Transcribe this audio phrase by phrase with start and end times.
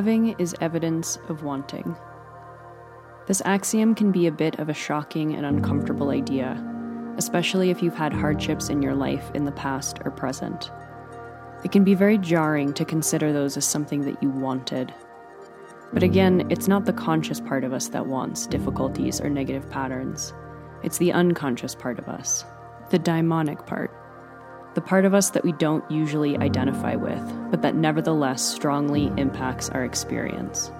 [0.00, 1.94] Having is evidence of wanting.
[3.26, 6.56] This axiom can be a bit of a shocking and uncomfortable idea,
[7.18, 10.70] especially if you've had hardships in your life in the past or present.
[11.64, 14.94] It can be very jarring to consider those as something that you wanted.
[15.92, 20.32] But again, it's not the conscious part of us that wants difficulties or negative patterns.
[20.82, 22.46] It's the unconscious part of us,
[22.88, 23.94] the daimonic part
[24.74, 29.68] the part of us that we don't usually identify with, but that nevertheless strongly impacts
[29.70, 30.70] our experience.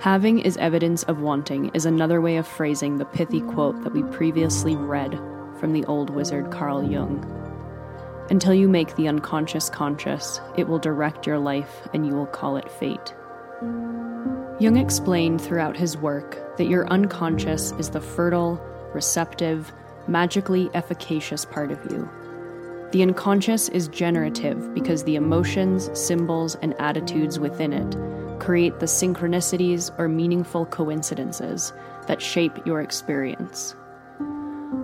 [0.00, 4.02] Having is evidence of wanting is another way of phrasing the pithy quote that we
[4.04, 5.18] previously read
[5.58, 7.24] from the old wizard Carl Jung.
[8.30, 12.56] Until you make the unconscious conscious, it will direct your life and you will call
[12.56, 13.14] it fate.
[14.58, 18.60] Jung explained throughout his work that your unconscious is the fertile,
[18.92, 19.72] receptive,
[20.08, 22.08] magically efficacious part of you.
[22.92, 29.90] The unconscious is generative because the emotions, symbols, and attitudes within it create the synchronicities
[29.98, 31.72] or meaningful coincidences
[32.06, 33.74] that shape your experience.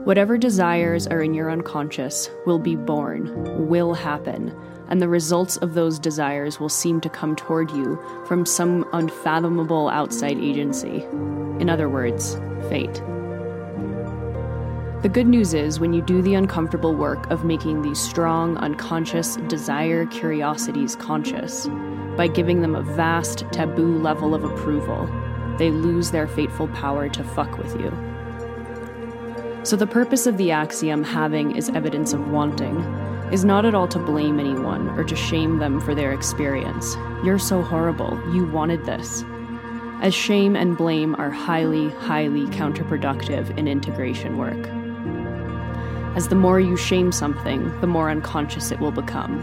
[0.04, 4.54] Whatever desires are in your unconscious will be born, will happen,
[4.88, 9.88] and the results of those desires will seem to come toward you from some unfathomable
[9.88, 11.04] outside agency.
[11.60, 12.34] In other words,
[12.68, 13.00] fate.
[15.02, 19.34] The good news is, when you do the uncomfortable work of making these strong, unconscious
[19.48, 21.66] desire curiosities conscious,
[22.16, 25.10] by giving them a vast, taboo level of approval,
[25.58, 27.90] they lose their fateful power to fuck with you.
[29.64, 32.76] So, the purpose of the axiom having is evidence of wanting
[33.32, 36.94] is not at all to blame anyone or to shame them for their experience.
[37.24, 39.24] You're so horrible, you wanted this.
[40.00, 44.81] As shame and blame are highly, highly counterproductive in integration work
[46.14, 49.40] as the more you shame something, the more unconscious it will become.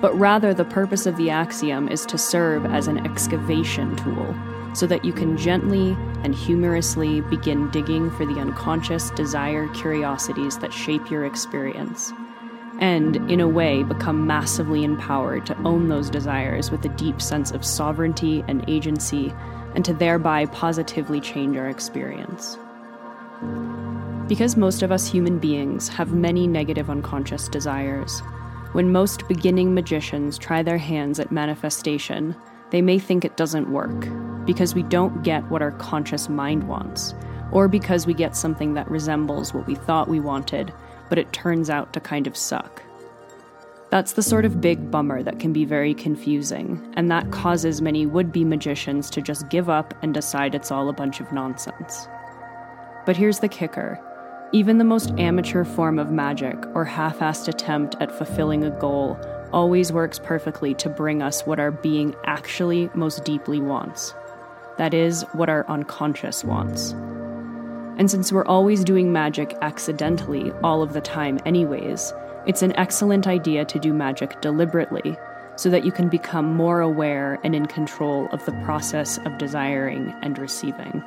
[0.00, 4.34] But rather, the purpose of the axiom is to serve as an excavation tool
[4.74, 10.72] so that you can gently and humorously begin digging for the unconscious desire curiosities that
[10.72, 12.12] shape your experience.
[12.80, 17.50] And, in a way, become massively empowered to own those desires with a deep sense
[17.50, 19.32] of sovereignty and agency,
[19.74, 22.56] and to thereby positively change our experience.
[24.28, 28.20] Because most of us human beings have many negative unconscious desires,
[28.72, 32.36] when most beginning magicians try their hands at manifestation,
[32.70, 34.06] they may think it doesn't work
[34.44, 37.14] because we don't get what our conscious mind wants,
[37.52, 40.74] or because we get something that resembles what we thought we wanted,
[41.08, 42.82] but it turns out to kind of suck.
[43.88, 48.04] That's the sort of big bummer that can be very confusing, and that causes many
[48.04, 52.06] would be magicians to just give up and decide it's all a bunch of nonsense.
[53.06, 53.98] But here's the kicker
[54.52, 59.18] even the most amateur form of magic or half assed attempt at fulfilling a goal
[59.52, 64.14] always works perfectly to bring us what our being actually most deeply wants.
[64.78, 66.92] That is, what our unconscious wants.
[67.98, 72.12] And since we're always doing magic accidentally all of the time, anyways,
[72.46, 75.16] it's an excellent idea to do magic deliberately
[75.56, 80.14] so that you can become more aware and in control of the process of desiring
[80.22, 81.02] and receiving.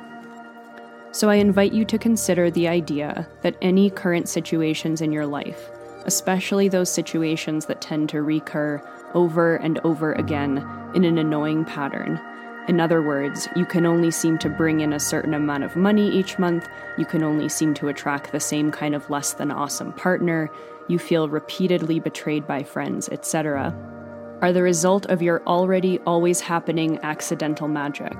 [1.12, 5.70] So I invite you to consider the idea that any current situations in your life,
[6.06, 8.82] especially those situations that tend to recur
[9.12, 12.18] over and over again in an annoying pattern.
[12.66, 16.08] In other words, you can only seem to bring in a certain amount of money
[16.08, 16.66] each month,
[16.96, 20.48] you can only seem to attract the same kind of less than awesome partner,
[20.88, 23.76] you feel repeatedly betrayed by friends, etc.,
[24.40, 28.16] are the result of your already always happening accidental magic.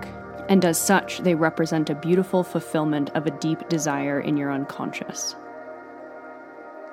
[0.53, 5.35] And as such, they represent a beautiful fulfillment of a deep desire in your unconscious.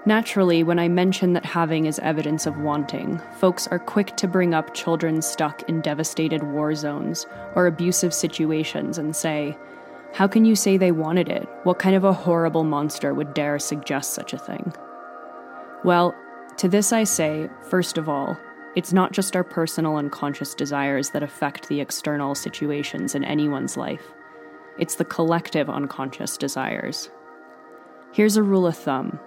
[0.06, 4.54] Naturally, when I mention that having is evidence of wanting, folks are quick to bring
[4.54, 9.58] up children stuck in devastated war zones or abusive situations and say,
[10.14, 11.46] How can you say they wanted it?
[11.64, 14.72] What kind of a horrible monster would dare suggest such a thing?
[15.84, 16.16] Well,
[16.60, 18.38] to this I say, first of all,
[18.75, 24.13] it's not just our personal unconscious desires that affect the external situations in anyone's life,
[24.77, 27.10] it's the collective unconscious desires.
[28.13, 29.19] Here's a rule of thumb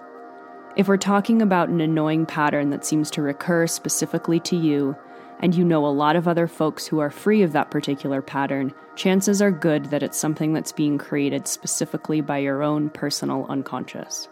[0.75, 4.95] if we're talking about an annoying pattern that seems to recur specifically to you,
[5.39, 8.73] and you know a lot of other folks who are free of that particular pattern,
[8.95, 14.29] chances are good that it's something that's being created specifically by your own personal unconscious.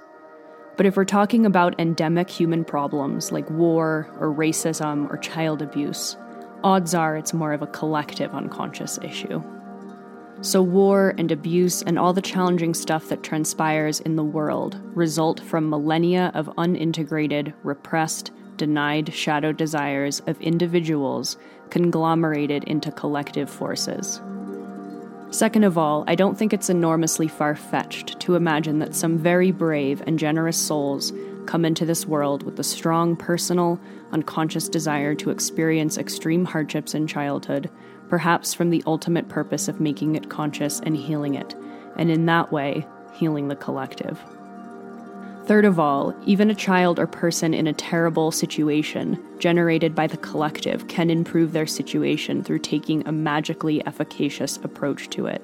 [0.78, 6.18] But if we're talking about endemic human problems like war or racism or child abuse,
[6.64, 9.44] odds are it's more of a collective unconscious issue.
[10.44, 15.40] So, war and abuse and all the challenging stuff that transpires in the world result
[15.40, 21.38] from millennia of unintegrated, repressed, denied shadow desires of individuals
[21.70, 24.20] conglomerated into collective forces.
[25.32, 29.52] Second of all, I don't think it's enormously far fetched to imagine that some very
[29.52, 31.12] brave and generous souls
[31.46, 33.80] come into this world with a strong personal,
[34.12, 37.70] unconscious desire to experience extreme hardships in childhood
[38.12, 41.56] perhaps from the ultimate purpose of making it conscious and healing it,
[41.96, 44.20] and in that way, healing the collective.
[45.46, 50.18] Third of all, even a child or person in a terrible situation generated by the
[50.18, 55.42] collective can improve their situation through taking a magically efficacious approach to it.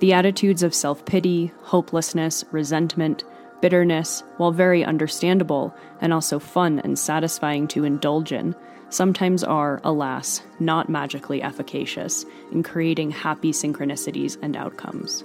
[0.00, 3.24] The attitudes of self pity, hopelessness, resentment,
[3.62, 8.54] bitterness, while very understandable and also fun and satisfying to indulge in,
[8.90, 15.24] sometimes are, alas, not magically efficacious in creating happy synchronicities and outcomes.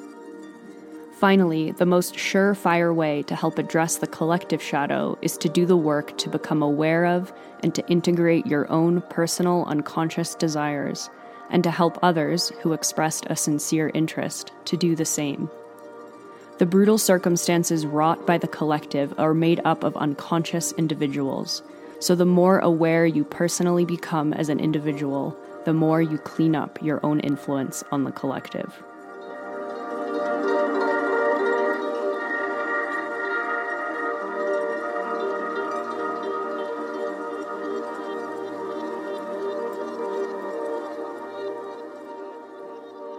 [1.21, 5.77] Finally, the most surefire way to help address the collective shadow is to do the
[5.77, 7.31] work to become aware of
[7.61, 11.11] and to integrate your own personal unconscious desires,
[11.51, 15.47] and to help others who expressed a sincere interest to do the same.
[16.57, 21.61] The brutal circumstances wrought by the collective are made up of unconscious individuals
[22.01, 26.81] so, the more aware you personally become as an individual, the more you clean up
[26.81, 28.81] your own influence on the collective.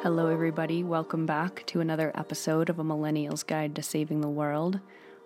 [0.03, 0.83] Hello, everybody.
[0.83, 4.81] Welcome back to another episode of A Millennial's Guide to Saving the World.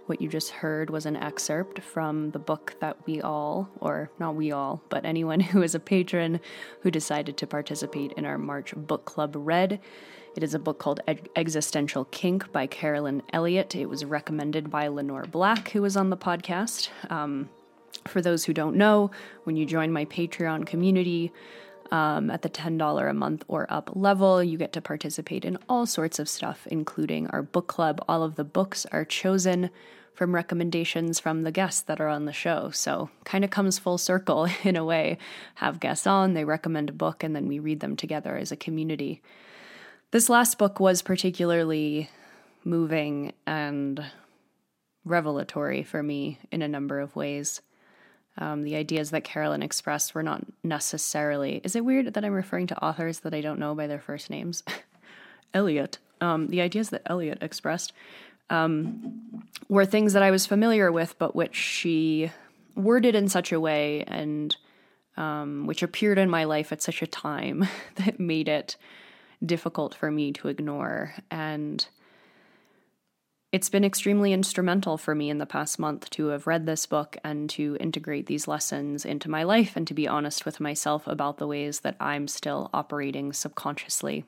[0.04, 4.34] What you just heard was an excerpt from the book that we all, or not
[4.34, 6.40] we all, but anyone who is a patron
[6.82, 9.80] who decided to participate in our March book club read.
[10.36, 11.00] It is a book called
[11.34, 13.74] Existential Kink by Carolyn Elliott.
[13.74, 16.90] It was recommended by Lenore Black, who was on the podcast.
[17.08, 17.48] Um,
[18.06, 19.10] for those who don't know,
[19.44, 21.32] when you join my Patreon community,
[21.92, 25.86] um, at the $10 a month or up level, you get to participate in all
[25.86, 28.04] sorts of stuff, including our book club.
[28.08, 29.70] All of the books are chosen
[30.14, 32.70] from recommendations from the guests that are on the show.
[32.70, 35.18] So, kind of comes full circle in a way.
[35.56, 38.56] Have guests on, they recommend a book, and then we read them together as a
[38.56, 39.22] community.
[40.10, 42.08] This last book was particularly
[42.64, 44.04] moving and
[45.04, 47.60] revelatory for me in a number of ways.
[48.38, 51.60] Um, the ideas that Carolyn expressed were not necessarily.
[51.64, 54.30] Is it weird that I'm referring to authors that I don't know by their first
[54.30, 54.62] names?
[55.54, 55.98] Elliott.
[56.20, 57.92] Um, the ideas that Elliott expressed
[58.50, 62.30] um, were things that I was familiar with, but which she
[62.74, 64.54] worded in such a way and
[65.16, 67.66] um, which appeared in my life at such a time
[67.96, 68.76] that made it
[69.44, 71.14] difficult for me to ignore.
[71.30, 71.86] And
[73.52, 77.16] it's been extremely instrumental for me in the past month to have read this book
[77.22, 81.38] and to integrate these lessons into my life and to be honest with myself about
[81.38, 84.24] the ways that I'm still operating subconsciously.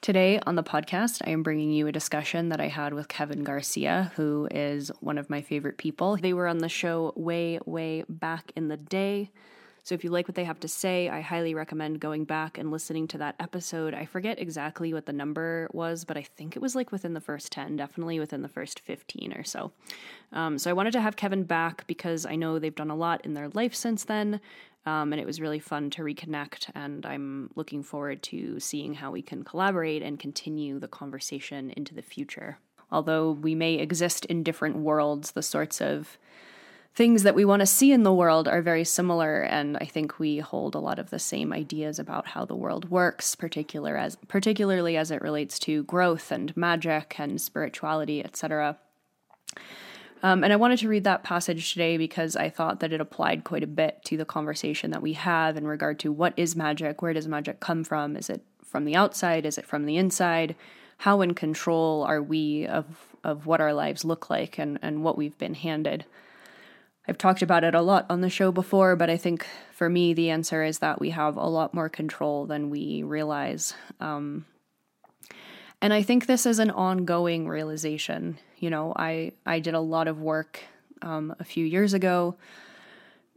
[0.00, 3.44] Today on the podcast, I am bringing you a discussion that I had with Kevin
[3.44, 6.16] Garcia, who is one of my favorite people.
[6.16, 9.30] They were on the show way, way back in the day.
[9.82, 12.70] So if you like what they have to say, I highly recommend going back and
[12.70, 13.94] listening to that episode.
[13.94, 17.20] I forget exactly what the number was, but I think it was like within the
[17.20, 19.72] first 10, definitely within the first 15 or so.
[20.32, 23.24] Um, so I wanted to have Kevin back because I know they've done a lot
[23.24, 24.40] in their life since then.
[24.86, 26.70] Um, and it was really fun to reconnect.
[26.74, 31.94] And I'm looking forward to seeing how we can collaborate and continue the conversation into
[31.94, 32.58] the future.
[32.90, 36.16] Although we may exist in different worlds, the sorts of
[36.98, 40.18] things that we want to see in the world are very similar and i think
[40.18, 44.16] we hold a lot of the same ideas about how the world works particular as
[44.26, 48.76] particularly as it relates to growth and magic and spirituality etc
[50.24, 53.44] um, and i wanted to read that passage today because i thought that it applied
[53.44, 57.00] quite a bit to the conversation that we have in regard to what is magic
[57.00, 58.16] where does magic come from?
[58.16, 59.46] Is it from the outside?
[59.46, 60.56] Is it from the inside?
[60.96, 65.16] How in control are we of of what our lives look like and, and what
[65.16, 66.04] we've been handed
[67.08, 70.12] I've talked about it a lot on the show before, but I think for me,
[70.12, 73.72] the answer is that we have a lot more control than we realize.
[73.98, 74.44] Um,
[75.80, 78.38] and I think this is an ongoing realization.
[78.58, 80.60] You know, I, I did a lot of work
[81.00, 82.36] um, a few years ago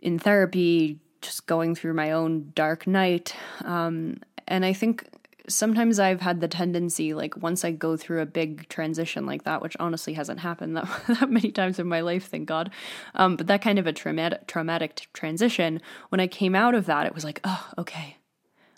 [0.02, 3.36] in therapy, just going through my own dark night.
[3.64, 5.08] Um, and I think
[5.54, 9.62] sometimes I've had the tendency, like once I go through a big transition like that,
[9.62, 12.72] which honestly hasn't happened that, that many times in my life, thank God.
[13.16, 17.06] Um, but that kind of a traumatic traumatic transition, when I came out of that,
[17.06, 18.18] it was like, oh, okay,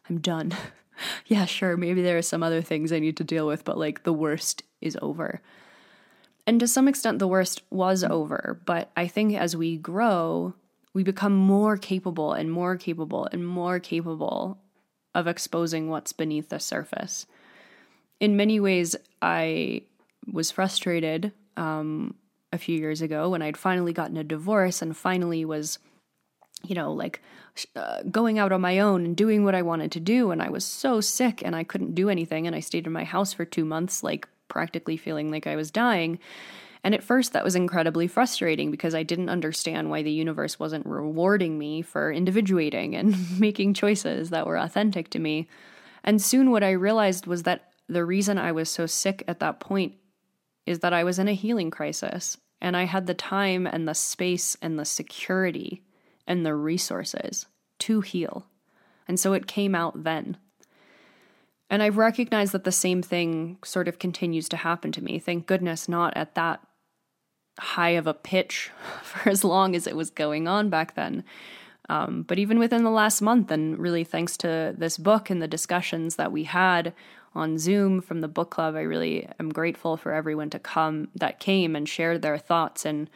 [0.10, 0.54] I'm done.
[1.28, 4.04] yeah, sure, maybe there are some other things I need to deal with, but like
[4.04, 5.42] the worst is over.
[6.46, 8.60] And to some extent, the worst was over.
[8.66, 10.54] But I think as we grow,
[10.94, 14.60] we become more capable and more capable and more capable
[15.16, 17.26] of exposing what's beneath the surface.
[18.20, 19.84] In many ways, I
[20.32, 22.16] was frustrated um,
[22.52, 25.80] a few years ago when I'd finally gotten a divorce and finally was,
[26.64, 27.22] you know, like
[27.76, 30.32] uh, going out on my own and doing what I wanted to do.
[30.32, 32.48] And I was so sick and I couldn't do anything.
[32.48, 35.72] And I stayed in my house for two months, like practically feeling like I was
[35.72, 36.20] dying.
[36.84, 40.86] And at first, that was incredibly frustrating because I didn't understand why the universe wasn't
[40.86, 45.48] rewarding me for individuating and making choices that were authentic to me.
[46.04, 49.62] And soon, what I realized was that the reason I was so sick at that
[49.62, 49.96] point
[50.66, 53.94] is that I was in a healing crisis and I had the time and the
[53.94, 55.84] space and the security
[56.28, 57.46] and the resources
[57.80, 58.48] to heal.
[59.08, 60.38] And so it came out then.
[61.70, 65.20] And I've recognized that the same thing sort of continues to happen to me.
[65.20, 66.62] Thank goodness, not at that
[67.60, 68.72] high of a pitch
[69.04, 71.24] for as long as it was going on back then.
[71.90, 75.48] Um, but even within the last month, and really thanks to this book and the
[75.48, 76.94] discussions that we had
[77.36, 81.40] on Zoom from the book club, I really am grateful for everyone to come that
[81.40, 83.10] came and shared their thoughts and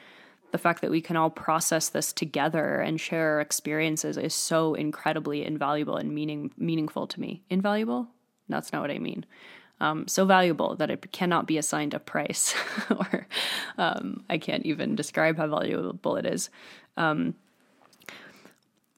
[0.52, 4.74] the fact that we can all process this together and share our experiences is so
[4.74, 7.44] incredibly invaluable and meaning meaningful to me.
[7.50, 8.08] Invaluable?
[8.50, 9.26] That's not what I mean
[9.80, 12.56] um, so valuable that it cannot be assigned a price,
[12.90, 13.28] or
[13.78, 16.50] um, I can't even describe how valuable it is.
[16.96, 17.36] Um,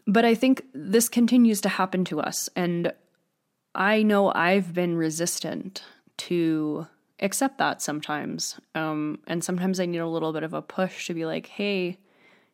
[0.08, 2.94] but I think this continues to happen to us, and
[3.76, 5.84] I know I've been resistant
[6.18, 6.88] to
[7.20, 8.60] accept that sometimes.
[8.76, 11.98] Um, and sometimes I need a little bit of a push to be like, hey,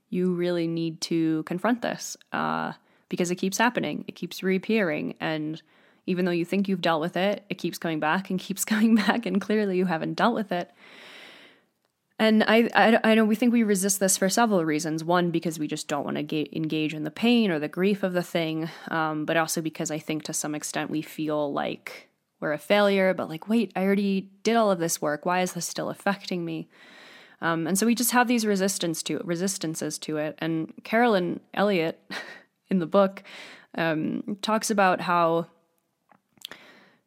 [0.10, 2.74] you really need to confront this uh,
[3.10, 5.62] because it keeps happening, it keeps reappearing, and
[6.06, 8.96] even though you think you've dealt with it, it keeps coming back and keeps coming
[8.96, 10.72] back, and clearly you haven't dealt with it.
[12.18, 15.04] And I, I, I know we think we resist this for several reasons.
[15.04, 18.04] One, because we just don't want to ga- engage in the pain or the grief
[18.04, 22.10] of the thing, um, but also because I think to some extent we feel like
[22.40, 25.26] we're a failure, but like, wait, I already did all of this work.
[25.26, 26.70] Why is this still affecting me?
[27.42, 30.36] Um, and so we just have these resistance to it, resistances to it.
[30.40, 32.00] And Carolyn Elliott
[32.70, 33.24] in the book
[33.78, 35.48] um, talks about how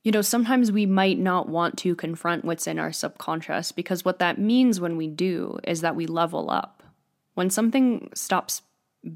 [0.05, 4.21] you know, sometimes we might not want to confront what's in our subconscious because what
[4.21, 6.83] that means when we do is that we level up.
[7.35, 8.63] When something stops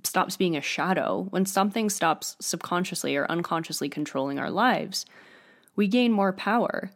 [0.05, 5.07] stops being a shadow, when something stops subconsciously or unconsciously controlling our lives,
[5.75, 6.93] we gain more power.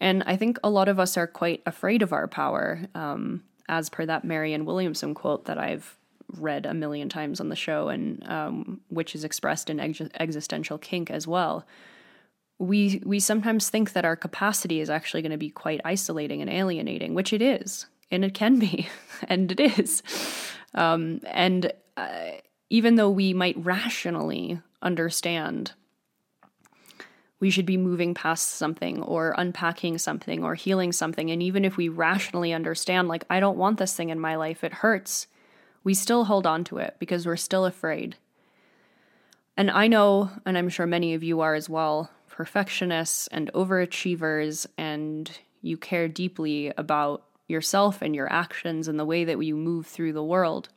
[0.00, 3.88] And I think a lot of us are quite afraid of our power, um, as
[3.88, 5.96] per that Marianne Williamson quote that I've
[6.28, 10.78] read a million times on the show, and um, which is expressed in ex- existential
[10.78, 11.64] kink as well
[12.64, 16.50] we we sometimes think that our capacity is actually going to be quite isolating and
[16.50, 18.88] alienating, which it is, and it can be,
[19.28, 20.02] and it is.
[20.74, 22.32] Um, and uh,
[22.70, 25.72] even though we might rationally understand
[27.40, 31.76] we should be moving past something or unpacking something or healing something, and even if
[31.76, 35.26] we rationally understand, like, I don't want this thing in my life, it hurts,
[35.82, 38.16] we still hold on to it because we're still afraid.
[39.58, 44.66] And I know, and I'm sure many of you are as well, perfectionists and overachievers,
[44.76, 45.30] and
[45.62, 50.12] you care deeply about yourself and your actions and the way that you move through
[50.12, 50.68] the world.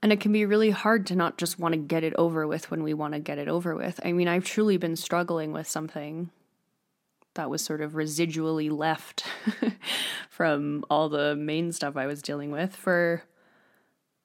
[0.00, 2.70] And it can be really hard to not just want to get it over with
[2.70, 4.00] when we want to get it over with.
[4.02, 6.30] I mean, I've truly been struggling with something
[7.34, 9.24] that was sort of residually left
[10.30, 13.24] from all the main stuff I was dealing with for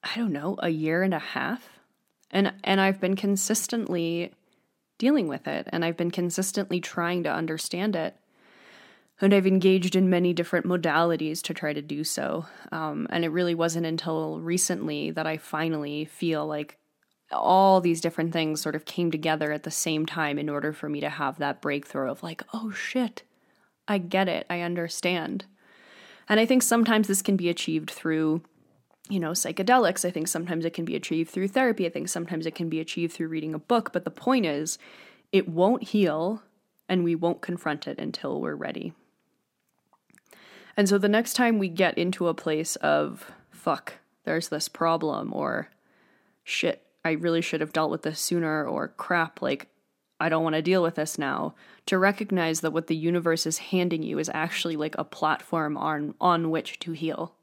[0.01, 1.79] I don't know, a year and a half.
[2.31, 4.31] And and I've been consistently
[4.97, 8.15] dealing with it and I've been consistently trying to understand it.
[9.19, 12.45] And I've engaged in many different modalities to try to do so.
[12.71, 16.77] Um, and it really wasn't until recently that I finally feel like
[17.31, 20.87] all these different things sort of came together at the same time in order for
[20.87, 23.23] me to have that breakthrough of like, oh shit,
[23.87, 25.45] I get it, I understand.
[26.29, 28.43] And I think sometimes this can be achieved through,
[29.09, 30.05] you know, psychedelics.
[30.05, 31.85] I think sometimes it can be achieved through therapy.
[31.85, 33.91] I think sometimes it can be achieved through reading a book.
[33.93, 34.77] But the point is,
[35.31, 36.43] it won't heal
[36.89, 38.93] and we won't confront it until we're ready.
[40.75, 43.95] And so the next time we get into a place of, fuck,
[44.25, 45.69] there's this problem, or
[46.43, 49.67] shit, I really should have dealt with this sooner, or crap, like,
[50.19, 51.55] I don't want to deal with this now,
[51.87, 56.13] to recognize that what the universe is handing you is actually like a platform on,
[56.21, 57.33] on which to heal.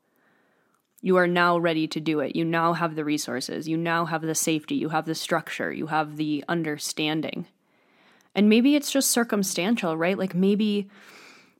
[1.05, 2.35] You are now ready to do it.
[2.35, 3.69] You now have the resources.
[3.69, 4.77] You now have the safety.
[4.77, 5.71] You have the structure.
[5.71, 7.45] You have the understanding.
[8.35, 10.17] And maybe it's just circumstantial, right?
[10.17, 10.89] Like maybe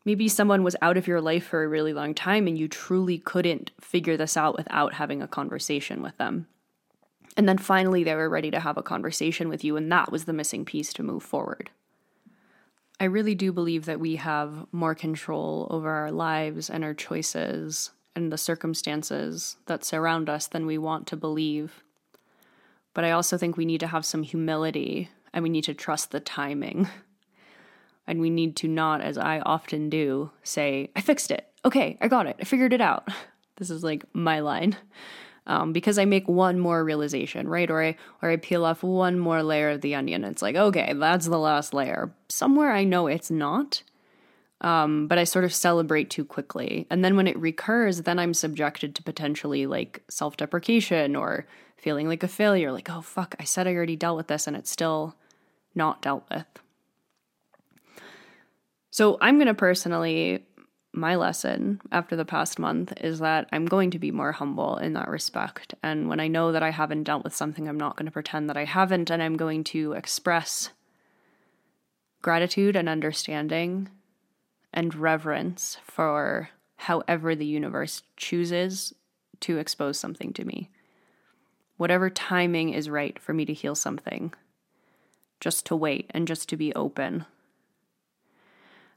[0.07, 3.19] maybe someone was out of your life for a really long time and you truly
[3.19, 6.47] couldn't figure this out without having a conversation with them.
[7.37, 10.25] And then finally, they were ready to have a conversation with you, and that was
[10.25, 11.69] the missing piece to move forward.
[12.99, 17.91] I really do believe that we have more control over our lives and our choices
[18.17, 21.83] and the circumstances that surround us than we want to believe.
[22.95, 26.11] But I also think we need to have some humility and we need to trust
[26.11, 26.89] the timing.
[28.07, 31.49] And we need to not, as I often do, say, I fixed it.
[31.65, 32.37] Okay, I got it.
[32.39, 33.09] I figured it out.
[33.57, 34.77] This is like my line
[35.47, 37.71] um, because I make one more realization, right?
[37.71, 40.25] Or I or I peel off one more layer of the onion.
[40.25, 42.13] It's like, okay, that's the last layer.
[42.29, 43.83] Somewhere I know it's not,
[44.65, 48.33] um, but I sort of celebrate too quickly, and then when it recurs, then I'm
[48.33, 51.47] subjected to potentially like self deprecation or
[51.77, 52.73] feeling like a failure.
[52.73, 55.17] Like, oh fuck, I said I already dealt with this, and it's still
[55.75, 56.47] not dealt with.
[58.91, 60.47] So I'm going to personally
[60.95, 64.95] my lesson after the past month is that I'm going to be more humble in
[64.95, 65.75] that respect.
[65.83, 68.49] And when I know that I haven't dealt with something, I'm not going to pretend
[68.49, 70.71] that I haven't, and I'm going to express
[72.23, 73.91] gratitude and understanding
[74.75, 78.93] and reverence for however the universe chooses
[79.41, 80.71] to expose something to me.
[81.77, 84.35] Whatever timing is right for me to heal something,
[85.41, 87.25] just to wait and just to be open.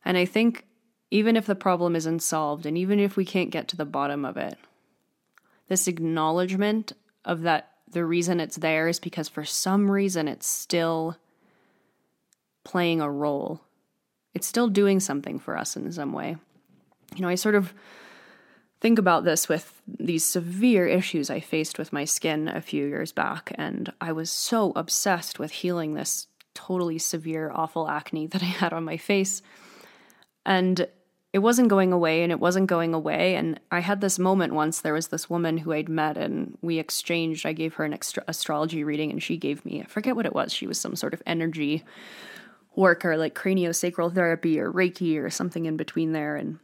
[0.04, 0.66] And I think
[1.12, 4.26] even if the problem isn't solved and even if we can't get to the bottom
[4.26, 4.58] of it.
[5.68, 11.18] This acknowledgement of that the reason it's there is because for some reason it's still
[12.66, 13.62] playing a role.
[14.38, 16.38] It's still doing something for us in some way.
[17.16, 17.74] You know, I sort of
[18.80, 23.12] think about this with these severe issues I faced with my skin a few years
[23.12, 28.46] back, and I was so obsessed with healing this totally severe, awful acne that I
[28.46, 29.42] had on my face.
[30.46, 30.88] And
[31.34, 33.36] it wasn't going away and it wasn't going away.
[33.36, 34.82] And I had this moment once.
[34.82, 37.46] There was this woman who I'd met and we exchanged.
[37.46, 37.98] I gave her an
[38.28, 40.54] astrology reading and she gave me, I forget what it was.
[40.54, 41.84] She was some sort of energy
[42.78, 46.38] worker, like craniosacral therapy or Reiki or something in between there.
[46.38, 46.60] And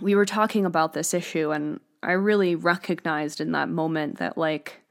[0.00, 1.50] we were talking about this issue.
[1.50, 4.82] And I really recognized in that moment that, like,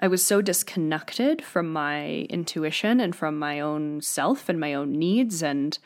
[0.00, 4.92] I was so disconnected from my intuition and from my own self and my own
[4.92, 5.78] needs and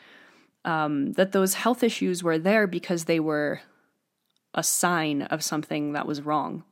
[0.65, 3.61] um, that those health issues were there because they were
[4.53, 6.63] a sign of something that was wrong.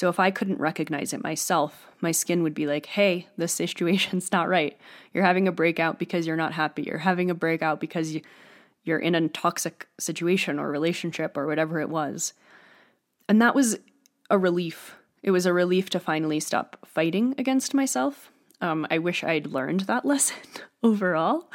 [0.00, 4.32] So if I couldn't recognize it myself, my skin would be like, hey, this situation's
[4.32, 4.74] not right.
[5.12, 6.84] You're having a breakout because you're not happy.
[6.84, 8.22] You're having a breakout because you,
[8.82, 12.32] you're in a toxic situation or relationship or whatever it was.
[13.28, 13.78] And that was
[14.30, 14.96] a relief.
[15.22, 19.80] It was a relief to finally stop fighting against myself um, I wish I'd learned
[19.80, 20.36] that lesson
[20.82, 21.50] overall,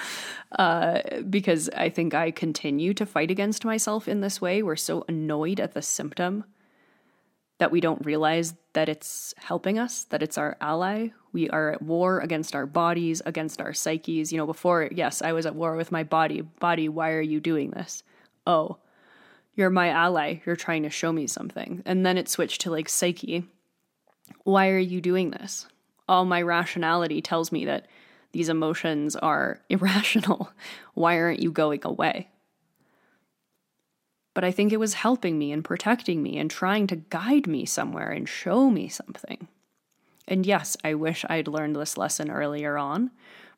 [0.57, 4.61] uh, because I think I continue to fight against myself in this way.
[4.63, 6.45] We're so annoyed at the symptom
[7.57, 11.09] that we don't realize that it's helping us, that it's our ally.
[11.31, 14.31] We are at war against our bodies, against our psyches.
[14.31, 16.41] You know, before, yes, I was at war with my body.
[16.41, 18.03] Body, why are you doing this?
[18.45, 18.77] Oh,
[19.55, 20.41] you're my ally.
[20.45, 21.81] You're trying to show me something.
[21.85, 23.45] And then it switched to like psyche.
[24.43, 25.67] Why are you doing this?
[26.07, 27.87] all my rationality tells me that
[28.31, 30.51] these emotions are irrational.
[30.93, 32.29] Why aren't you going away?
[34.35, 37.65] But I think it was helping me and protecting me and trying to guide me
[37.65, 39.47] somewhere and show me something.
[40.27, 43.09] And yes, I wish I'd learned this lesson earlier on,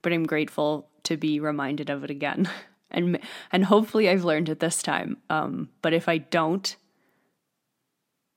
[0.01, 2.49] but I'm grateful to be reminded of it again.
[2.89, 3.19] And
[3.51, 5.17] and hopefully I've learned it this time.
[5.29, 6.73] Um, but if I don't,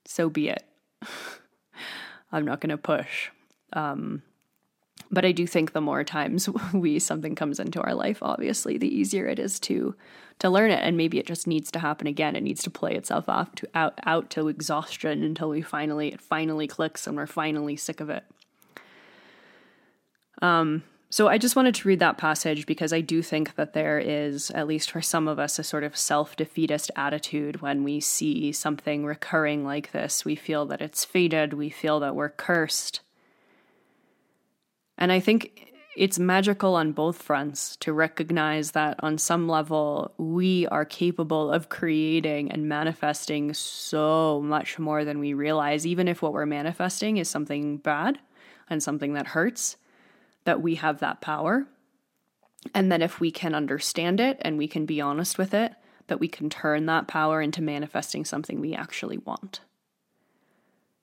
[0.07, 0.65] so be it.
[2.33, 3.31] I'm not going to push.
[3.73, 4.25] Um,
[5.11, 8.95] but I do think the more times we something comes into our life, obviously, the
[8.95, 9.95] easier it is to
[10.39, 10.81] to learn it.
[10.83, 12.35] And maybe it just needs to happen again.
[12.35, 16.21] It needs to play itself off to out out to exhaustion until we finally it
[16.21, 18.25] finally clicks and we're finally sick of it.
[20.43, 23.99] Um, so I just wanted to read that passage because I do think that there
[23.99, 27.99] is, at least for some of us, a sort of self defeatist attitude when we
[27.99, 30.25] see something recurring like this.
[30.25, 33.01] We feel that it's fated, we feel that we're cursed.
[35.01, 40.67] And I think it's magical on both fronts to recognize that on some level we
[40.69, 46.33] are capable of creating and manifesting so much more than we realize, even if what
[46.33, 48.21] we're manifesting is something bad
[48.69, 49.77] and something that hurts
[50.45, 51.67] that we have that power.
[52.75, 55.73] And then if we can understand it and we can be honest with it,
[56.07, 59.61] that we can turn that power into manifesting something we actually want.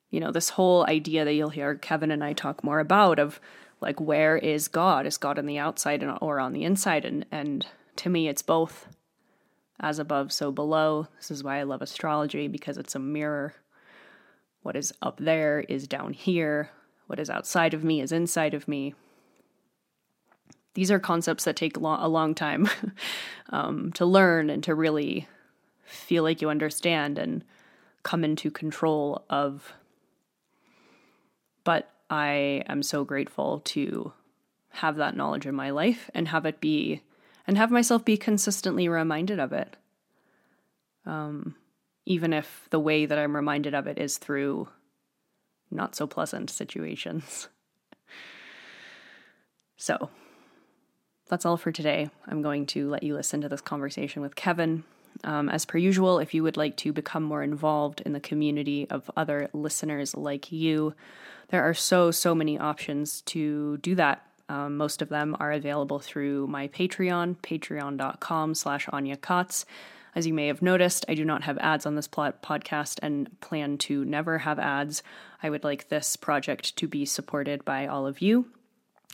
[0.09, 3.41] You know, this whole idea that you'll hear Kevin and I talk more about of
[3.81, 5.05] like where is God?
[5.05, 7.05] Is God on the outside or on the inside?
[7.05, 7.65] And and
[7.97, 8.87] to me it's both.
[9.79, 11.07] As above, so below.
[11.17, 13.53] This is why I love astrology because it's a mirror.
[14.63, 16.71] What is up there is down here.
[17.05, 18.95] What is outside of me is inside of me
[20.77, 22.69] these are concepts that take lo- a long time
[23.49, 25.27] um, to learn and to really
[25.83, 27.43] feel like you understand and
[28.03, 29.73] come into control of.
[31.63, 34.13] But I am so grateful to
[34.69, 37.01] have that knowledge in my life and have it be,
[37.45, 39.75] and have myself be consistently reminded of it.
[41.05, 41.55] Um,
[42.05, 44.69] even if the way that I'm reminded of it is through
[45.71, 47.47] not so pleasant situations.
[49.79, 50.09] So,
[51.29, 52.09] that's all for today.
[52.25, 54.85] I'm going to let you listen to this conversation with Kevin.
[55.23, 58.87] Um, as per usual, if you would like to become more involved in the community
[58.89, 60.93] of other listeners like you,
[61.49, 64.23] there are so, so many options to do that.
[64.49, 69.65] Um, most of them are available through my Patreon, patreon.com slash Anya Kaats.
[70.15, 73.39] As you may have noticed, I do not have ads on this plot podcast and
[73.39, 75.03] plan to never have ads.
[75.43, 78.47] I would like this project to be supported by all of you.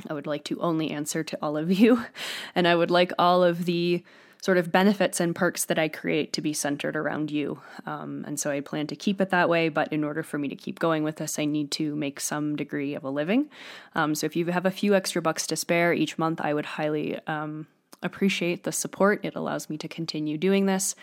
[0.09, 2.05] I would like to only answer to all of you,
[2.55, 4.03] and I would like all of the
[4.43, 7.61] sort of benefits and perks that I create to be centered around you.
[7.85, 10.49] Um, and so I plan to keep it that way, but in order for me
[10.49, 13.49] to keep going with this, I need to make some degree of a living.
[13.95, 16.65] Um, so if you have a few extra bucks to spare each month, I would
[16.65, 17.67] highly um,
[18.01, 19.21] appreciate the support.
[19.23, 20.93] It allows me to continue doing this.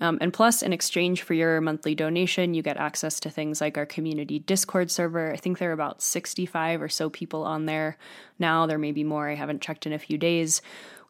[0.00, 3.76] Um, and plus, in exchange for your monthly donation, you get access to things like
[3.76, 5.32] our community Discord server.
[5.32, 7.96] I think there are about 65 or so people on there
[8.38, 8.66] now.
[8.66, 9.28] There may be more.
[9.28, 10.62] I haven't checked in a few days.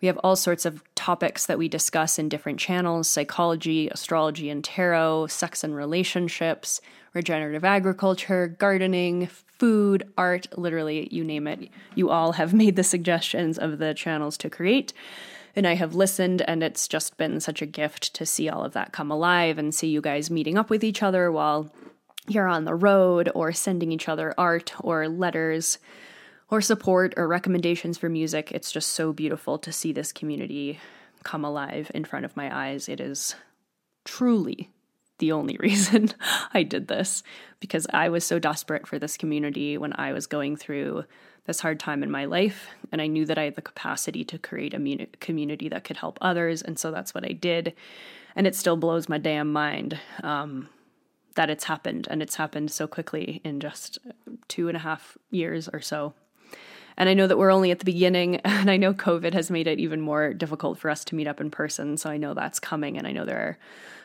[0.04, 4.62] We have all sorts of topics that we discuss in different channels psychology, astrology and
[4.62, 6.82] tarot, sex and relationships,
[7.14, 11.70] regenerative agriculture, gardening, food, art, literally, you name it.
[11.94, 14.92] You all have made the suggestions of the channels to create
[15.56, 18.74] and I have listened, and it's just been such a gift to see all of
[18.74, 21.72] that come alive and see you guys meeting up with each other while
[22.28, 25.78] you're on the road or sending each other art or letters
[26.54, 28.52] or support or recommendations for music.
[28.52, 30.78] It's just so beautiful to see this community
[31.24, 32.88] come alive in front of my eyes.
[32.88, 33.34] It is
[34.04, 34.70] truly
[35.18, 36.10] the only reason
[36.52, 37.24] I did this
[37.58, 41.04] because I was so desperate for this community when I was going through
[41.46, 42.68] this hard time in my life.
[42.92, 46.18] And I knew that I had the capacity to create a community that could help
[46.20, 46.62] others.
[46.62, 47.74] And so that's what I did.
[48.36, 50.68] And it still blows my damn mind um,
[51.34, 52.06] that it's happened.
[52.08, 53.98] And it's happened so quickly in just
[54.46, 56.14] two and a half years or so.
[56.96, 59.66] And I know that we're only at the beginning, and I know COVID has made
[59.66, 61.96] it even more difficult for us to meet up in person.
[61.96, 63.58] So I know that's coming, and I know there are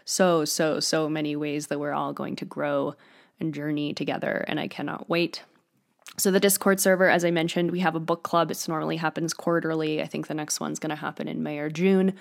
[0.05, 2.95] so, so, so many ways that we're all going to grow
[3.39, 5.43] and journey together, and I cannot wait.
[6.17, 8.51] So, the Discord server, as I mentioned, we have a book club.
[8.51, 10.01] It normally happens quarterly.
[10.01, 12.13] I think the next one's going to happen in May or June.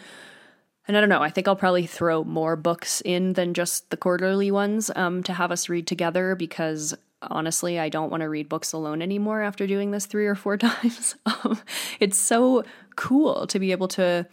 [0.87, 3.97] And I don't know, I think I'll probably throw more books in than just the
[3.99, 8.49] quarterly ones um, to have us read together because honestly, I don't want to read
[8.49, 11.17] books alone anymore after doing this three or four times.
[11.27, 11.61] um,
[12.01, 12.65] it's so
[12.97, 14.27] cool to be able to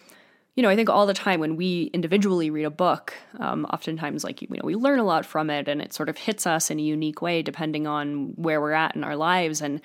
[0.55, 4.23] you know, I think all the time when we individually read a book, um, oftentimes
[4.23, 6.71] like you know we learn a lot from it, and it sort of hits us
[6.71, 9.61] in a unique way depending on where we're at in our lives.
[9.61, 9.81] And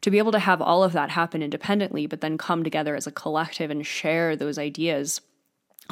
[0.00, 3.06] to be able to have all of that happen independently, but then come together as
[3.06, 5.20] a collective and share those ideas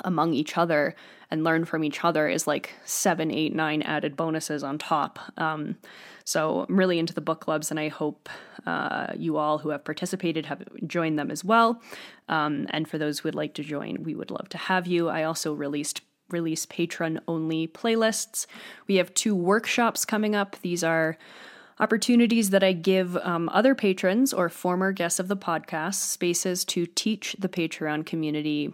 [0.05, 0.95] among each other
[1.31, 5.19] and learn from each other is like seven, eight, nine added bonuses on top.
[5.37, 5.77] Um,
[6.25, 8.29] so I'm really into the book clubs, and I hope
[8.67, 11.83] uh, you all who have participated have joined them as well.
[12.29, 15.09] Um, and for those who would like to join, we would love to have you.
[15.09, 18.47] I also released release patron only playlists.
[18.87, 20.57] We have two workshops coming up.
[20.63, 21.19] These are
[21.79, 26.87] opportunities that I give um, other patrons or former guests of the podcast spaces to
[26.87, 28.73] teach the Patreon community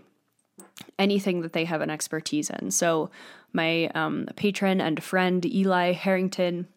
[0.99, 2.71] anything that they have an expertise in.
[2.71, 3.11] So,
[3.53, 6.69] my um, patron and friend Eli Harrington,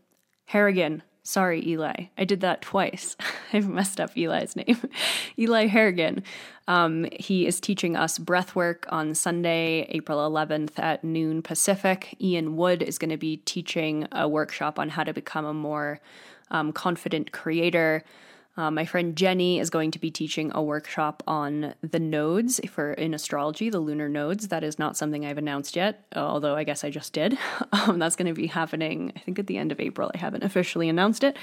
[0.51, 3.15] Harrigan, sorry, Eli, I did that twice.
[3.53, 4.77] I've messed up Eli's name.
[5.39, 6.23] Eli Harrigan.
[6.67, 12.17] Um, he is teaching us breathwork on Sunday, April 11th at noon Pacific.
[12.19, 16.01] Ian Wood is going to be teaching a workshop on how to become a more
[16.49, 18.03] um, confident creator.
[18.61, 22.93] Uh, my friend Jenny is going to be teaching a workshop on the nodes for
[22.93, 24.49] in astrology, the lunar nodes.
[24.49, 27.37] That is not something I've announced yet, although I guess I just did.
[27.73, 30.11] Um, that's going to be happening, I think, at the end of April.
[30.13, 31.37] I haven't officially announced it,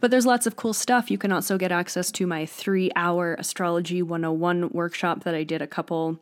[0.00, 1.10] but there's lots of cool stuff.
[1.10, 5.66] You can also get access to my three-hour astrology 101 workshop that I did a
[5.66, 6.18] couple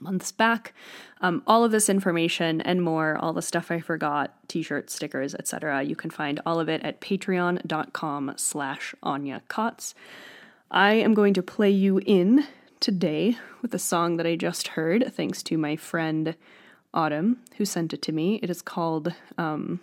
[0.00, 0.74] months back.
[1.20, 5.82] Um, all of this information and more, all the stuff I forgot, t-shirts, stickers, etc.
[5.82, 9.94] You can find all of it at patreon.com slash Anya Kaats.
[10.70, 12.44] I am going to play you in
[12.80, 16.36] today with a song that I just heard, thanks to my friend
[16.92, 18.40] Autumn, who sent it to me.
[18.42, 19.80] It is called um,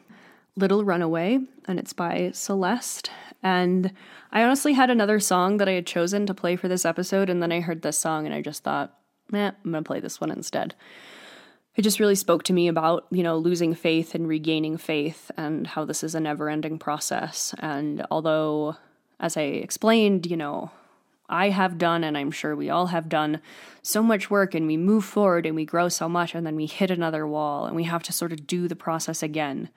[0.56, 3.10] Little Runaway, and it's by Celeste.
[3.42, 3.92] And
[4.32, 7.42] I honestly had another song that I had chosen to play for this episode, and
[7.42, 8.98] then I heard this song and I just thought,
[9.36, 10.76] eh, I'm going to play this one instead.
[11.76, 15.66] It just really spoke to me about, you know, losing faith and regaining faith and
[15.66, 17.56] how this is a never ending process.
[17.60, 18.76] And although,
[19.20, 20.70] as I explained, you know,
[21.30, 23.42] I have done, and I'm sure we all have done,
[23.82, 26.68] so much work and we move forward and we grow so much and then we
[26.68, 29.70] hit another wall and we have to sort of do the process again.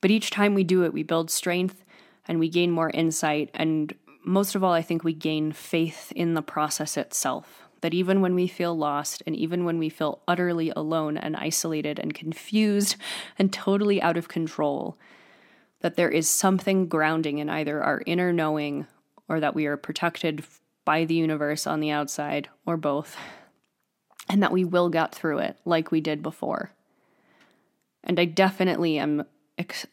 [0.00, 1.84] But each time we do it, we build strength
[2.26, 3.50] and we gain more insight.
[3.52, 8.20] And most of all, I think we gain faith in the process itself that even
[8.20, 12.96] when we feel lost and even when we feel utterly alone and isolated and confused
[13.38, 14.98] and totally out of control,
[15.80, 18.86] that there is something grounding in either our inner knowing
[19.28, 20.44] or that we are protected
[20.84, 23.16] by the universe on the outside or both,
[24.28, 26.72] and that we will get through it like we did before.
[28.02, 29.24] And I definitely am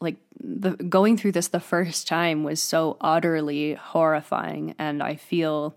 [0.00, 5.76] like the going through this the first time was so utterly horrifying and I feel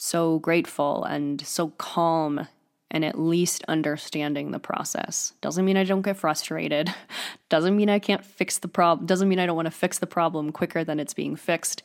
[0.00, 2.46] so grateful and so calm
[2.90, 5.32] and at least understanding the process.
[5.40, 6.92] Doesn't mean I don't get frustrated.
[7.48, 9.06] Doesn't mean I can't fix the problem.
[9.06, 11.82] Doesn't mean I don't want to fix the problem quicker than it's being fixed.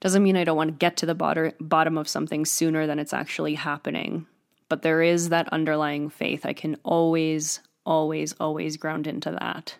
[0.00, 1.14] Doesn't mean I don't want to get to the
[1.60, 4.26] bottom of something sooner than it's actually happening.
[4.68, 6.44] But there is that underlying faith.
[6.44, 9.76] I can always, always, always ground into that.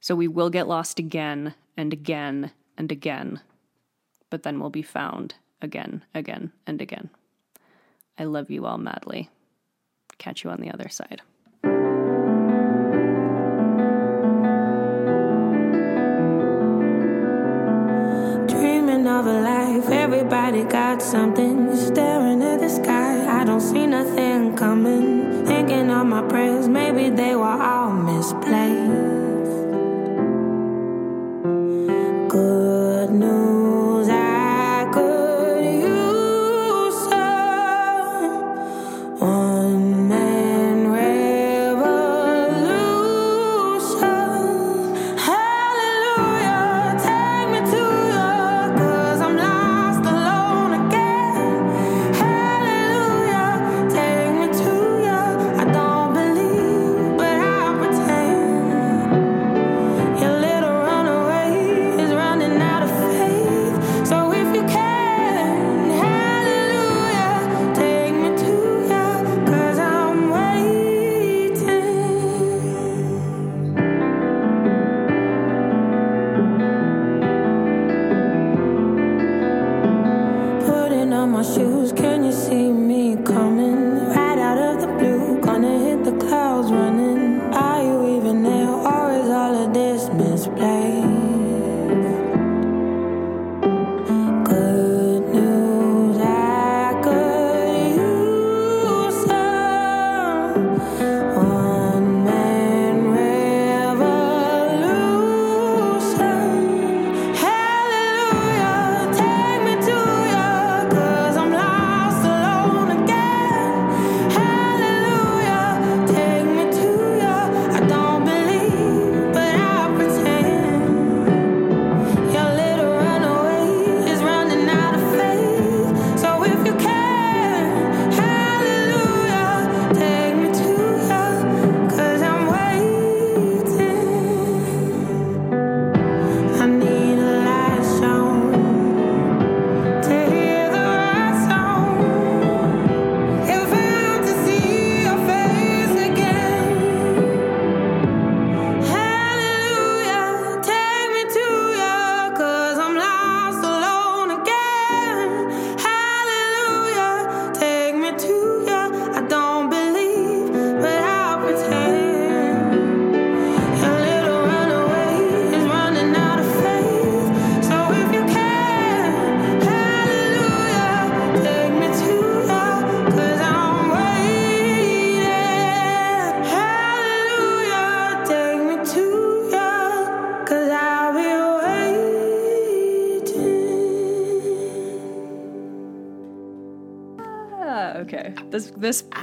[0.00, 3.40] So we will get lost again and again and again,
[4.30, 7.10] but then we'll be found again, again, and again.
[8.18, 9.30] I love you all madly.
[10.18, 11.22] Catch you on the other side.
[18.48, 21.74] Dreaming of a life, everybody got something.
[21.76, 25.44] Staring at the sky, I don't see nothing coming.
[25.44, 29.13] Thinking of my prayers, maybe they were all misplaced.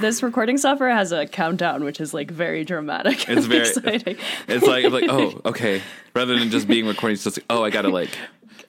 [0.02, 3.26] This recording software has a countdown, which is like very dramatic.
[3.28, 4.18] It's very exciting.
[4.48, 5.80] It's like like oh okay,
[6.14, 8.10] rather than just being recording, it's just like oh I gotta like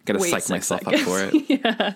[0.05, 1.01] gotta Wait psych myself seconds.
[1.01, 1.49] up for it.
[1.65, 1.93] yeah.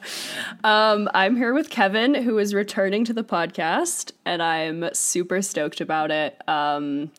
[0.63, 5.79] Um, I'm here with Kevin, who is returning to the podcast, and I'm super stoked
[5.79, 6.41] about it.
[6.49, 7.11] Um,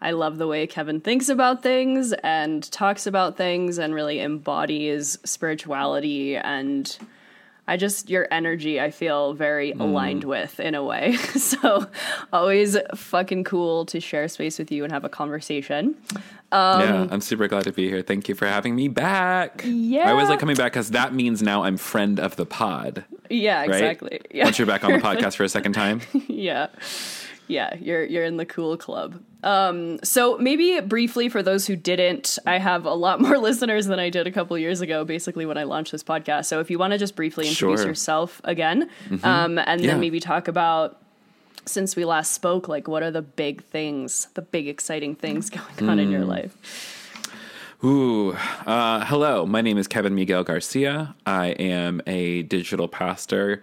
[0.00, 5.18] I love the way Kevin thinks about things and talks about things and really embodies
[5.24, 6.96] spirituality and
[7.66, 9.80] I just your energy I feel very mm.
[9.80, 11.16] aligned with in a way.
[11.16, 11.86] so
[12.32, 15.94] always fucking cool to share space with you and have a conversation.
[16.52, 18.02] Um, yeah, I'm super glad to be here.
[18.02, 19.62] Thank you for having me back.
[19.64, 20.08] Yeah.
[20.08, 23.04] I always like coming back because that means now I'm friend of the pod.
[23.30, 23.70] Yeah, Right?
[23.70, 24.20] exactly.
[24.30, 24.44] Yeah.
[24.44, 26.00] Once you're back on the podcast for a second time.
[26.28, 26.68] yeah
[27.46, 32.38] yeah you're you're in the cool club um so maybe briefly for those who didn't
[32.46, 35.58] i have a lot more listeners than i did a couple years ago basically when
[35.58, 37.88] i launched this podcast so if you want to just briefly introduce Sure.
[37.88, 38.88] yourself again
[39.22, 39.88] um and Yeah.
[39.92, 40.98] then maybe talk about
[41.66, 45.88] since we last spoke like what are the big things the big exciting things going
[45.90, 46.56] on in your life
[47.82, 48.32] Ooh,
[48.64, 49.44] uh, hello.
[49.44, 51.14] My name is Kevin Miguel Garcia.
[51.26, 53.62] I am a digital pastor.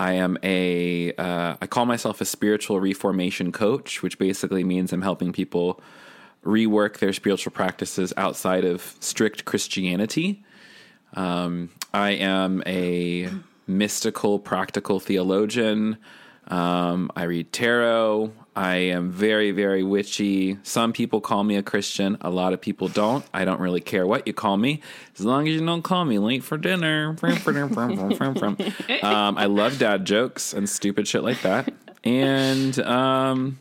[0.00, 1.12] I am a.
[1.12, 5.78] Uh, I call myself a spiritual reformation coach, which basically means I'm helping people
[6.42, 10.42] rework their spiritual practices outside of strict Christianity.
[11.12, 13.28] Um, I am a
[13.66, 15.98] mystical, practical theologian.
[16.50, 18.32] Um, I read tarot.
[18.56, 20.58] I am very, very witchy.
[20.64, 22.18] Some people call me a Christian.
[22.20, 23.24] A lot of people don't.
[23.32, 24.82] I don't really care what you call me,
[25.16, 27.16] as long as you don't call me late for dinner.
[29.02, 31.72] um, I love dad jokes and stupid shit like that.
[32.02, 33.60] And um,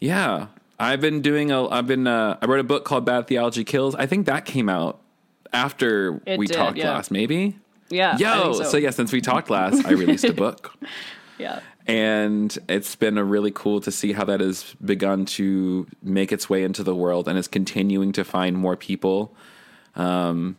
[0.00, 0.48] yeah,
[0.80, 1.68] I've been doing a.
[1.68, 2.08] I've been.
[2.08, 3.94] Uh, I wrote a book called Bad Theology Kills.
[3.94, 5.00] I think that came out
[5.52, 6.90] after It we did, talked yeah.
[6.90, 7.12] last.
[7.12, 7.56] Maybe.
[7.88, 8.76] yeah Yo, think so.
[8.78, 10.74] yeah, since we talked last, I released a book,
[11.38, 16.32] yeah and it's been a really cool to see how that has begun to make
[16.32, 19.34] its way into the world and is continuing to find more people.
[19.96, 20.56] Um,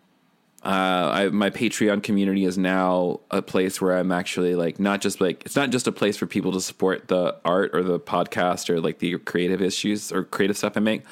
[0.65, 5.19] uh, I, my Patreon community is now a place where I'm actually like not just
[5.19, 8.69] like it's not just a place for people to support the art or the podcast
[8.69, 11.03] or like the creative issues or creative stuff I make,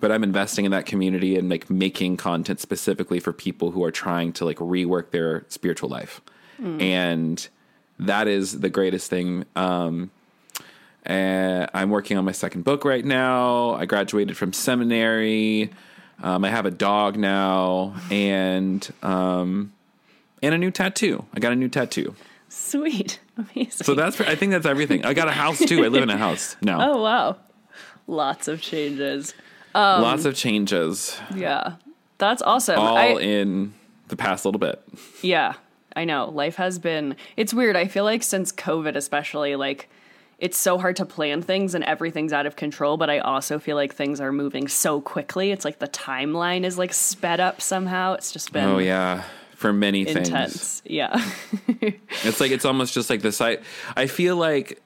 [0.00, 3.90] but I'm investing in that community and like making content specifically for people who are
[3.90, 6.22] trying to like rework their spiritual life,
[6.80, 7.48] and
[7.98, 9.44] that is the greatest thing.
[9.54, 10.10] Um,
[11.04, 13.74] and I'm working on my second book right now.
[13.74, 15.70] I graduated from seminary.
[16.22, 19.72] Um, I have a dog now, and um,
[20.42, 21.24] and a new tattoo.
[21.34, 22.14] I got a new tattoo.
[22.48, 25.04] sweet amazing So that's I think that's everything.
[25.04, 25.84] I got a house too.
[25.84, 26.92] I live in a house now.
[26.92, 27.36] oh wow
[28.06, 29.34] lots of changes
[29.74, 31.74] Lots of changes, yeah
[32.18, 33.74] that's awesome all I, in
[34.08, 34.82] the past little bit.
[35.22, 35.54] Yeah,
[35.96, 36.28] I know.
[36.30, 37.16] Life has been.
[37.36, 37.74] It's weird.
[37.74, 39.88] I feel like since COVID, especially, like,
[40.38, 43.74] it's so hard to plan things and everything's out of control, but I also feel
[43.74, 45.50] like things are moving so quickly.
[45.50, 48.12] It's like the timeline is like sped up somehow.
[48.12, 49.24] It's just been Oh yeah,
[49.54, 50.28] for many things.
[50.28, 50.82] intense.
[50.84, 51.18] Yeah.
[52.24, 53.62] It's like it's almost just like the site.
[53.96, 54.82] I feel like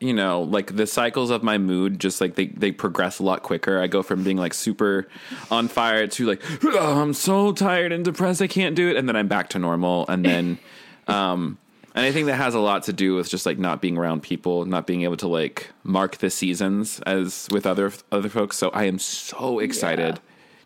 [0.00, 3.42] you know, like the cycles of my mood just like they they progress a lot
[3.42, 3.80] quicker.
[3.80, 5.08] I go from being like super
[5.50, 9.08] on fire to like "Oh, I'm so tired and depressed I can't do it and
[9.08, 10.58] then I'm back to normal and then
[11.08, 11.56] um
[11.94, 14.22] and I think that has a lot to do with just like not being around
[14.22, 18.58] people, not being able to like mark the seasons as with other other folks.
[18.58, 20.20] So I am so excited Yeah.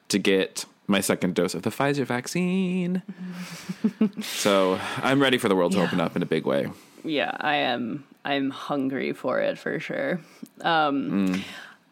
[0.09, 3.03] to get my second dose of the Pfizer vaccine.
[4.23, 5.85] so I'm ready for the world to Yeah.
[5.85, 6.69] open up in a big way.
[7.05, 8.05] yeah, I am.
[8.25, 10.21] I'm hungry for it for sure.
[10.61, 11.43] Um, mm.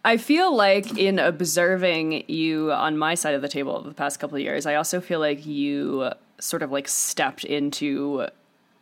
[0.04, 4.36] I feel like in observing you on my side of the table the past couple
[4.36, 6.10] of years, I also feel like you
[6.40, 8.26] sort of like stepped into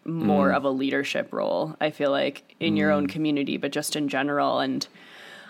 [0.05, 0.57] more mm.
[0.57, 1.77] of a leadership role.
[1.81, 3.11] I feel like in your own mm.
[3.11, 4.61] community, but just in general.
[4.61, 4.87] And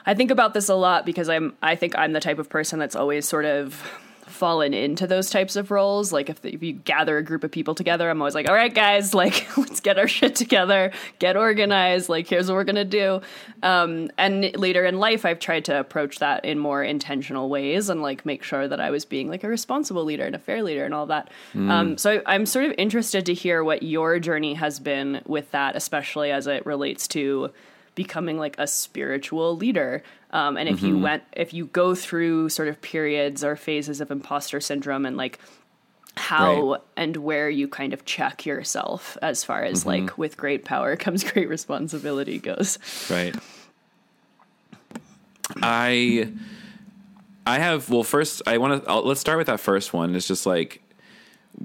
[0.07, 1.55] I think about this a lot because I'm.
[1.63, 3.83] I think I'm the type of person that's always sort of
[4.27, 6.13] fallen into those types of roles.
[6.13, 8.75] Like if, if you gather a group of people together, I'm always like, all right,
[8.75, 12.09] guys, like let's get our shit together, get organized.
[12.09, 13.21] Like here's what we're gonna do.
[13.63, 18.03] Um, and later in life, I've tried to approach that in more intentional ways and
[18.03, 20.85] like make sure that I was being like a responsible leader and a fair leader
[20.85, 21.31] and all that.
[21.71, 25.51] Um, so I, I'm sort of interested to hear what your journey has been with
[25.53, 27.51] that, especially as it relates to
[27.97, 30.05] becoming like a spiritual leader.
[30.31, 34.13] Um, and if you went, if you go through sort of periods or phases of
[34.13, 35.41] imposter syndrome and like
[36.17, 36.81] how Right.
[36.97, 41.25] and where you kind of check yourself as far as like with great power comes
[41.25, 42.79] great responsibility goes.
[43.11, 43.35] Right.
[45.63, 46.33] I
[47.47, 50.15] I have well first I want to let's start with that first one.
[50.15, 50.83] It's just like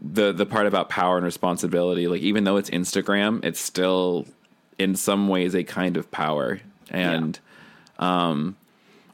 [0.01, 4.25] the the part about power and responsibility like even though it's Instagram, it's still
[4.81, 6.59] in some ways a kind of power.
[6.89, 7.39] And
[7.99, 8.57] um,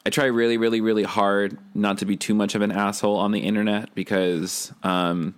[0.06, 3.32] I try really, really, really hard not to be too much of an asshole on
[3.32, 5.36] the internet because um,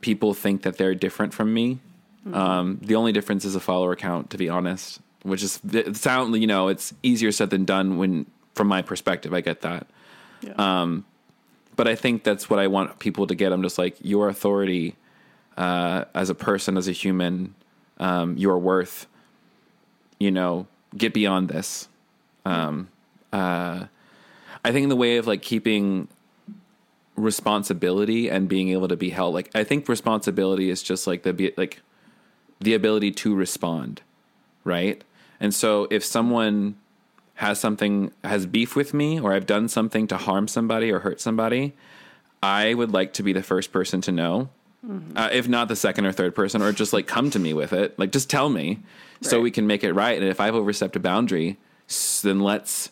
[0.00, 1.78] people think that they're different from me.
[2.32, 5.00] Um, the only difference is a follower count, to be honest.
[5.22, 5.60] Which is
[5.94, 9.86] sound you know it's easier said than done when from my perspective I get that.
[10.56, 11.06] Um,
[11.76, 13.52] but I think that's what I want people to get.
[13.52, 14.96] I'm just like your authority
[15.56, 17.54] uh, as a person, as a human,
[17.98, 19.06] um, your worth.
[20.18, 20.66] You know,
[20.96, 21.88] get beyond this.
[22.44, 22.88] Um,
[23.32, 23.86] uh,
[24.64, 26.08] I think in the way of like keeping
[27.16, 31.52] responsibility and being able to be held, like I think responsibility is just like the
[31.56, 31.82] like
[32.60, 34.02] the ability to respond,
[34.62, 35.02] right?
[35.40, 36.76] And so if someone
[37.34, 41.20] has something has beef with me or I've done something to harm somebody or hurt
[41.20, 41.74] somebody,
[42.42, 44.48] I would like to be the first person to know.
[45.16, 47.72] Uh, if not the second or third person, or just like come to me with
[47.72, 48.80] it, like just tell me
[49.22, 50.18] so we can make it right.
[50.18, 51.56] And if I've overstepped a boundary,
[52.22, 52.90] then let's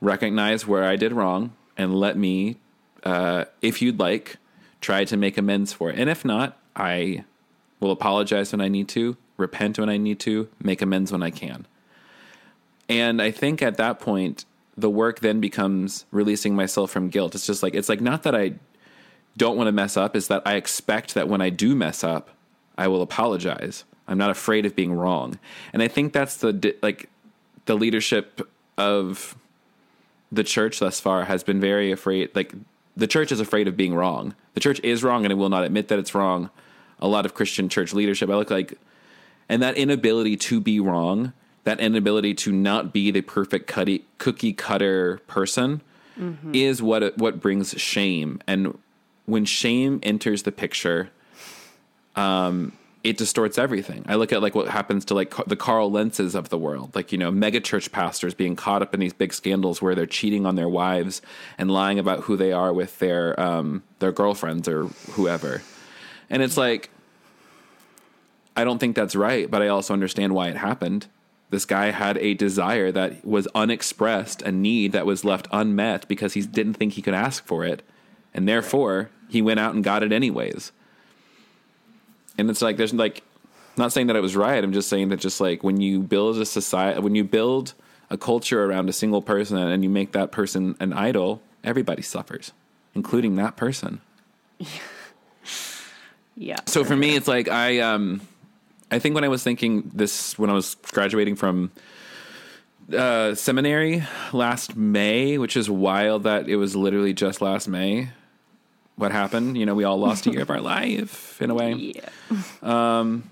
[0.00, 2.56] recognize where I did wrong and let me,
[3.02, 4.36] uh, if you'd like,
[4.80, 5.98] try to make amends for it.
[5.98, 7.24] And if not, I
[7.80, 11.30] will apologize when I need to, repent when I need to, make amends when I
[11.30, 11.66] can.
[12.88, 14.44] And I think at that point,
[14.76, 17.34] the work then becomes releasing myself from guilt.
[17.34, 18.54] It's just like, it's like not that I
[19.36, 22.30] don't want to mess up, is that I expect that when I do mess up,
[22.76, 23.84] I will apologize.
[24.06, 25.38] I'm not afraid of being wrong.
[25.72, 27.08] And I think that's the, like,
[27.66, 29.36] the leadership of
[30.30, 32.34] the church thus far has been very afraid.
[32.34, 32.54] Like,
[32.96, 34.34] the church is afraid of being wrong.
[34.54, 36.50] The church is wrong and it will not admit that it's wrong.
[37.00, 38.78] A lot of Christian church leadership, I look like,
[39.48, 41.32] and that inability to be wrong,
[41.64, 45.82] that inability to not be the perfect cutty, cookie cutter person,
[46.18, 46.54] mm-hmm.
[46.54, 48.40] is what what brings shame.
[48.46, 48.78] And
[49.26, 51.10] when shame enters the picture,
[52.16, 52.72] um,
[53.04, 54.04] it distorts everything.
[54.08, 57.12] I look at like what happens to like the Carl Lentzes of the world, like
[57.12, 60.46] you know, mega church pastors being caught up in these big scandals where they're cheating
[60.46, 61.20] on their wives
[61.58, 65.62] and lying about who they are with their um, their girlfriends or whoever.
[66.30, 66.88] And it's like,
[68.56, 71.06] I don't think that's right, but I also understand why it happened.
[71.50, 76.32] This guy had a desire that was unexpressed, a need that was left unmet because
[76.32, 77.82] he didn't think he could ask for it.
[78.34, 80.72] And therefore, he went out and got it anyways.
[82.36, 83.22] And it's like, there's like,
[83.76, 84.62] not saying that it was right.
[84.62, 87.74] I'm just saying that just like when you build a society, when you build
[88.10, 92.52] a culture around a single person and you make that person an idol, everybody suffers,
[92.94, 94.00] including that person.
[96.36, 96.58] Yeah.
[96.66, 98.20] So for me, it's like I um,
[98.90, 101.70] I think when I was thinking this when I was graduating from
[102.96, 108.10] uh, seminary last May, which is wild that it was literally just last May.
[108.96, 109.58] What happened?
[109.58, 111.72] You know, we all lost a year of our life in a way.
[111.94, 112.08] Yeah.
[112.62, 113.24] Um,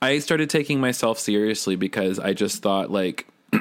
[0.00, 3.26] I started taking myself seriously because I just thought like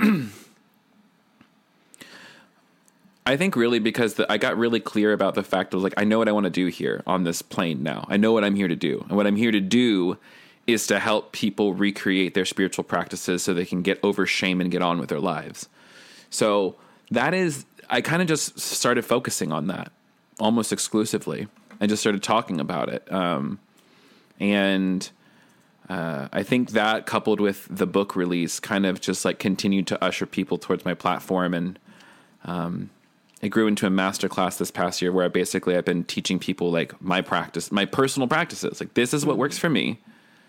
[3.25, 6.03] I think really because the, I got really clear about the fact of like I
[6.03, 8.05] know what I want to do here on this plane now.
[8.09, 9.05] I know what I'm here to do.
[9.07, 10.17] And what I'm here to do
[10.65, 14.71] is to help people recreate their spiritual practices so they can get over shame and
[14.71, 15.69] get on with their lives.
[16.29, 16.75] So
[17.11, 19.91] that is I kind of just started focusing on that
[20.41, 21.47] almost exclusively.
[21.79, 23.11] I just started talking about it.
[23.11, 23.59] Um,
[24.39, 25.09] and
[25.87, 30.03] uh, I think that coupled with the book release kind of just like continued to
[30.03, 31.79] usher people towards my platform and
[32.43, 32.89] um,
[33.41, 36.39] it grew into a master class this past year where I basically I've been teaching
[36.39, 38.79] people like my practice, my personal practices.
[38.79, 39.99] Like this is what works for me.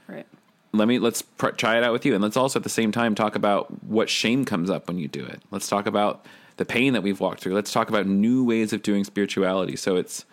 [0.07, 0.27] Right.
[0.73, 2.93] Let me let's pr- try it out with you, and let's also at the same
[2.93, 5.43] time talk about what shame comes up when you do it.
[5.51, 6.25] Let's talk about
[6.57, 7.55] the pain that we've walked through.
[7.55, 9.77] Let's talk about new ways of doing spirituality.
[9.77, 10.25] So it's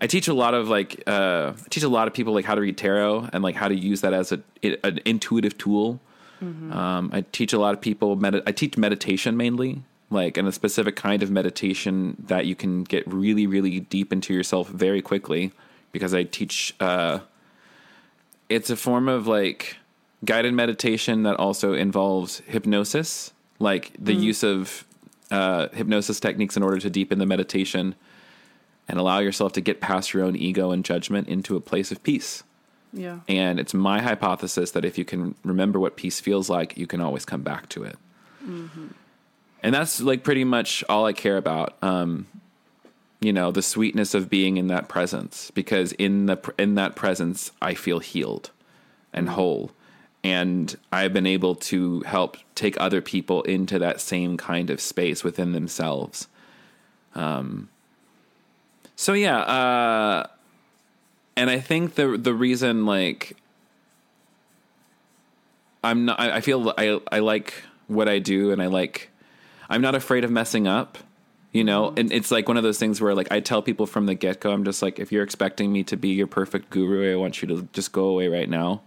[0.00, 2.54] I teach a lot of like uh, I teach a lot of people like how
[2.54, 4.40] to read tarot and like how to use that as a
[4.84, 6.00] an intuitive tool.
[6.72, 8.16] Um, I teach a lot of people.
[8.16, 12.84] Med- I teach meditation mainly, like in a specific kind of meditation that you can
[12.84, 15.52] get really, really deep into yourself very quickly.
[15.92, 17.18] Because I teach, uh,
[18.48, 19.76] it's a form of like
[20.24, 24.86] guided meditation that also involves hypnosis, like the use of
[25.30, 27.94] uh, hypnosis techniques in order to deepen the meditation
[28.88, 32.02] and allow yourself to get past your own ego and judgment into a place of
[32.02, 32.42] peace.
[32.92, 33.20] Yeah.
[33.28, 37.00] And it's my hypothesis that if you can remember what peace feels like, you can
[37.00, 37.96] always come back to it.
[39.62, 41.76] And that's like pretty much all I care about.
[41.82, 42.26] Um,
[43.20, 47.52] you know, the sweetness of being in that presence, because in the in that presence,
[47.60, 48.50] I feel healed
[49.12, 49.72] and whole,
[50.22, 55.24] and I've been able to help take other people into that same kind of space
[55.24, 56.28] within themselves.
[57.14, 57.68] Um,
[58.96, 60.26] so yeah, uh,
[61.36, 63.36] and I think the the reason like
[65.82, 66.20] I'm not.
[66.20, 67.54] I I feel I I like
[67.86, 69.10] what I do, and I like.
[69.68, 70.98] I'm not afraid of messing up,
[71.52, 71.94] you know.
[71.96, 74.40] And it's like one of those things where like I tell people from the get
[74.40, 77.40] go, I'm just like, if you're expecting me to be your perfect guru, I want
[77.40, 78.82] you to just go away right now.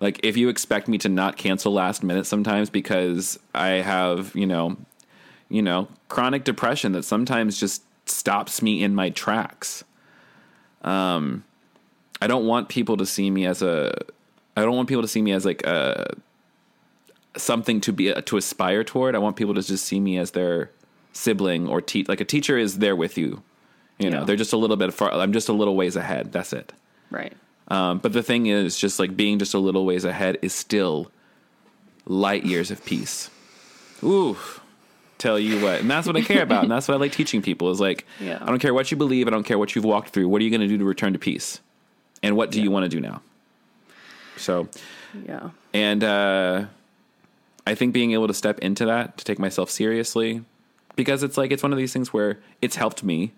[0.00, 4.46] Like if you expect me to not cancel last minute sometimes because I have you
[4.46, 4.76] know,
[5.48, 9.84] you know, chronic depression that sometimes just stops me in my tracks.
[10.82, 11.44] Um,
[12.22, 13.92] I don't want people to see me as a.
[14.56, 16.14] I don't want people to see me as like a
[17.36, 19.14] something to be to aspire toward.
[19.14, 20.70] I want people to just see me as their
[21.12, 23.42] sibling or te- like a teacher is there with you.
[23.98, 24.24] You know, Yeah.
[24.24, 25.12] they're just a little bit far.
[25.12, 26.32] I'm just a little ways ahead.
[26.32, 26.72] That's it.
[27.10, 27.32] Right.
[27.68, 31.10] Um, but the thing is, just like being just a little ways ahead is still
[32.06, 33.30] light years of peace.
[34.02, 34.36] Ooh,
[35.18, 37.42] tell you what, and that's what I care about, and that's what I like teaching
[37.42, 37.70] people.
[37.70, 38.38] Is like, Yeah.
[38.40, 40.28] I don't care what you believe, I don't care what you've walked through.
[40.28, 41.60] What are you going to do to return to peace?
[42.22, 43.20] And what do you want to do now?
[44.36, 44.68] So,
[45.26, 45.50] Yeah.
[45.74, 46.64] and uh,
[47.66, 50.42] I think being able to step into that, to take myself seriously,
[50.96, 53.32] because it's like it's one of these things where it's helped me,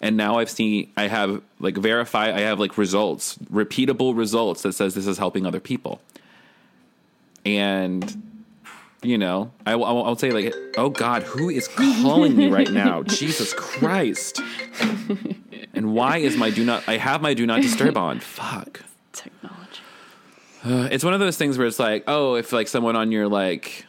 [0.00, 4.72] and now I've seen I have like verify I have like results, repeatable results that
[4.72, 6.00] says this is helping other people,
[7.44, 8.22] and
[9.02, 13.02] you know I, I I'll say like oh God, who is calling me right now?
[13.04, 14.40] Jesus Christ!
[15.74, 16.88] And why is my do not?
[16.88, 18.20] I have my do not disturb on.
[18.20, 18.82] Fuck.
[19.12, 19.80] Technology.
[20.64, 23.28] Uh, it's one of those things where it's like, oh, if like someone on your
[23.28, 23.86] like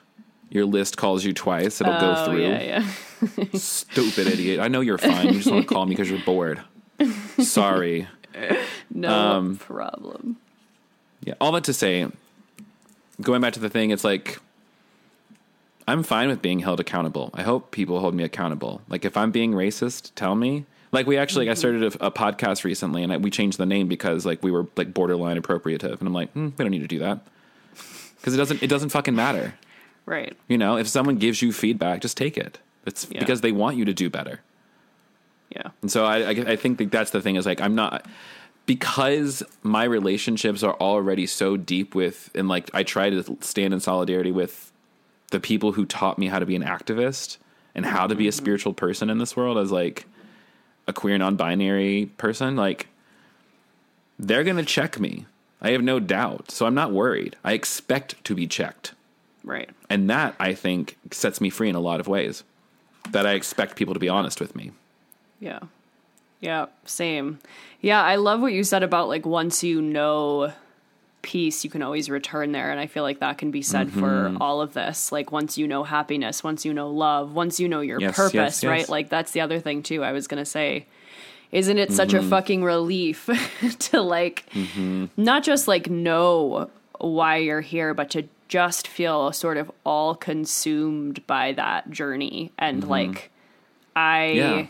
[0.50, 2.42] your list calls you twice, it'll go Oh, through.
[2.42, 2.84] yeah,
[3.38, 3.46] yeah.
[3.54, 4.60] Stupid idiot.
[4.60, 5.28] I know you're fine.
[5.28, 6.62] You just want to call me because you're bored.
[7.40, 8.08] Sorry.
[8.90, 10.38] No Um, problem.
[11.24, 11.34] Yeah.
[11.42, 12.08] All that to say,
[13.22, 14.40] going back to the thing, it's like
[15.88, 17.32] I'm fine with being held accountable.
[17.34, 18.82] I hope people hold me accountable.
[18.90, 20.66] Like if I'm being racist, tell me.
[20.92, 23.88] Like we actually, I started a, a podcast recently, and I, we changed the name
[23.88, 26.88] because like we were like borderline appropriative, and I'm like, hmm, we don't need to
[26.88, 27.20] do that
[28.18, 28.62] because it doesn't.
[28.64, 29.54] It doesn't fucking matter.
[30.08, 30.36] Right.
[30.48, 32.60] You know, if someone gives you feedback, just take it.
[32.86, 33.20] It's Yeah.
[33.20, 34.40] because they want you to do better.
[35.50, 35.70] Yeah.
[35.82, 38.06] And so I, I, I think that that's the thing is like I'm not
[38.66, 43.82] because my relationships are already so deep with and like I try to stand in
[43.82, 44.72] solidarity with
[45.32, 47.38] the people who taught me how to be an activist
[47.76, 48.38] and how to be a mm-hmm.
[48.38, 50.06] spiritual person in this world as like
[50.88, 52.88] a queer non-binary person like
[54.18, 55.26] they're going to check me.
[55.62, 56.50] I have no doubt.
[56.50, 57.36] So I'm not worried.
[57.44, 58.94] I expect to be checked.
[59.44, 59.70] Right.
[59.90, 62.44] And that I think sets me free in a lot of ways.
[63.12, 64.72] That I expect people to be honest with me.
[65.40, 65.60] Yeah.
[66.42, 67.40] Yeah, same.
[67.82, 70.52] Yeah, I love what you said about like once you know
[71.24, 72.70] peace, you can always return there.
[72.72, 74.42] And I feel like that can be said for Mm-hmm.
[74.42, 75.12] all of this.
[75.12, 78.34] Like once you know happiness, once you know love, once you know your Yes, purpose,
[78.34, 78.70] yes, yes.
[78.70, 78.90] right?
[78.90, 80.04] Like that's the other thing too.
[80.04, 80.86] I was going to say,
[81.52, 82.28] isn't it such Mm-hmm.
[82.28, 83.30] a fucking relief
[83.80, 84.46] to like
[85.18, 86.70] not just like know
[87.00, 92.88] why you're here, but to just feel sort of all consumed by that journey and
[92.88, 93.32] like
[93.96, 94.60] I Mm-hmm.
[94.60, 94.68] Yeah.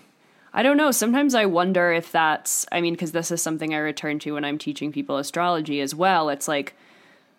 [0.53, 0.89] I don't know.
[0.89, 4.43] Sometimes I wonder if that's, I mean, because this is something I return to when
[4.43, 6.29] I'm teaching people astrology as well.
[6.29, 6.73] It's like,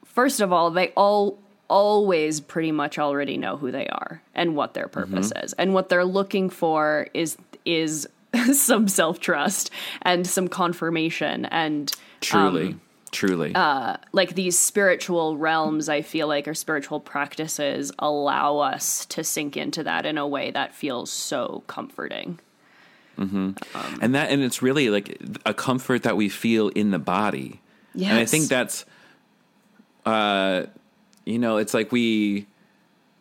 [0.04, 1.36] first of all, they all
[1.66, 5.52] always pretty much already know who they are and what their purpose is.
[5.54, 8.08] And what they're looking for is, is
[8.52, 9.70] some self trust
[10.02, 12.76] and some confirmation and Truly.
[13.08, 13.54] Truly.
[13.54, 19.56] Uh, like these spiritual realms i feel like or spiritual practices allow us to sink
[19.56, 22.38] into that in a way that feels so comforting
[23.18, 23.50] mm-hmm.
[23.74, 27.60] um, and that and it's really like a comfort that we feel in the body
[27.94, 28.10] Yes.
[28.10, 28.84] and i think that's
[30.06, 30.64] uh
[31.24, 32.46] you know it's like we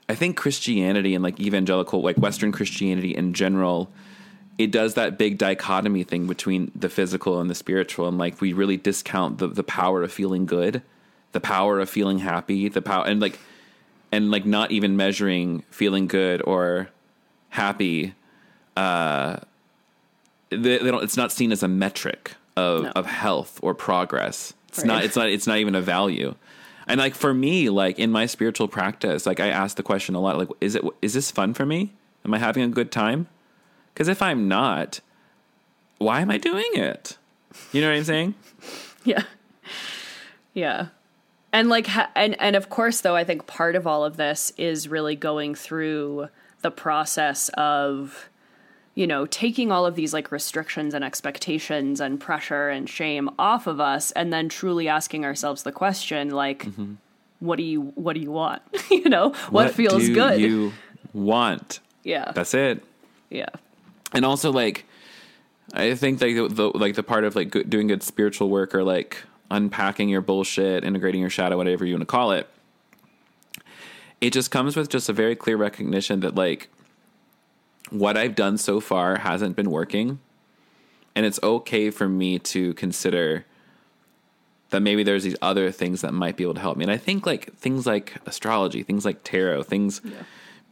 [0.09, 3.89] i think christianity and like evangelical like western christianity in general
[4.57, 8.53] it does that big dichotomy thing between the physical and the spiritual and like we
[8.53, 10.81] really discount the the power of feeling good
[11.33, 13.37] the power of feeling happy the power and like
[14.11, 16.89] and like not even measuring feeling good or
[17.49, 18.13] happy
[18.75, 19.37] uh,
[20.49, 22.91] they, they don't it's not seen as a metric of No.
[22.91, 24.87] of health or progress it's Right.
[24.87, 26.35] not it's not it's not even a value
[26.87, 30.19] and like for me like in my spiritual practice like i ask the question a
[30.19, 31.91] lot like is it is this fun for me
[32.25, 33.27] am i having a good time
[33.97, 34.99] because if i'm not
[35.97, 37.17] why am i doing it
[37.71, 38.35] you know what i'm saying
[39.03, 39.23] Yeah.
[40.53, 40.87] Yeah.
[41.53, 44.51] And like ha- and and of course though I think part of all of this
[44.57, 46.27] is really going through
[46.61, 48.29] the process of
[48.95, 53.65] you know taking all of these like restrictions and expectations and pressure and shame off
[53.65, 56.95] of us and then truly asking ourselves the question like Mm-hmm.
[57.39, 58.61] what do you what do you want?
[58.91, 60.41] you know, what, feels do good?
[60.41, 60.73] you
[61.13, 62.33] want yeah.
[62.35, 62.83] that's it
[63.29, 63.47] yeah.
[64.13, 64.85] And also like
[65.73, 68.83] i think like the, the like the part of like doing good spiritual work or
[68.83, 72.49] like unpacking your bullshit integrating your shadow whatever you want to call it
[74.19, 76.69] it just comes with just a very clear recognition that like
[77.89, 80.19] what I've done so far hasn't been working.
[81.15, 83.45] And it's okay for me to consider
[84.69, 86.83] that maybe there's these other things that might be able to help me.
[86.83, 90.11] And I think like things like astrology, things like tarot, things yeah.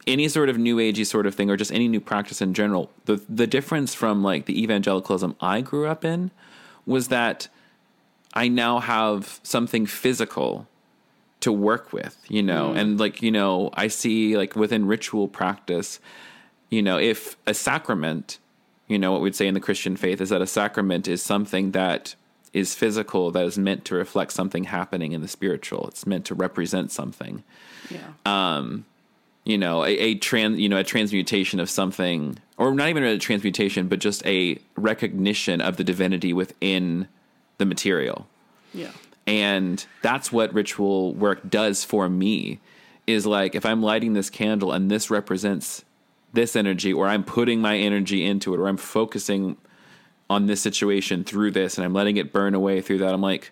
[0.08, 2.92] Any sort of new agey sort of thing or just any new practice in general.
[3.06, 6.32] The the difference from like the evangelicalism I grew up in
[6.86, 7.48] was that
[8.34, 10.68] I now have something physical
[11.40, 12.74] to work with, you know.
[12.74, 12.78] Mm.
[12.78, 16.00] And like, you know, I see like within ritual practice,
[16.70, 18.40] you know, if a sacrament,
[18.88, 21.72] you know, what we'd say in the Christian faith is that a sacrament is something
[21.72, 22.16] that
[22.52, 25.88] is physical that is meant to reflect something happening in the spiritual.
[25.88, 27.44] It's meant to represent something.
[27.90, 28.14] Yeah.
[28.26, 28.86] Um,
[29.46, 33.18] you know, a, a trans, you know, a transmutation of something, or not even a
[33.18, 37.08] transmutation, but just a recognition of the divinity within
[37.60, 38.28] the material.
[38.74, 38.92] Yeah.
[39.28, 42.60] And that's what ritual work does for me.
[43.08, 45.86] Is like if I'm lighting this candle and this represents
[46.34, 49.58] this energy, or I'm putting my energy into it, or I'm focusing
[50.28, 53.14] on this situation through this and I'm letting it burn away through that.
[53.14, 53.52] I'm like,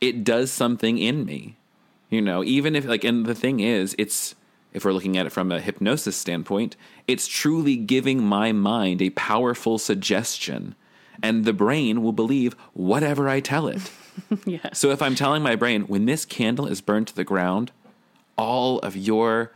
[0.00, 1.58] it does something in me,
[2.08, 4.34] you know, even if like, and the thing is, it's,
[4.72, 6.76] if we're looking at it from a hypnosis standpoint,
[7.08, 10.74] it's truly giving my mind a powerful suggestion
[11.22, 13.90] and the brain will believe whatever I tell it.
[14.46, 14.72] yeah.
[14.72, 17.72] So if I'm telling my brain, when this candle is burned to the ground,
[18.36, 19.52] all of your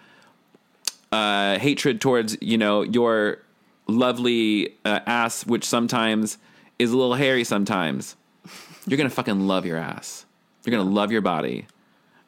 [1.13, 3.39] uh, hatred towards, you know, your
[3.87, 6.39] lovely uh, ass, which sometimes
[6.79, 8.17] is a little hairy sometimes,
[8.87, 10.27] you're gonna fucking love your ass.
[10.65, 11.67] You're gonna love your body,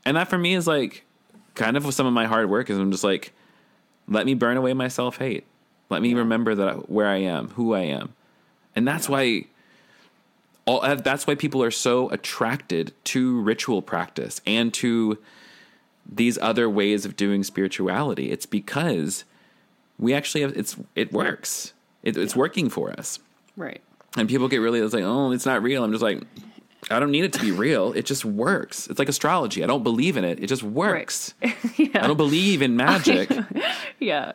[0.04, 1.04] and that for me is like
[1.56, 2.70] kind of with some of my hard work.
[2.70, 3.32] Is I'm just like,
[4.06, 5.44] let me burn away my self hate.
[5.90, 8.14] Let me remember that where I am, who I am,
[8.76, 9.46] and that's why.
[10.68, 15.16] All, uh, that's why people are so attracted to ritual practice and to
[16.04, 18.32] these other ways of doing spirituality.
[18.32, 19.24] It's because
[19.98, 21.72] we actually have it's it works.
[22.02, 23.18] It, it's working for us.
[23.56, 23.80] Right.
[24.16, 25.84] And people get really it's like, oh, it's not real.
[25.84, 26.22] I'm just like,
[26.90, 27.92] I don't need it to be real.
[27.92, 28.86] It just works.
[28.86, 29.64] It's like astrology.
[29.64, 30.42] I don't believe in it.
[30.42, 31.34] It just works.
[31.42, 31.56] Right.
[31.78, 32.04] yeah.
[32.04, 33.30] I don't believe in magic.
[34.00, 34.32] yeah.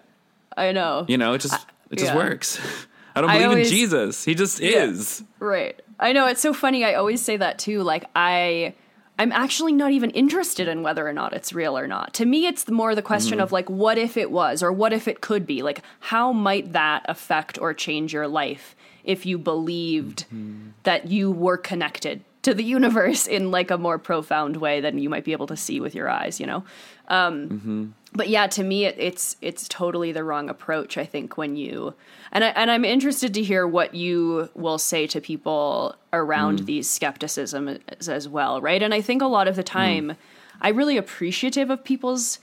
[0.57, 1.05] I know.
[1.07, 2.17] You know, it just it just yeah.
[2.17, 2.59] works.
[3.15, 4.25] I don't believe I always, in Jesus.
[4.25, 4.83] He just yeah.
[4.83, 5.23] is.
[5.39, 5.79] Right.
[5.99, 6.83] I know it's so funny.
[6.83, 7.83] I always say that too.
[7.83, 8.73] Like I
[9.17, 12.13] I'm actually not even interested in whether or not it's real or not.
[12.15, 13.43] To me, it's more the question mm-hmm.
[13.43, 15.61] of like, what if it was, or what if it could be?
[15.61, 20.69] Like, how might that affect or change your life if you believed mm-hmm.
[20.83, 25.09] that you were connected to the universe in like a more profound way than you
[25.09, 26.63] might be able to see with your eyes, you know?
[27.07, 27.85] Um, mm-hmm.
[28.13, 30.97] But yeah, to me, it, it's it's totally the wrong approach.
[30.97, 31.93] I think when you
[32.31, 36.65] and I, and I'm interested to hear what you will say to people around mm.
[36.65, 38.83] these skepticism as, as, well, right?
[38.83, 40.15] And I think a lot of the time, mm.
[40.61, 42.39] I'm really appreciative of people's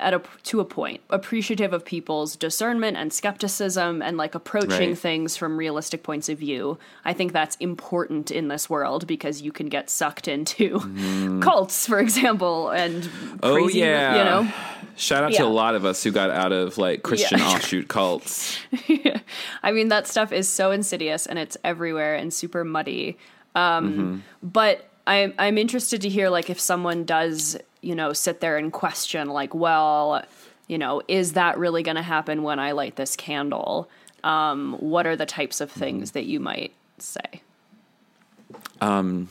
[0.00, 4.98] at a to a point appreciative of people's discernment and skepticism and like approaching right.
[4.98, 9.52] things from realistic points of view i think that's important in this world because you
[9.52, 11.42] can get sucked into mm.
[11.42, 13.08] cults for example and
[13.42, 14.52] oh crazy, yeah you know
[14.96, 15.38] shout out yeah.
[15.38, 17.48] to a lot of us who got out of like christian yeah.
[17.54, 19.20] offshoot cults yeah.
[19.62, 23.16] i mean that stuff is so insidious and it's everywhere and super muddy
[23.54, 24.18] um, mm-hmm.
[24.42, 28.72] but I'm I'm interested to hear like if someone does you know, sit there and
[28.72, 30.22] question, like, well,
[30.66, 33.88] you know, is that really going to happen when I light this candle?
[34.22, 37.42] Um, what are the types of things that you might say?
[38.80, 39.28] Um,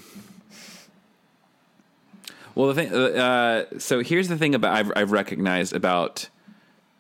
[2.56, 6.28] well, the thing, uh, so here's the thing about I've, I've recognized about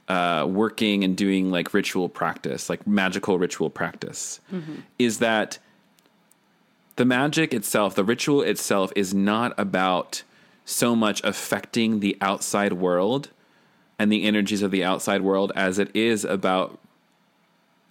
[0.07, 4.81] uh, working and doing like ritual practice, like magical ritual practice, mm-hmm.
[4.97, 5.59] is that
[6.95, 10.23] the magic itself, the ritual itself, is not about
[10.69, 13.29] so much affecting the outside world
[13.97, 16.79] and the energies of the outside world as it is about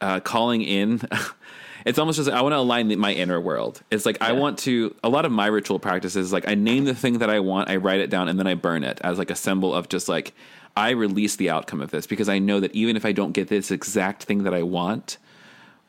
[0.01, 1.01] uh, calling in.
[1.85, 3.83] it's almost just I want to align the, my inner world.
[3.91, 4.29] It's like yeah.
[4.29, 4.95] I want to.
[5.03, 7.77] A lot of my ritual practices, like I name the thing that I want, I
[7.77, 10.33] write it down, and then I burn it as like a symbol of just like
[10.77, 13.49] I release the outcome of this because I know that even if I don't get
[13.49, 15.19] this exact thing that I want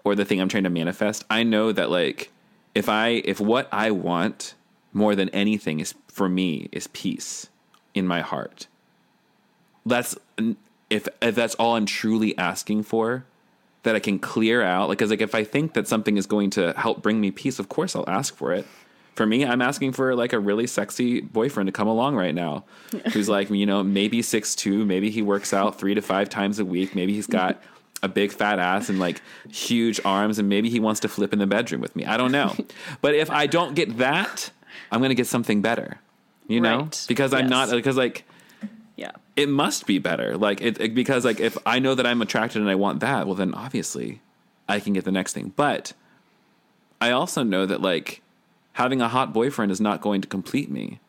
[0.03, 2.31] or the thing I'm trying to manifest, I know that like
[2.73, 4.55] if I if what I want
[4.93, 7.49] more than anything is for me is peace
[7.93, 8.67] in my heart.
[9.85, 10.17] That's
[10.89, 13.25] if if that's all I'm truly asking for,
[13.83, 14.89] that I can clear out.
[14.89, 17.59] Like, cause like if I think that something is going to help bring me peace,
[17.59, 18.65] of course I'll ask for it.
[19.15, 22.63] For me, I'm asking for like a really sexy boyfriend to come along right now,
[23.13, 26.59] who's like you know maybe six two, maybe he works out three to five times
[26.59, 27.61] a week, maybe he's got
[28.03, 31.39] a big fat ass and like huge arms, and maybe he wants to flip in
[31.39, 32.05] the bedroom with me.
[32.05, 32.55] I don't know,
[33.01, 34.51] but if I don't get that,
[34.91, 35.99] I'm gonna get something better
[36.49, 37.05] you know, right.
[37.07, 38.25] because I'm not because like
[38.97, 39.11] yeah.
[39.35, 40.35] it must be better.
[40.35, 43.27] Like it, it because like if I know that I'm attracted and I want that,
[43.27, 44.21] well then obviously
[44.67, 45.53] I can get the next thing.
[45.55, 45.93] But
[46.99, 48.23] I also know that like
[48.73, 50.99] having a hot boyfriend is not going to complete me.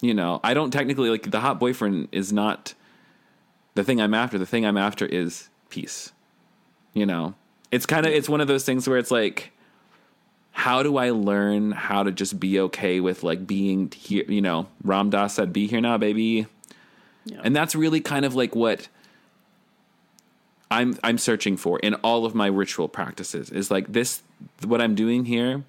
[0.00, 2.72] You know, I don't technically like the hot boyfriend is not
[3.74, 4.38] the thing I'm after.
[4.38, 6.12] The thing I'm after is peace.
[6.94, 7.34] You know,
[7.70, 9.52] it's kind of it's one of those things where it's like
[10.52, 14.24] how do I learn how to just be okay with like being here?
[14.28, 16.46] You know, Ram Dass said, "Be here now, baby,"
[17.24, 17.40] Yeah.
[17.42, 18.88] and that's really kind of like what
[20.70, 23.50] I'm I'm searching for in all of my ritual practices.
[23.50, 24.22] Is like this
[24.64, 25.64] what I'm doing here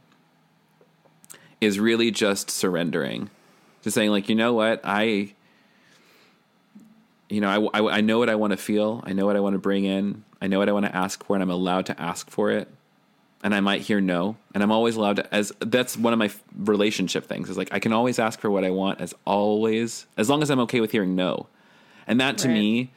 [1.62, 3.30] is really just surrendering,
[3.84, 5.34] just saying like, you know what, I.
[7.30, 9.02] You know, I, I, I know what I want to feel.
[9.08, 10.24] I know what I want to bring in.
[10.40, 12.68] I know what I want to ask for, and I'm allowed to ask for it
[13.44, 15.34] and I might hear no, and I'm always allowed to.
[15.36, 18.50] As that's one of my f- relationship things is like I can always ask for
[18.50, 21.48] what I want, as always, as long as I'm okay with hearing no,
[22.08, 22.54] and that to Right.
[22.54, 22.92] me,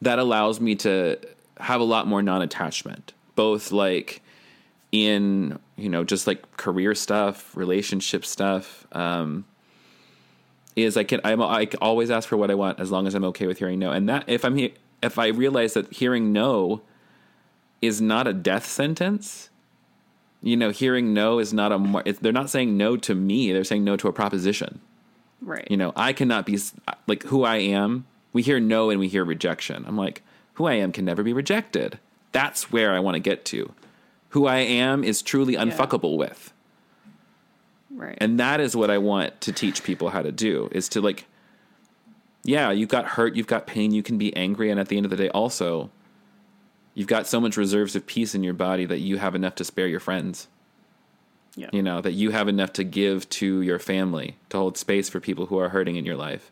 [0.00, 1.18] that allows me to
[1.58, 4.22] have a lot more non-attachment, both like
[4.90, 8.86] in you know just like career stuff, relationship stuff.
[8.92, 9.44] Um,
[10.74, 13.24] is I can I'm, I always ask for what I want as long as I'm
[13.24, 14.58] okay with hearing no, and that if I'm
[15.02, 16.80] if I realize that hearing no
[17.82, 19.50] is not a death sentence.
[20.42, 22.02] You know, hearing no is not a.
[22.06, 23.52] it- They're not saying no to me.
[23.52, 24.80] They're saying no to a proposition.
[25.40, 25.66] right.
[25.70, 26.58] You know, I cannot be
[27.06, 28.06] like who I am.
[28.32, 29.84] We hear no and we hear rejection.
[29.86, 30.22] I'm like,
[30.54, 31.98] who I am can never be rejected.
[32.32, 33.72] That's where I want to get to.
[34.30, 36.52] Who I am is truly unfuckable with.
[37.90, 38.16] right.
[38.20, 41.26] And that is what I want to teach people how to do is to like,
[42.42, 44.70] yeah, you've got hurt, you've got pain, you can be angry.
[44.70, 45.90] And at the end of the day, also,
[46.94, 49.64] you've got so much reserves of peace in your body that you have enough to
[49.64, 50.48] spare your friends.
[51.56, 51.68] yeah.
[51.72, 55.20] You know, that you have enough to give to your family, to hold space for
[55.20, 56.50] people who are hurting in your life.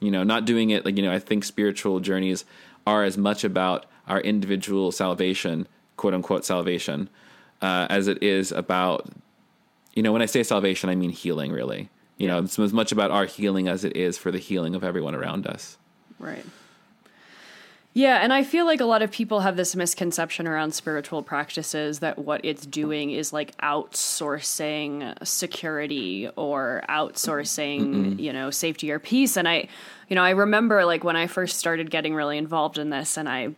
[0.00, 2.44] You know, not doing it like, you know, I think spiritual journeys
[2.86, 5.66] are as much about our individual salvation,
[5.96, 7.08] quote unquote salvation,
[7.60, 9.08] uh, as it is about,
[9.94, 11.90] you know, when I say salvation, I mean healing, really.
[12.16, 14.84] You know, it's as much about our healing as it is for the healing of
[14.84, 15.76] everyone around us.
[16.18, 16.44] Right.
[17.98, 21.98] Yeah, and I feel like a lot of people have this misconception around spiritual practices
[21.98, 29.36] that what it's doing is like outsourcing security or outsourcing, you know, safety or peace.
[29.36, 29.66] And I,
[30.06, 33.28] you know, I remember like when I first started getting really involved in this and
[33.28, 33.56] I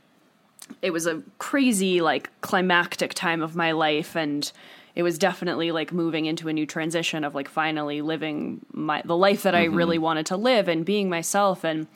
[0.80, 4.51] it was a crazy like climactic time of my life and
[4.95, 9.18] it was definitely like moving into a new transition of like finally living my the
[9.18, 11.62] life that I really wanted to live and being myself.
[11.62, 11.88] And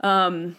[0.00, 0.56] um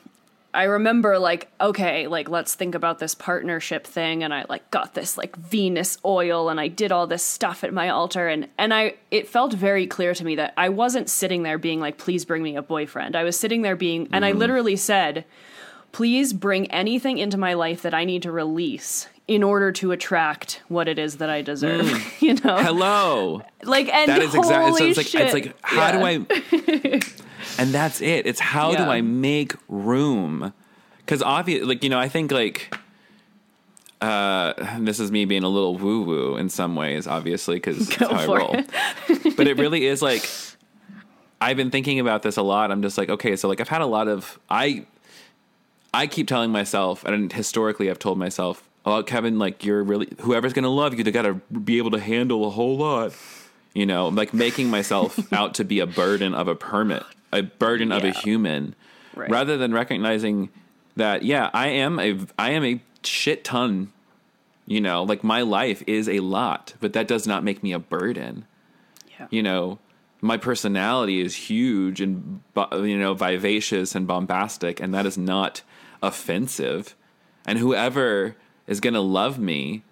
[0.55, 4.93] I remember like okay like let's think about this partnership thing and I like got
[4.93, 8.73] this like Venus oil and I did all this stuff at my altar and and
[8.73, 12.25] I it felt very clear to me that I wasn't sitting there being like please
[12.25, 13.15] bring me a boyfriend.
[13.15, 14.39] I was sitting there being and I mm-hmm.
[14.39, 15.25] literally said
[15.91, 20.61] please bring anything into my life that I need to release in order to attract
[20.67, 21.89] what it is that I deserve.
[22.21, 23.41] you know, Hello.
[23.63, 24.77] like and That is exactly.
[24.79, 25.21] So it's like shit.
[25.21, 25.91] it's like how Yeah.
[25.97, 27.01] do I?
[27.59, 28.25] and that's it.
[28.27, 30.53] It's how do I make room?
[30.99, 32.75] Because obviously, like you know, I think like.
[34.01, 38.13] Uh, this is me being a little woo woo in some ways, obviously, because Go
[38.13, 38.55] how I roll.
[39.37, 40.29] but it really is like
[41.41, 42.71] I've been thinking about this a lot.
[42.71, 44.85] I'm just like, okay, so like I've had a lot of I
[45.93, 50.53] I keep telling myself, and historically I've told myself, oh Kevin, like you're really whoever's
[50.53, 53.13] gonna love you, they gotta be able to handle a whole lot.
[53.73, 57.91] You know, like making myself out to be a burden of a permit, a burden
[57.91, 58.75] of a human,
[59.15, 59.29] Right.
[59.29, 60.49] rather than recognizing
[60.95, 63.91] that, yeah, I am a I am a shit ton.
[64.67, 67.79] You know, like my life is a lot, but that does not make me a
[67.79, 68.45] burden
[69.19, 69.27] Yeah.
[69.29, 69.77] you know
[70.21, 72.41] my personality is huge and
[72.73, 75.61] you know vivacious and bombastic and that is not
[76.01, 76.95] offensive
[77.45, 78.35] and whoever
[78.67, 79.83] is going to love me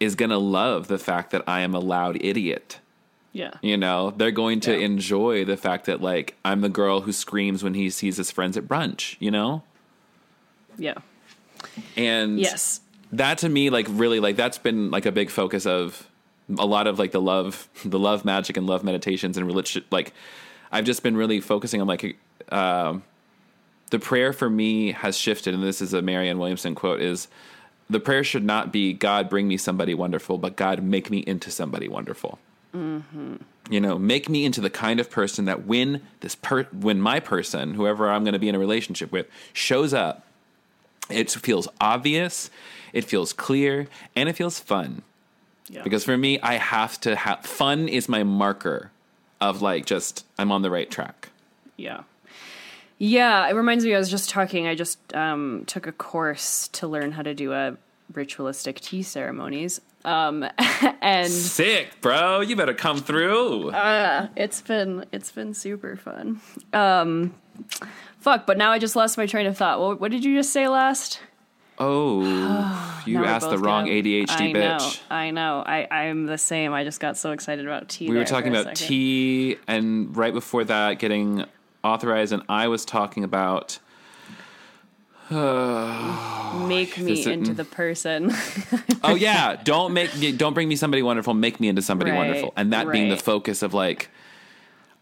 [0.00, 2.78] is going to love the fact that I am a loud idiot
[3.32, 3.54] yeah.
[3.62, 4.84] you know they're going to Yeah.
[4.84, 8.56] enjoy the fact that like I'm the girl who screams when he sees his friends
[8.56, 9.62] at brunch you know
[10.76, 10.94] Yeah.
[11.96, 12.80] and Yes.
[13.12, 16.08] that to me like really like that's been like a big focus of
[16.58, 20.12] a lot of like the love the love magic and love meditations and religion like
[20.72, 22.16] i've just been really focusing on like
[22.50, 23.02] um
[23.90, 27.28] the prayer for me has shifted and this is a marianne williamson quote is
[27.92, 31.50] the prayer should not be god bring me somebody wonderful but god make me into
[31.50, 32.38] somebody wonderful
[32.74, 33.36] mm-hmm.
[33.70, 37.20] you know make me into the kind of person that when this per when my
[37.20, 40.24] person whoever i'm going to be in a relationship with shows up
[41.10, 42.50] it feels obvious,
[42.92, 45.02] it feels clear, and it feels fun.
[45.68, 45.82] Yeah.
[45.82, 48.90] Because for me, I have to have fun is my marker
[49.40, 51.30] of like just I'm on the right track.
[51.76, 52.02] Yeah.
[53.04, 53.96] Yeah, it reminds me.
[53.96, 54.68] I was just talking.
[54.68, 57.76] I just um, took a course to learn how to do a
[58.12, 59.80] ritualistic tea ceremonies.
[60.04, 60.48] Um,
[61.02, 62.42] and Sick, bro.
[62.42, 63.70] You better come through.
[63.70, 66.40] uh, it's been it's been super fun.
[66.72, 67.34] Um,
[68.20, 69.80] fuck, but now I just lost my train of thought.
[69.80, 71.18] What, what did you just say last?
[71.80, 74.54] oh, you asked the wrong ADHD I bitch.
[74.54, 75.64] Know, I know.
[75.66, 76.72] I I'm the same.
[76.72, 78.08] I just got so excited about tea.
[78.08, 81.46] we were talking about tea, and right before that, getting
[81.84, 83.78] authorized, and I was talking about.
[85.32, 88.30] Make me into the person.
[89.04, 91.32] oh yeah, don't make me, don't bring me somebody wonderful.
[91.32, 94.10] Make me into somebody Right, wonderful, and that being the focus of like.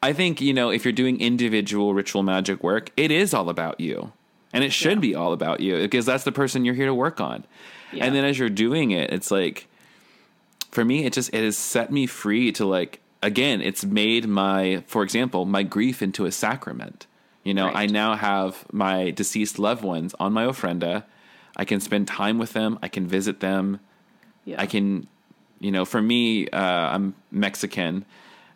[0.03, 3.81] I think you know if you're doing individual ritual magic work, it is all about
[3.81, 4.13] you,
[4.53, 5.01] and it should Yeah.
[5.01, 7.45] be all about you because that's the person you're here to work on.
[7.93, 8.05] Yeah.
[8.07, 9.67] And then as you're doing it, it's like
[10.71, 13.61] for me, it just it has set me free to like again.
[13.61, 17.07] It's made my, for example, my grief into a sacrament.
[17.45, 21.05] You know, I now have my deceased loved ones on my ofrenda.
[21.57, 22.79] I can spend time with them.
[22.83, 23.81] I can visit them.
[24.45, 24.61] yeah.
[24.61, 25.07] I can,
[25.59, 28.05] you know, for me, uh, I'm Mexican.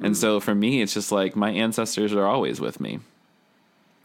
[0.00, 3.00] And so for me, it's just like my ancestors are always with me.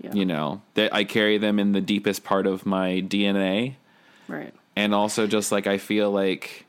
[0.01, 0.13] Yeah.
[0.13, 3.75] You know, that I carry them in the deepest part of my DNA.
[4.29, 4.53] Right.
[4.77, 6.65] And also, just like I feel like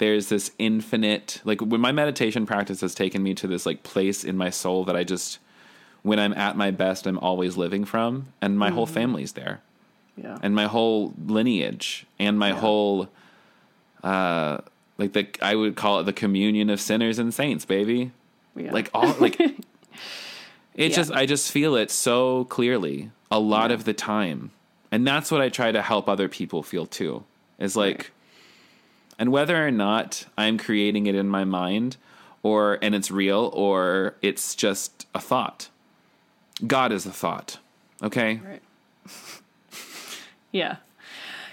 [0.00, 4.24] there's this infinite, like when my meditation practice has taken me to this like place
[4.24, 5.38] in my soul that I just,
[6.02, 8.26] when I'm at my best, I'm always living from.
[8.42, 9.60] And my whole family's there
[10.16, 10.38] Yeah.
[10.42, 13.08] and my whole lineage and my whole
[14.02, 14.58] uh
[14.98, 18.10] like the I would call it the communion of sinners and saints, baby.
[18.56, 18.72] yeah.
[18.72, 19.54] Like all like it
[20.74, 20.88] Yeah.
[20.88, 24.50] just I just feel it so clearly a lot of the time.
[24.92, 27.24] And that's what I try to help other people feel too.
[27.58, 28.10] Is like
[29.20, 31.96] and whether or not I'm creating it in my mind
[32.42, 35.68] or and it's real or it's just a thought.
[36.66, 37.58] God is a thought.
[38.02, 38.40] Okay?
[38.44, 38.62] Right.
[40.52, 40.76] yeah.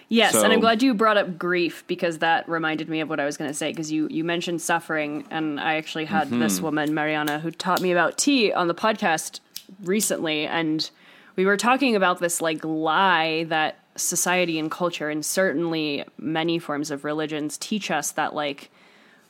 [0.10, 3.26] Yes, and I'm glad you brought up grief because that reminded me of what I
[3.26, 6.40] was going to say because you you mentioned suffering and I actually had Mm-hmm.
[6.40, 9.42] this woman Mariana who taught me about tea on the podcast
[9.84, 10.90] recently and
[11.36, 16.92] we were talking about this like lie that society and culture and certainly many forms
[16.92, 18.70] of religions teach us that like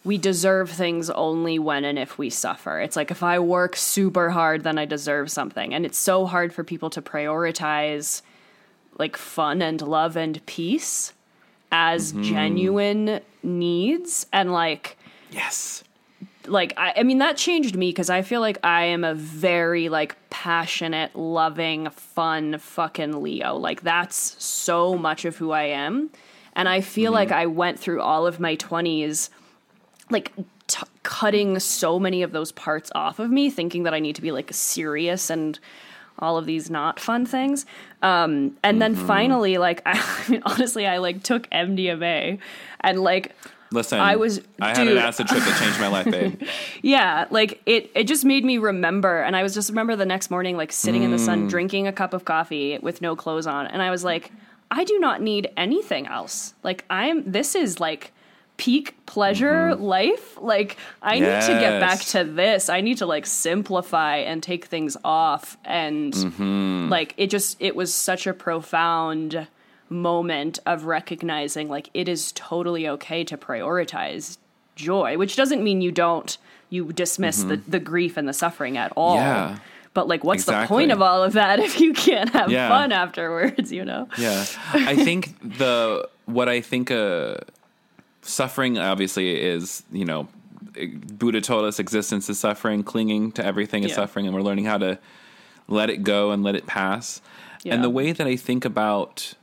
[0.03, 2.79] we deserve things only when and if we suffer.
[2.79, 5.73] It's like if I work super hard, then I deserve something.
[5.73, 8.21] And it's so hard for people to prioritize
[8.97, 11.13] like fun and love and peace
[11.71, 12.23] as mm-hmm.
[12.23, 14.27] genuine needs.
[14.31, 14.97] And like,
[15.31, 15.83] Yes.
[16.47, 19.89] Like I, I mean that changed me because I feel like I am a very
[19.89, 23.55] like passionate, loving, fun fucking Leo.
[23.55, 26.09] Like that's so much of who I am,
[26.55, 29.29] and I feel like I went through all of my twenties,
[30.09, 30.31] like
[30.67, 34.21] t- cutting so many of those parts off of me, thinking that I need to
[34.21, 35.59] be like serious and
[36.19, 37.65] all of these not fun things.
[38.01, 42.39] Um, and then finally, like I, I mean, honestly, I like took MDMA
[42.81, 43.35] and like
[43.71, 46.41] Listen, I was- I had an acid trip that changed my life, babe.
[46.81, 50.29] Yeah, like it it just made me remember and I was just remember the next
[50.31, 51.25] morning like sitting in the Mm.
[51.25, 54.31] sun drinking a cup of coffee with no clothes on and I was like
[54.71, 56.53] I do not need anything else.
[56.63, 58.13] Like I'm this is like
[58.57, 60.37] peak pleasure life.
[60.41, 62.25] Like I need to get back Mm-hmm.
[62.27, 62.69] To this.
[62.69, 66.89] I need to like simplify and take things off and Mm-hmm.
[66.89, 69.47] like it just it was such a profound
[69.89, 74.37] moment of recognizing like it is totally okay to prioritize
[74.75, 76.37] joy, which doesn't mean you don't
[76.69, 79.15] you dismiss the, the grief and the suffering at all.
[79.17, 79.53] Mm-hmm.
[79.53, 79.59] Yeah.
[79.93, 82.69] But like what's the point of all of that if you can't have Yeah.
[82.69, 84.07] fun afterwards, you know?
[84.17, 87.37] Yeah, I think the what I think uh,
[88.21, 90.27] suffering obviously is you know
[91.17, 93.95] Buddha told us existence is suffering, clinging to everything is Yeah.
[93.95, 94.99] suffering, and we're learning how to
[95.67, 97.19] let it go and let it pass.
[97.63, 97.73] Yeah.
[97.73, 99.33] And the way that I think about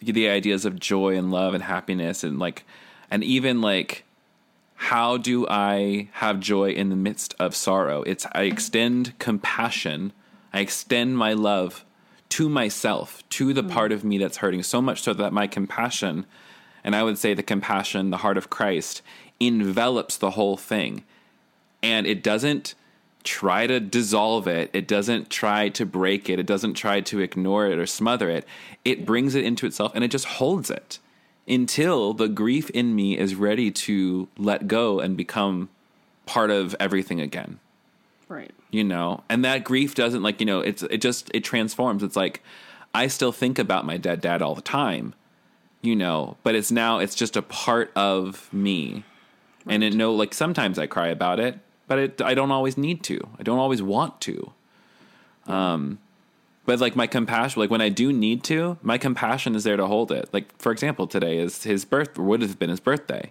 [0.00, 2.64] the ideas of joy and love and happiness and like
[3.10, 4.04] and even like
[4.76, 8.02] how do I have joy in the midst of sorrow?
[8.02, 10.12] It's I extend compassion,
[10.52, 11.84] I extend my love
[12.30, 13.70] to myself, to the mm.
[13.70, 16.26] part of me that's hurting, so much so that my compassion,
[16.84, 19.00] and I would say the compassion, the heart of Christ,
[19.40, 21.04] envelops the whole thing.
[21.82, 22.74] And it doesn't
[23.26, 27.66] try to dissolve it, it doesn't try to break it, it doesn't try to ignore
[27.66, 28.46] it or smother it.
[28.84, 30.98] It brings it into itself and it just holds it
[31.46, 35.68] until the grief in me is ready to let go and become
[36.24, 37.58] part of everything again.
[38.28, 38.50] Right.
[38.72, 39.22] you know?
[39.28, 42.02] And that grief doesn't like you know it's it just it transforms.
[42.02, 42.42] It's like
[42.94, 45.14] i still think about my dead dad all the time
[45.82, 46.36] you know?
[46.42, 49.04] But it's now it's just a part of me.
[49.68, 51.58] And it no like sometimes i cry about it
[51.88, 54.52] but it, i don't always need to i don't always want to
[55.46, 55.98] um
[56.66, 59.86] But like my compassion, like when I do need to, my compassion is there to
[59.86, 60.28] hold it.
[60.32, 63.30] Like for example, today is his birth would have been his birthday,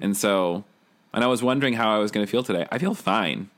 [0.00, 0.64] and so,
[1.12, 2.64] and I was wondering how I was going to feel today.
[2.72, 3.50] I feel fine,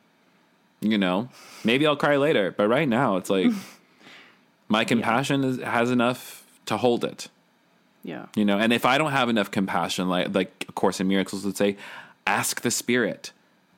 [0.81, 1.29] you know.
[1.63, 3.53] Maybe I'll cry later, but right now it's like
[4.69, 7.29] my compassion is, has enough to hold it,
[8.03, 8.27] Yeah.
[8.35, 8.59] you know.
[8.59, 11.77] And if I don't have enough compassion, like like A Course in Miracles would say,
[12.27, 13.31] ask the Spirit.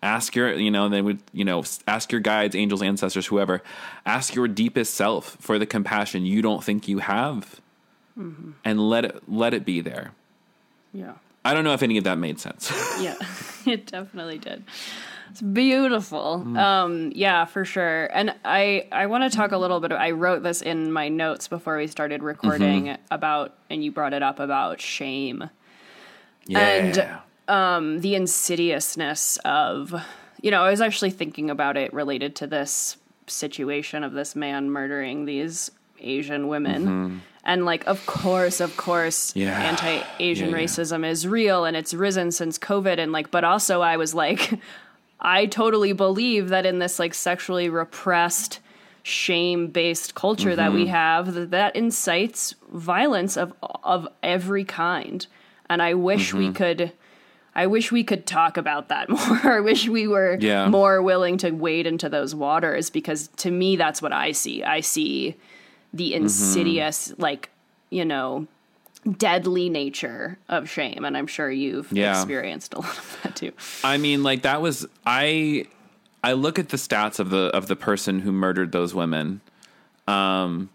[0.02, 3.62] Ask your, you know, they would, you know, ask your guides, angels, ancestors, whoever.
[4.04, 7.60] Ask your deepest self for the compassion you don't think you have,
[8.18, 8.52] mm-hmm.
[8.64, 10.12] and let it let it be there.
[10.92, 11.14] Yeah.
[11.44, 12.72] I don't know if any of that made sense.
[13.00, 13.16] yeah
[13.66, 14.64] it definitely did
[15.30, 16.58] it's beautiful mm.
[16.58, 20.42] um yeah for sure and i i want to talk a little bit i wrote
[20.42, 22.28] this in my notes before we started mm-hmm.
[22.28, 25.50] recording about and you brought it up about shame
[26.48, 29.94] yeah, um the insidiousness of
[30.40, 34.70] you know i was actually thinking about it related to this situation of this man
[34.70, 35.70] murdering these
[36.00, 36.82] asian women.
[36.82, 37.18] Mm-hmm.
[37.44, 39.58] And like of course of course Yeah.
[39.58, 40.64] anti-asian Yeah, yeah.
[40.64, 44.60] racism is real and it's risen since covid and like but also i was like
[45.20, 48.60] i totally believe that in this like sexually repressed
[49.06, 50.90] shame based culture that we mm-hmm.
[50.90, 55.28] have that, that incites violence of of every kind.
[55.70, 56.54] And i wish we mm-hmm.
[56.54, 56.92] could
[57.56, 59.52] I wish we could talk about that more.
[59.52, 60.68] I wish we were Yeah.
[60.68, 64.62] more willing to wade into those waters because to me that's what I see.
[64.62, 65.34] I see
[65.94, 67.48] the insidious like,
[67.90, 68.46] you know,
[69.18, 72.10] deadly nature of shame and I'm sure you've Yeah.
[72.20, 73.52] experienced a lot of that too.
[73.82, 75.64] I mean, like that was I.
[76.24, 79.42] I look at the stats of the of the person who murdered those women,
[80.08, 80.70] um,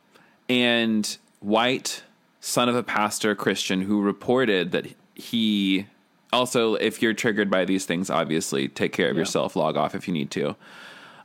[0.48, 2.04] and white
[2.40, 5.88] son of a pastor Christian who reported that he
[6.34, 9.22] also, if you're triggered by these things, obviously take care of Yeah.
[9.22, 10.56] yourself, log off if you need to.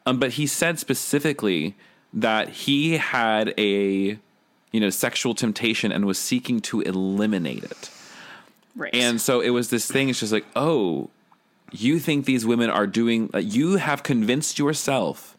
[0.04, 1.74] Um, but he said specifically
[2.12, 4.18] that he had a
[4.72, 7.90] you know sexual temptation and was seeking to eliminate it.
[8.74, 8.94] Right.
[8.94, 10.08] And so it was this thing.
[10.10, 11.08] It's just like, oh,
[11.72, 13.30] you think these women are doing?
[13.34, 15.36] Uh, you have convinced yourself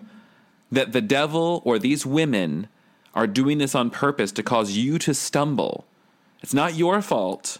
[0.71, 2.67] that the devil or these women
[3.15, 5.85] are doing this on purpose to cause you to stumble.
[6.41, 7.59] It's not your fault.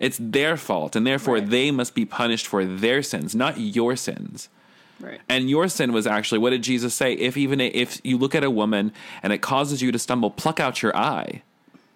[0.00, 1.50] It's their fault, and therefore Right.
[1.50, 4.48] they must be punished for their sins, not your sins.
[5.00, 5.20] right.
[5.28, 7.12] And your sin was actually what did Jesus say?
[7.14, 8.92] If even if you look at a woman
[9.22, 11.42] and it causes you to stumble, pluck out your eye.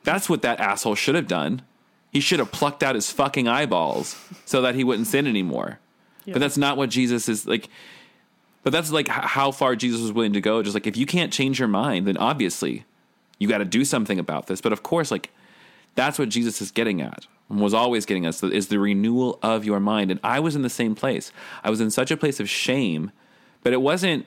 [0.04, 1.62] That's what that asshole should have done.
[2.12, 5.78] He should have plucked out his fucking eyeballs so that he wouldn't sin anymore.
[6.24, 6.34] Yeah.
[6.34, 7.68] But that's not what Jesus is like.
[8.62, 10.62] But that's like how far Jesus was willing to go.
[10.62, 12.84] Just like if you can't change your mind, then obviously
[13.38, 14.60] you got to do something about this.
[14.60, 15.30] But of course, like
[15.94, 19.64] that's what Jesus is getting at and was always getting us is the renewal of
[19.64, 20.10] your mind.
[20.10, 21.32] And I was in the same place.
[21.62, 23.12] I was in such a place of shame,
[23.62, 24.26] but it wasn't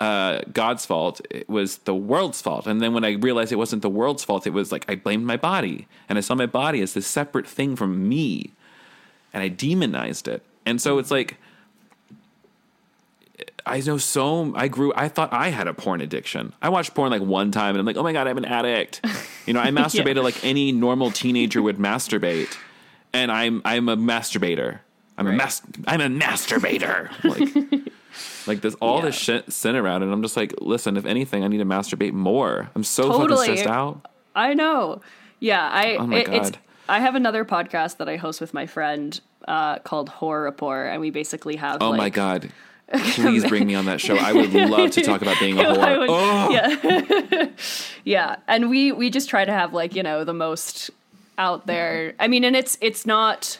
[0.00, 1.20] uh, God's fault.
[1.30, 2.66] It was the world's fault.
[2.66, 5.24] And then when I realized it wasn't the world's fault, it was like I blamed
[5.24, 5.86] my body.
[6.08, 8.52] And I saw my body as this separate thing from me.
[9.32, 10.42] And I demonized it.
[10.66, 11.36] And so it's like,
[13.66, 14.52] I know so.
[14.56, 14.92] I grew.
[14.96, 16.52] I thought I had a porn addiction.
[16.62, 19.04] I watched porn like one time, and I'm like, oh my god, I'm an addict.
[19.46, 22.56] You know, I masturbated like any normal teenager would masturbate,
[23.12, 24.80] and I'm I'm a masturbator.
[25.18, 25.36] I'm a Right.
[25.38, 27.10] mas- I'm a masturbator.
[27.24, 27.92] Like,
[28.46, 31.48] like there's all this shit sin around, and I'm just like, listen, if anything, I
[31.48, 32.70] need to masturbate more.
[32.74, 33.36] I'm so Totally.
[33.48, 34.06] fucking stressed out.
[34.34, 35.00] I know.
[35.40, 36.58] Yeah, I Oh my it- it's God.
[36.88, 41.00] I have another podcast that I host with my friend uh, called Horror Report, and
[41.02, 42.50] we basically have Oh like, my god.
[42.94, 44.16] Please bring me on that show.
[44.16, 45.98] I would love to talk about being a whore.
[45.98, 47.48] would- oh, yeah.
[48.04, 50.90] Yeah and we we just try to have like you know the most
[51.36, 52.14] out there.
[52.18, 53.58] I mean and it's it's not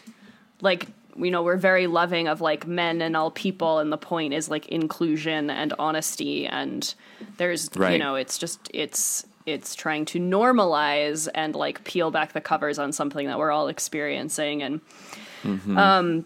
[0.63, 4.33] like you know we're very loving of like men and all people and the point
[4.33, 6.95] is like inclusion and honesty and
[7.37, 12.41] there's you know it's just it's it's trying to normalize and like peel back the
[12.41, 14.81] covers on something that we're all experiencing and
[15.43, 15.77] mm-hmm.
[15.77, 16.25] um,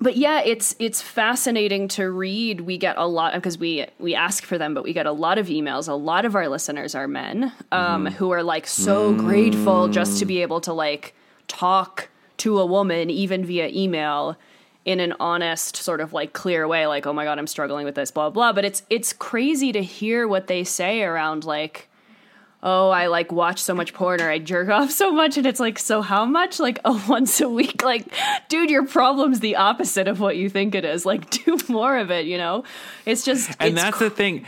[0.00, 2.62] but yeah, it's it's fascinating to read.
[2.62, 5.36] We get a lot because we we ask for them, but we get a lot
[5.36, 5.88] of emails.
[5.88, 10.26] A lot of our listeners are men um, who are like so grateful just to
[10.26, 11.14] be able to like
[11.48, 12.08] talk
[12.38, 14.36] to a woman, even via email,
[14.86, 16.86] in an honest, sort of like clear way.
[16.86, 18.54] Like, oh my god, I'm struggling with this, blah blah.
[18.54, 21.90] But it's it's crazy to hear what they say around like
[22.64, 25.36] oh, I like watch so much porn or I jerk off so much.
[25.36, 26.58] And it's like, so how much?
[26.58, 27.84] Like, oh, once a week?
[27.84, 28.06] Like,
[28.48, 31.04] dude, your problem's the opposite of what you think it is.
[31.06, 32.64] Like, do more of it, you know?
[33.04, 34.46] It's just, and it's that's the thing.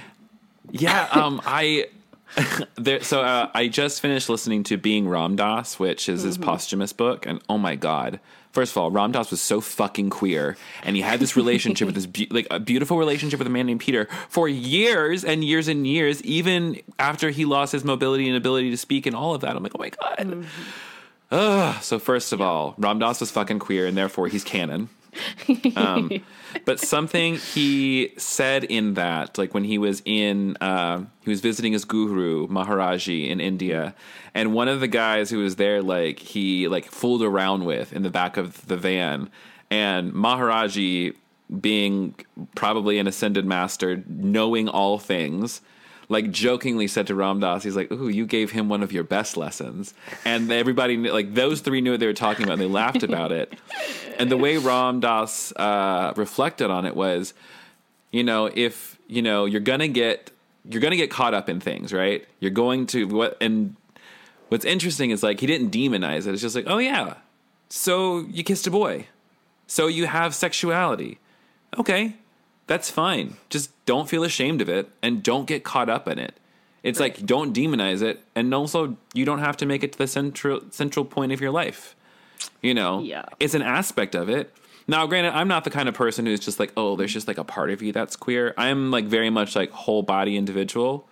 [0.72, 1.86] Yeah, um, I
[2.76, 6.92] there, so uh, I just finished listening to Being Ram Dass, which is his posthumous
[6.92, 8.20] book, and oh my god!
[8.57, 11.94] First of all, Ram Dass was so fucking queer, and he had this relationship with
[11.94, 15.68] this be- like a beautiful relationship with a man named Peter for years and years
[15.68, 19.42] and years, even after he lost his mobility and ability to speak and all of
[19.42, 19.54] that.
[19.54, 20.16] I'm like, oh my god.
[20.20, 20.42] Mm-hmm.
[21.32, 21.82] Ugh.
[21.82, 24.88] So first of all, Ram Dass was fucking queer, and therefore he's canon.
[25.76, 26.10] Um,
[26.64, 31.72] but something he said in that, like when he was in, uh, he was visiting
[31.72, 33.94] his guru Maharaji in India,
[34.34, 38.02] and one of the guys who was there, like he like fooled around with in
[38.02, 39.30] the back of the van,
[39.70, 41.14] and Maharaji,
[41.60, 42.14] being
[42.54, 45.60] probably an ascended master, knowing all things.
[46.09, 49.02] Like jokingly said to Ram Dass, he's like, "Ooh, you gave him one of your
[49.02, 49.92] best lessons,"
[50.24, 52.54] and everybody, like those three, knew what they were talking about.
[52.54, 53.52] and They laughed about it,
[54.16, 57.34] and the way Ram Dass uh, reflected on it was,
[58.12, 60.30] you know, if you know you're gonna get
[60.68, 62.24] you're gonna get caught up in things, right?
[62.38, 63.74] You're going to what and
[64.48, 66.34] what's interesting is like he didn't demonize it.
[66.34, 67.14] It's just like, oh yeah,
[67.68, 69.09] so you kissed a boy,
[69.66, 71.18] so you have sexuality,
[71.76, 72.14] okay,
[72.66, 73.36] that's fine.
[73.50, 76.34] Just don't feel ashamed of it and don't get caught up in it.
[76.82, 80.06] It's like don't demonize it, and also you don't have to make it to the
[80.06, 81.96] central central point of your life.
[82.62, 83.24] You know, Yeah.
[83.40, 84.54] it's an aspect of it.
[84.86, 87.38] Now, granted, I'm not the kind of person who's just like, oh, there's just like
[87.38, 88.54] a part of you that's queer.
[88.56, 91.08] I'm like very much like whole body individual.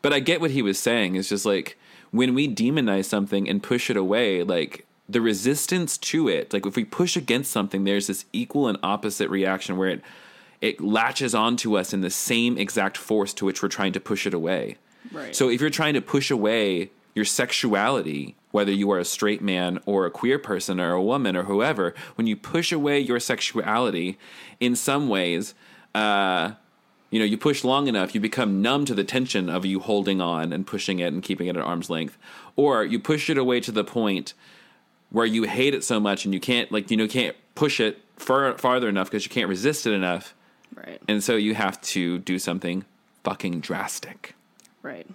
[0.00, 1.16] But I get what he was saying.
[1.16, 1.76] It's just like
[2.12, 6.76] when we demonize something and push it away, like the resistance to it, like if
[6.76, 10.02] we push against something, there's this equal and opposite reaction where it
[10.60, 14.26] it latches onto us in the same exact force to which we're trying to push
[14.26, 14.76] it away.
[15.12, 15.34] Right.
[15.34, 19.80] So if you're trying to push away your sexuality, whether you are a straight man
[19.86, 24.18] or a queer person or a woman or whoever, when you push away your sexuality,
[24.58, 25.54] in some ways,
[25.94, 26.52] uh,
[27.10, 30.20] you know, you push long enough, you become numb to the tension of you holding
[30.20, 32.16] on and pushing it and keeping it at arm's length,
[32.54, 34.34] or you push it away to the point
[35.10, 38.00] where you hate it so much and you can't, like, you know, can't push it
[38.16, 40.34] far farther enough because you can't resist it enough,
[40.74, 41.00] right.
[41.08, 42.84] and so you have to do something
[43.24, 44.34] fucking drastic.
[44.82, 45.06] Right.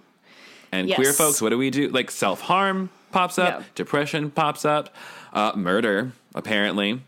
[0.72, 0.96] And Yes.
[0.96, 1.88] queer folks, what do we do?
[1.88, 3.64] Like self harm pops up, Yeah.
[3.74, 4.94] depression pops up,
[5.32, 7.00] uh, murder apparently.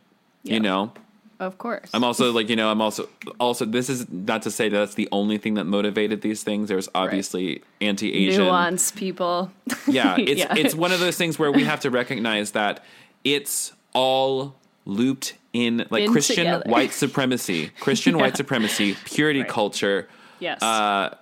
[0.45, 0.55] Yeah.
[0.55, 0.93] You know,
[1.41, 1.91] Of course.
[1.95, 3.09] I'm also like you know I'm also
[3.39, 6.69] also this is not to say that that's the only thing that motivated these things.
[6.69, 9.51] There's obviously anti-Asian Nuance, people.
[9.87, 10.55] yeah, it's Yeah.
[10.57, 12.85] it's one of those things where we have to recognize that
[13.25, 14.55] it's all
[14.89, 16.62] looped in like In Christian together.
[16.66, 19.48] white supremacy, Christian white supremacy, purity Right.
[19.48, 20.09] culture.
[20.40, 20.62] yes.
[20.62, 21.15] Uh,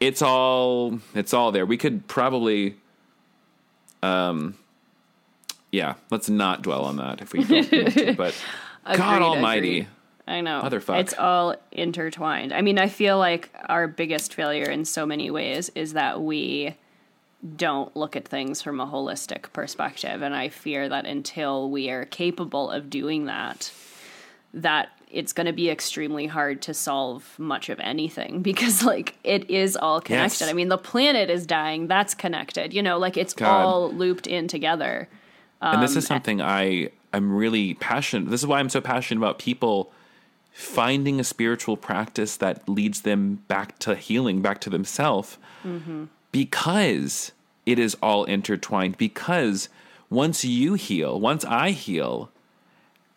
[0.00, 1.66] it's all it's all there.
[1.66, 2.76] We could probably,
[4.02, 4.56] um,
[5.72, 5.94] yeah.
[6.10, 8.14] Let's not dwell on that if we don't want to.
[8.16, 8.34] But
[8.96, 9.88] God Almighty, agreed.
[10.26, 10.62] I know.
[10.62, 11.00] Motherfuck.
[11.00, 12.52] It's all intertwined.
[12.52, 16.76] I mean, I feel like our biggest failure in so many ways is that we
[17.56, 20.22] don't look at things from a holistic perspective.
[20.22, 23.70] And I fear that until we are capable of doing that,
[24.54, 29.48] that it's going to be extremely hard to solve much of anything because like it
[29.50, 30.40] is all connected.
[30.40, 30.50] Yes.
[30.50, 32.72] I mean, the planet is dying, that's connected.
[32.72, 33.48] You know, like it's God.
[33.48, 35.08] all looped in together.
[35.60, 38.30] and this Um, is something I I'm really passionate.
[38.30, 39.92] This is why I'm so passionate about people
[40.52, 46.04] finding a spiritual practice that leads them back to healing, back to themselves, Mm-hmm.
[46.34, 47.30] Because
[47.64, 48.98] it is all intertwined.
[48.98, 49.68] Because
[50.10, 52.28] once you heal, once I heal,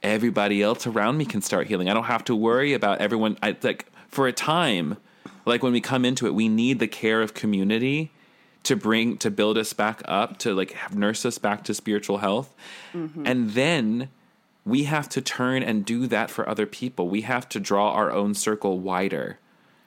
[0.03, 1.89] everybody else around me can start healing.
[1.89, 3.35] I don't have to worry about everyone.
[3.41, 4.97] I like for a time,
[5.47, 8.11] like when we come into it, we need the care of community
[8.61, 12.19] to bring to build us back up to like have- nurse us back to spiritual
[12.19, 12.53] health,
[12.93, 13.25] mm-hmm.
[13.25, 14.09] and then
[14.63, 17.09] we have to turn and do that for other people.
[17.09, 19.39] We have to draw our own circle wider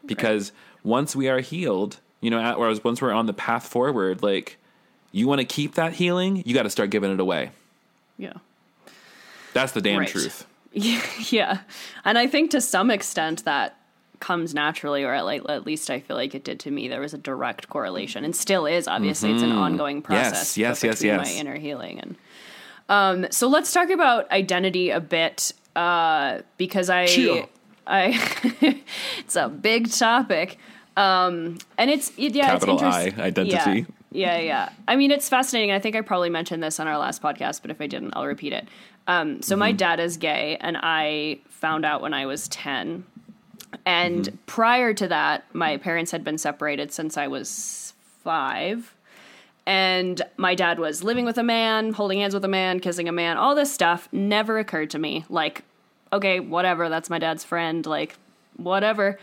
[0.04, 0.50] because
[0.82, 4.56] once we are healed, you know, or as once we're on the path forward, like
[5.12, 7.50] you want to keep that healing, you got to start giving it away.
[8.18, 8.34] Yeah.
[9.52, 10.08] That's the damn Right.
[10.08, 10.46] truth.
[11.32, 11.60] Yeah.
[12.04, 13.76] And I think to some extent that
[14.20, 16.86] comes naturally, or at, like, at least I feel like it did to me.
[16.88, 18.86] There was a direct correlation, and still is.
[18.86, 20.52] Obviously, it's an ongoing process.
[20.52, 20.60] Mm-hmm.
[20.60, 21.26] Yes, yes, yes, yes.
[21.34, 22.16] My inner healing, and
[22.88, 27.48] um, so let's talk about identity a bit, uh, because I, Chill.
[27.86, 28.82] I,
[29.18, 30.58] it's a big topic,
[30.96, 33.86] um, and it's yeah, Capital it's I, identity.
[34.12, 34.68] Yeah, yeah, yeah.
[34.88, 35.70] I mean, it's fascinating.
[35.72, 38.26] I think I probably mentioned this on our last podcast, but if I didn't, I'll
[38.26, 38.66] repeat it.
[39.06, 39.60] Um, so Mm-hmm.
[39.60, 43.04] my dad is gay, and I found out when I was ten.
[43.86, 44.36] And Mm-hmm.
[44.46, 47.94] prior to that, my parents had been separated since I was
[48.24, 48.94] five.
[49.66, 53.12] And my dad was living with a man, holding hands with a man, kissing a
[53.12, 55.24] man, all this stuff never occurred to me.
[55.28, 55.62] Like,
[56.12, 58.16] okay, whatever, that's my dad's friend, like,
[58.56, 59.18] whatever.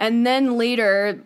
[0.00, 1.22] And then later,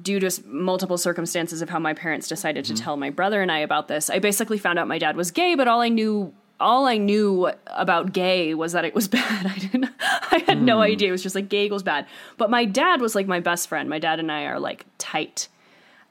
[0.00, 2.84] due to multiple circumstances of how my parents decided to mm-hmm.
[2.84, 5.54] tell my brother and I about this, I basically found out my dad was gay,
[5.54, 9.46] but all I knew all I knew about gay was that it was bad.
[9.46, 10.82] I didn't I had no hmm.
[10.82, 11.08] idea.
[11.08, 12.06] It was just like gay equals bad.
[12.38, 13.88] But my dad was like my best friend.
[13.88, 15.48] My dad and I are like tight.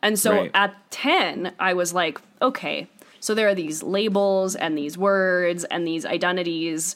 [0.01, 0.51] And so Right.
[0.53, 2.89] at 10, I was like, okay,
[3.19, 6.95] so there are these labels and these words and these identities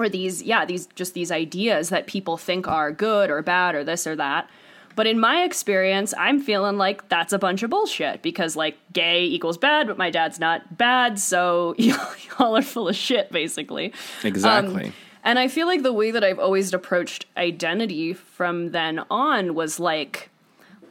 [0.00, 3.84] or these yeah these just these ideas that people think are good or bad or
[3.84, 4.48] this or that
[4.96, 9.24] but in my experience i'm feeling like that's a bunch of bullshit because like gay
[9.24, 13.92] equals bad but my dad's not bad so y'all are full of shit basically
[14.24, 14.86] Exactly.
[14.86, 19.54] Um, and i feel like the way that i've always approached identity from then on
[19.54, 20.30] was like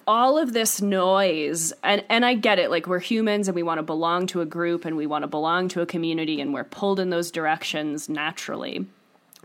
[0.10, 3.78] all of this noise and and I get it like we're humans and we want
[3.78, 6.64] to belong to a group and we want to belong to a community and we're
[6.64, 8.88] pulled in those directions naturally.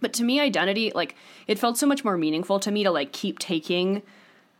[0.00, 1.16] But to me identity like
[1.46, 4.02] it felt so much more meaningful to me to like keep taking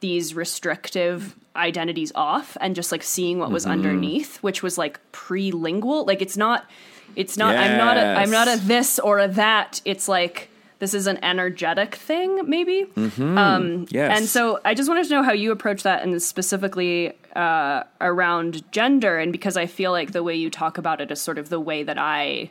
[0.01, 3.73] these restrictive identities off and just like seeing what was mm-hmm.
[3.73, 6.05] underneath which was like pre-lingual.
[6.05, 6.69] Like it's not
[7.17, 9.81] it's not I'm not a I'm not a this or a that.
[9.85, 12.85] It's like this is an energetic thing maybe?
[12.95, 13.39] Mm-hmm.
[13.39, 14.19] Um, yes.
[14.19, 18.71] and so I just wanted to know how you approach that, and specifically uh, around
[18.73, 21.49] gender, and because I feel like the way you talk about it is sort of
[21.49, 22.51] the way that I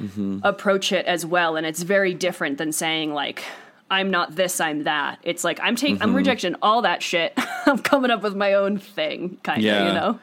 [0.00, 0.40] Mm-hmm.
[0.42, 3.44] approach it as well, and it's very different than saying like
[3.90, 5.18] I'm not this, I'm that.
[5.22, 6.16] It's like I'm taking, I'm mm-hmm.
[6.16, 7.34] rejecting all that shit.
[7.66, 9.88] I'm coming up with my own thing, kind of, Yeah.
[9.88, 10.20] you know.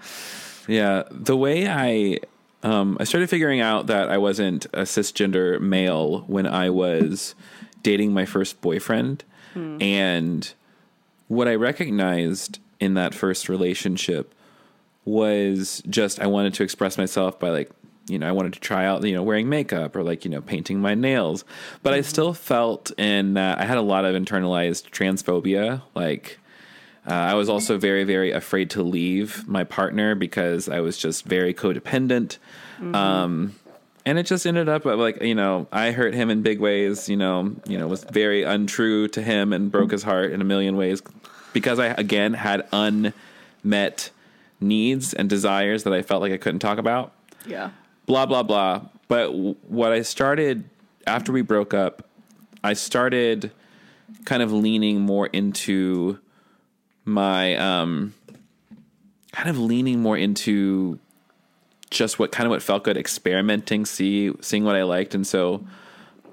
[0.67, 2.19] Yeah, the way I
[2.63, 7.35] um, I started figuring out that I wasn't a cisgender male when I was
[7.83, 9.23] dating my first boyfriend,
[9.53, 9.81] hmm.
[9.81, 10.51] and
[11.27, 14.33] what I recognized in that first relationship
[15.05, 17.71] was just I wanted to express myself by like
[18.09, 20.41] you know I wanted to try out you know wearing makeup or like you know
[20.41, 21.45] painting my nails,
[21.83, 26.39] but I still felt in that I had a lot of internalized transphobia like.
[27.07, 31.25] Uh, I was also very, very afraid to leave my partner because I was just
[31.25, 32.37] very codependent.
[32.93, 33.55] Um,
[34.05, 37.09] and it just ended up uh, like, you know, I hurt him in big ways,
[37.09, 40.43] you know, you know, was very untrue to him and broke his heart in a
[40.43, 41.01] million ways
[41.53, 44.11] because I, again, had unmet
[44.61, 47.13] needs and desires that I felt like I couldn't talk about
[47.45, 47.71] Yeah.
[48.09, 48.81] Blah blah blah.
[49.07, 50.67] But w- what I started
[51.05, 52.05] after we broke up,
[52.63, 53.51] I started
[54.25, 56.17] kind of leaning more into
[57.05, 58.15] my um
[59.31, 60.97] kind of leaning more into
[61.91, 65.13] just what kind of what felt good experimenting see seeing what i liked.
[65.13, 65.63] And so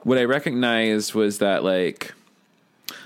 [0.03, 2.15] what i recognized was that like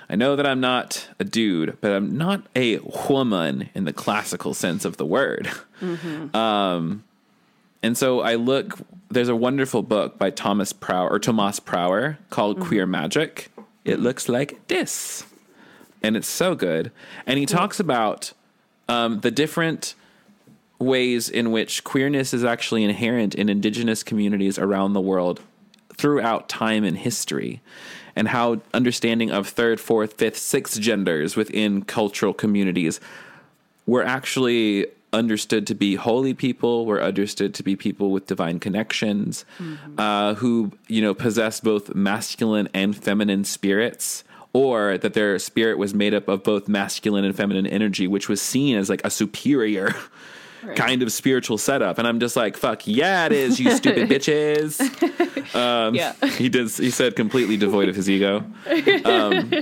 [0.09, 2.78] i know that i'm not a dude but i'm not a
[3.09, 5.48] woman in the classical sense of the word
[7.82, 8.78] and so I look.
[9.11, 13.51] There's a wonderful book by Thomas Prower or Tomas Prower called Queer Magic.
[13.85, 15.24] It looks like this,
[16.02, 16.93] and it's so good.
[17.27, 18.32] And he talks about
[18.89, 19.94] um, the different
[20.78, 25.40] ways in which queerness is actually inherent in indigenous communities around the world
[25.94, 27.61] throughout time and history,
[28.15, 33.01] and how understanding of third, fourth, fifth, sixth genders within cultural communities
[33.86, 39.44] were actually understood to be holy people, were understood to be people with divine connections,
[39.98, 45.94] uh, who you know possessed both masculine and feminine spirits, or that their spirit was
[45.94, 49.94] made up of both masculine and feminine energy, which was seen as like a superior.
[50.76, 54.78] Kind of spiritual setup, and I'm just like, "Fuck yeah, it is, you stupid bitches."
[55.94, 56.12] yeah.
[56.36, 58.44] he did he said completely devoid of his ego
[59.04, 59.52] um,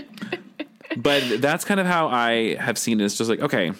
[0.96, 3.72] but that's kind of how i have seen it it's just like okay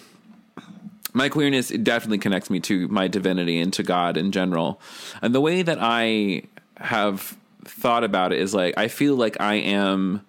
[1.13, 4.79] my queerness it definitely connects me to my divinity and to god in general
[5.21, 6.41] and the way that i
[6.77, 10.21] have thought about it is like i feel like i am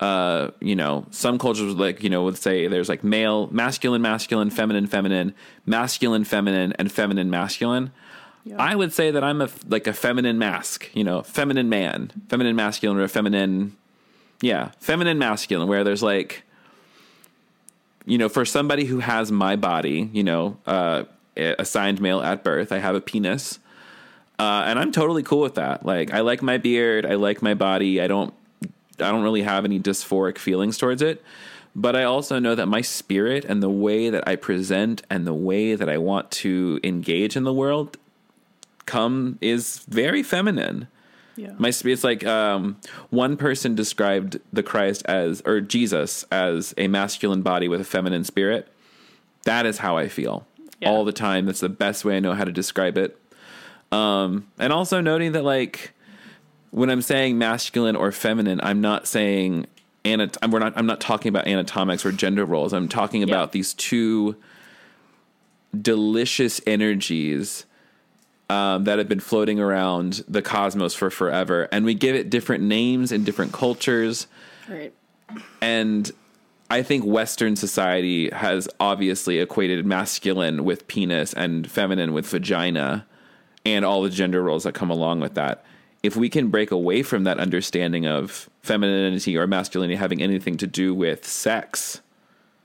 [0.00, 4.50] uh, you know, some cultures like, you know, would say there's like male, masculine, masculine,
[4.50, 5.34] feminine, feminine,
[5.66, 7.92] masculine, feminine, and feminine, masculine.
[8.58, 12.54] I would say that I'm a like a feminine mask, you know, feminine man, feminine
[12.54, 13.74] masculine, or a feminine,
[14.42, 16.42] yeah, feminine masculine, where there's like,
[18.06, 21.04] you know, for somebody who has my body, you know, uh,
[21.36, 23.58] assigned male at birth, I have a penis,
[24.38, 25.86] uh, and I'm totally cool with that.
[25.86, 28.00] Like, I like my beard, I like my body.
[28.00, 28.34] I don't,
[28.98, 31.22] I don't really have any dysphoric feelings towards it.
[31.76, 35.34] But I also know that my spirit and the way that I present and the
[35.34, 37.96] way that I want to engage in the world
[38.86, 40.86] come is very feminine.
[41.36, 41.52] Yeah.
[41.60, 42.76] It's like um,
[43.10, 48.24] one person described the Christ as or Jesus as a masculine body with a feminine
[48.24, 48.68] spirit.
[49.44, 50.46] That is how I feel
[50.80, 50.90] Yeah.
[50.90, 51.46] all the time.
[51.46, 53.18] That's the best way I know how to describe it.
[53.92, 55.92] Um, and also noting that like
[56.70, 59.66] when I'm saying masculine or feminine, I'm not saying
[60.04, 62.72] anat- we're not I'm not talking about anatomics or gender roles.
[62.72, 63.34] I'm talking Yeah.
[63.34, 64.36] about these two
[65.78, 67.64] delicious energies
[68.54, 72.62] um, that have been floating around the cosmos for forever, and we give it different
[72.64, 74.26] names in different cultures.
[74.68, 74.92] Right.
[75.60, 76.10] And
[76.70, 83.06] I think Western society has obviously equated masculine with penis and feminine with vagina
[83.66, 85.64] and all the gender roles that come along with that.
[86.02, 90.66] If we can break away from that understanding of femininity or masculinity having anything to
[90.66, 92.00] do with sex,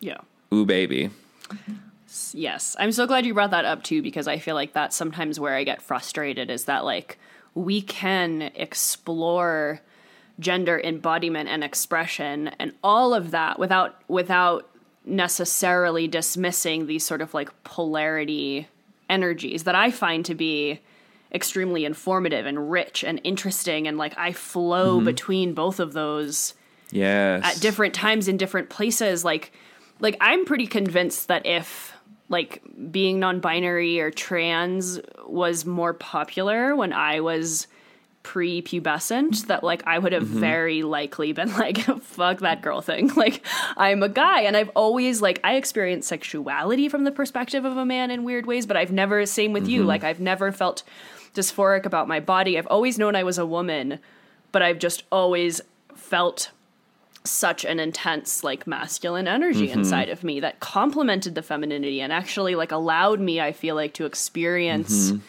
[0.02, 0.18] Yeah.
[0.54, 1.10] ooh, baby.
[2.34, 2.76] Yes.
[2.80, 5.56] I'm so glad you brought that up too because I feel like that's sometimes where
[5.56, 7.20] I get frustrated is that like
[7.56, 9.82] we can explore
[10.40, 14.70] gender embodiment and expression and all of that without without
[15.06, 18.68] necessarily dismissing these sort of like polarity
[19.10, 20.80] energies that I find to be
[21.34, 25.06] extremely informative and rich and interesting and like I flow mm-hmm.
[25.06, 26.54] between both of those
[26.92, 27.44] Yes.
[27.46, 29.52] at different times in different places like
[30.00, 31.89] like i'm pretty convinced that if
[32.30, 32.62] like
[32.92, 37.68] being non-binary or trans was more popular when i was
[38.22, 40.40] pre-pubescent that like i would have mm-hmm.
[40.40, 43.10] very likely been like fuck that girl thing.
[43.16, 43.46] Like
[43.76, 47.86] i'm a guy and i've always like i experience sexuality from the perspective of a
[47.86, 49.90] man in weird ways but i've never same with you mm-hmm.
[49.90, 50.84] like i've never felt
[51.34, 52.58] dysphoric about my body.
[52.58, 54.00] I've always known i was a woman
[54.52, 55.62] but i've just always
[55.96, 56.52] felt
[57.24, 59.80] such an intense like masculine energy mm-hmm.
[59.80, 63.94] inside of me that complemented the femininity and actually like allowed me i feel like
[63.94, 65.20] to experience mm-hmm.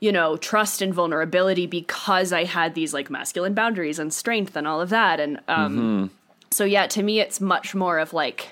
[0.00, 4.66] you know trust and vulnerability because i had these like masculine boundaries and strength and
[4.66, 5.20] all of that.
[5.20, 6.06] And um mm-hmm.
[6.50, 8.48] so yeah to me it's much more of like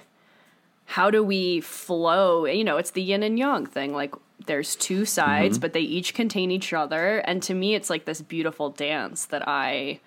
[0.85, 2.45] how do we flow?
[2.45, 3.95] You know it's the yin and yang thing.
[3.95, 4.15] Like
[4.47, 7.19] there's two sides but they each contain each other.
[7.19, 10.01] And to me it's like this beautiful dance that i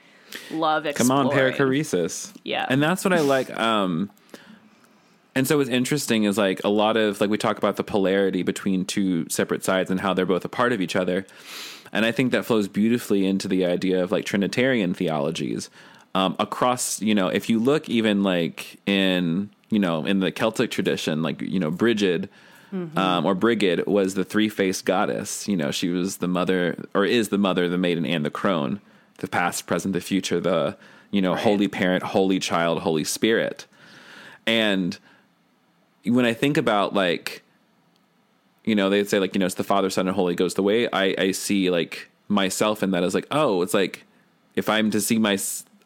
[0.52, 2.34] love Come on, perichoresis.
[2.44, 2.66] Yeah.
[2.70, 3.56] And that's what I like.
[3.58, 4.10] Um,
[5.36, 8.44] and so what's interesting is like a lot of like we talk about the polarity
[8.44, 11.26] between two separate sides and how they're both a part of each other.
[11.92, 15.70] And I think that flows beautifully into the idea of like Trinitarian theologies.
[16.14, 20.72] Um, across, you know, if you look even like in, you know, in the Celtic
[20.72, 22.30] tradition, like, you know, Brigid,
[22.98, 25.48] um, or Brigid was the three faced goddess.
[25.48, 28.82] You know, she was the mother, or is the mother, the maiden, and the crone,
[29.20, 30.78] the past, present, the future, the,
[31.12, 33.66] you know, holy parent, holy child, holy spirit.
[34.46, 34.98] And
[36.06, 37.44] when I think about like,
[38.64, 40.56] you know, they'd say like, you know, it's the Father, Son, and Holy Ghost.
[40.56, 44.04] The way I, I see like myself in that is like, oh, it's like
[44.56, 45.38] if I'm to see my,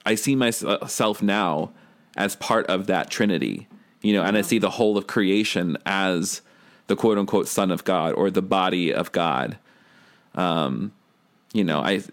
[0.06, 1.72] I see myself now
[2.16, 3.68] as part of that Trinity,
[4.02, 6.42] you know, and I see the whole of creation as
[6.88, 9.58] the quote unquote Son of God or the body of God.
[10.36, 10.92] Um,
[11.54, 12.04] you know, I,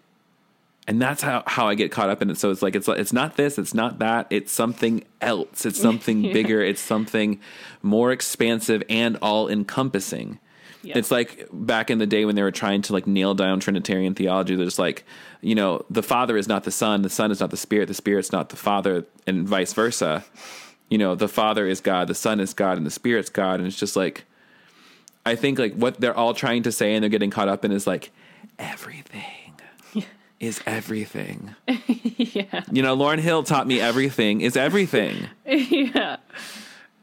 [0.87, 2.39] and that's how, how I get caught up in it.
[2.39, 5.67] So it's like it's it's not this, it's not that, it's something else.
[5.67, 6.63] It's something bigger.
[6.63, 7.41] It's something
[7.83, 10.39] more expansive and all encompassing.
[10.83, 10.99] Yeah.
[10.99, 14.15] It's like back in the day when they were trying to like nail down Trinitarian
[14.15, 14.55] theology.
[14.55, 15.05] There's like,
[15.41, 17.95] you know, the Father is not the Son, the Son is not the Spirit, the
[17.95, 20.25] Spirit's not the Father, and vice versa.
[20.89, 23.67] You know, the Father is God, the Son is God, and the Spirit's God, and
[23.67, 24.25] it's just like,
[25.25, 27.73] I think like what they're all trying to say and they're getting caught up in
[27.73, 28.13] is like
[28.61, 29.46] everything
[30.41, 31.55] is everything.
[31.67, 32.63] yeah.
[32.71, 35.29] You know, Lauryn Hill taught me everything is everything.
[35.47, 36.17] yeah.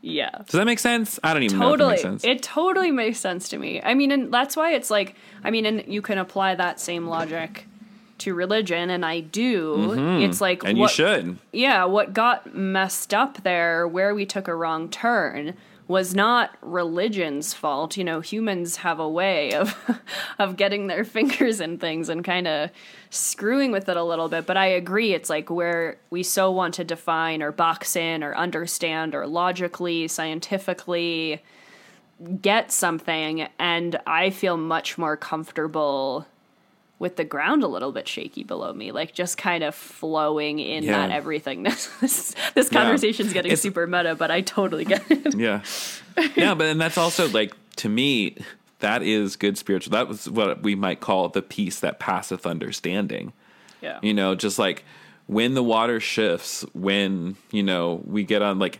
[0.01, 0.29] Yeah.
[0.39, 1.19] Does that make sense?
[1.23, 1.95] I don't even know Totally.
[1.95, 2.25] it.
[2.25, 3.81] It totally makes sense to me.
[3.81, 7.07] I mean, and that's why it's like, I mean, and you can apply that same
[7.07, 7.65] logic
[8.19, 10.19] to religion, and I do.
[10.21, 10.67] It's like, Mm-hmm.
[10.67, 11.37] and what, you should.
[11.51, 15.55] yeah, what got messed up there, where we took a wrong turn,
[15.87, 17.97] was not religion's fault.
[17.97, 19.75] You know, humans have a way of
[20.39, 22.69] of getting their fingers in things and kind of
[23.09, 24.45] screwing with it a little bit.
[24.45, 28.35] But I agree, it's like where we so want to define or box in or
[28.35, 31.41] understand or logically, scientifically
[32.41, 36.25] get something, and I feel much more comfortable
[37.03, 40.83] with the ground a little bit shaky below me, like just kind of flowing in
[40.83, 41.05] Yeah.
[41.07, 41.99] that everythingness.
[41.99, 45.35] this this conversation's getting It's- super meta, but I totally get it.
[45.37, 45.61] Yeah.
[46.35, 48.37] yeah, but and that's also like to me
[48.79, 49.91] that is good spiritual.
[49.91, 53.33] That was what we might call the peace that passeth understanding.
[53.81, 53.99] Yeah.
[54.01, 54.83] You know, just like
[55.27, 58.79] when the water shifts, when, you know, we get on like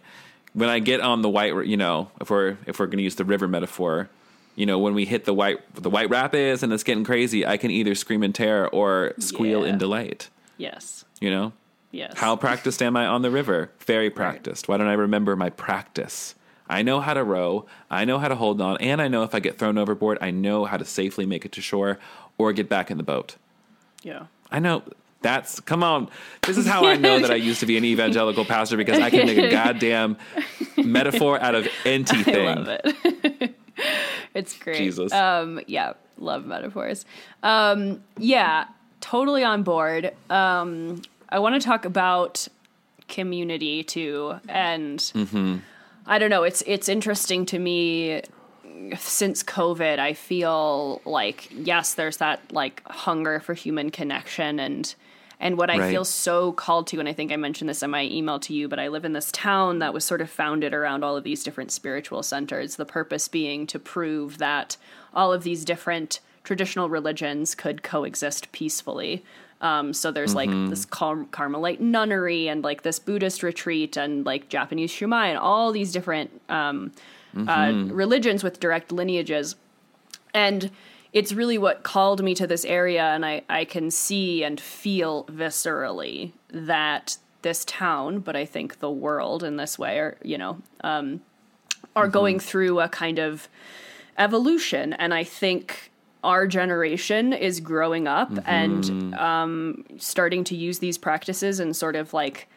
[0.53, 3.15] when I get on the white, you know, if we're if we're going to use
[3.15, 4.09] the river metaphor,
[4.55, 7.57] you know, when we hit the white the white rapids and it's getting crazy, I
[7.57, 9.73] can either scream in terror or squeal Yeah.
[9.73, 11.05] in delight, Yes.
[11.19, 11.53] you know?
[11.91, 12.13] Yes.
[12.17, 13.69] How practiced am I on the river?
[13.85, 14.67] Very practiced.
[14.67, 16.33] Why don't I remember my practice?
[16.67, 19.35] I know how to row, I know how to hold on, and I know if
[19.35, 21.99] I get thrown overboard, I know how to safely make it to shore
[22.37, 23.35] or get back in the boat.
[24.01, 24.23] Yeah.
[24.51, 24.83] I know
[25.21, 26.09] That's come on.
[26.41, 29.09] This is how I know that I used to be an evangelical pastor because I
[29.09, 30.17] can make a goddamn
[30.77, 32.47] metaphor out of anything.
[32.47, 33.55] I love it.
[34.33, 34.77] it's great.
[34.77, 35.11] Jesus.
[35.11, 37.05] Um, yeah, love metaphors.
[37.41, 38.65] Um, yeah,
[39.01, 40.13] totally on board.
[40.29, 42.47] Um, I want to talk about
[43.07, 45.57] community too, and Mm-hmm.
[46.05, 46.43] I don't know.
[46.43, 48.21] It's it's interesting to me
[48.97, 49.99] since COVID.
[49.99, 54.93] I feel like yes, there's that like hunger for human connection and.
[55.43, 55.91] And what I Right.
[55.91, 58.69] feel so called to, and I think I mentioned this in my email to you,
[58.69, 61.43] but I live in this town that was sort of founded around all of these
[61.43, 62.77] different spiritual centers.
[62.77, 64.77] The purpose being to prove that
[65.13, 69.25] all of these different traditional religions could coexist peacefully.
[69.59, 74.47] Um, so there's like this Car- Carmelite nunnery and like this Buddhist retreat and like
[74.47, 76.93] Japanese Shumei and all these different um,
[77.35, 79.55] uh, religions with direct lineages
[80.33, 80.71] and
[81.13, 85.25] it's really what called me to this area and I, I can see and feel
[85.25, 90.57] viscerally that this town but i think the world in this way are you know
[90.83, 91.21] um,
[91.95, 93.47] are going through a kind of
[94.17, 95.91] evolution and i think
[96.23, 102.13] our generation is growing up and um, starting to use these practices and sort of
[102.13, 102.47] like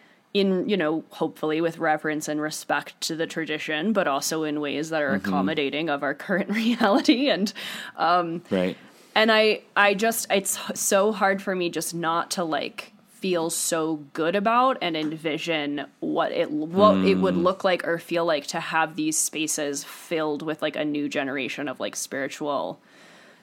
[0.41, 4.91] in you know hopefully with reverence and respect to the tradition but also in ways
[4.91, 5.29] that are mm-hmm.
[5.29, 7.29] accommodating of our current reality.
[7.29, 7.53] And
[7.97, 8.77] um, Right.
[9.15, 13.97] and i i just it's so hard for me just not to like feel so
[14.13, 17.43] good about and envision what it what it would mm.
[17.43, 21.67] look like or feel like to have these spaces filled with like a new generation
[21.67, 22.79] of like spiritual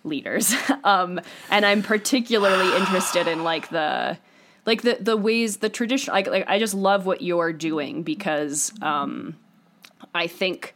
[0.03, 0.53] leaders.
[0.83, 4.17] Um and i'm particularly interested in like the
[4.65, 8.73] like the the ways the tradition like, like i just love what you're doing because
[8.81, 9.35] um
[10.13, 10.75] i think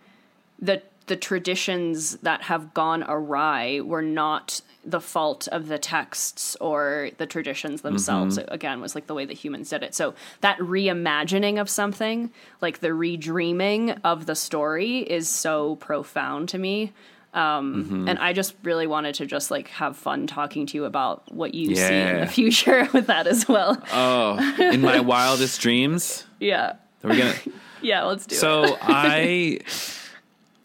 [0.59, 7.09] the the traditions that have gone awry were not the fault of the texts or
[7.17, 8.37] the traditions themselves.
[8.37, 9.95] It, again, was like the way that humans did it.
[9.95, 12.31] So that reimagining of something,
[12.61, 16.93] like the redreaming of the story, is so profound to me.
[17.37, 21.31] Um, And I just really wanted to just like have fun talking to you about
[21.31, 23.81] what you see in the future with that as well.
[23.93, 27.35] Oh, in my wildest dreams, yeah, we're gonna.
[27.81, 28.03] yeah.
[28.03, 28.39] Let's do it.
[28.39, 29.59] So I.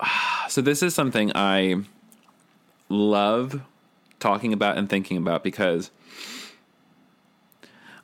[0.49, 1.77] So this is something I
[2.91, 3.63] love
[4.21, 5.91] talking about and thinking about because.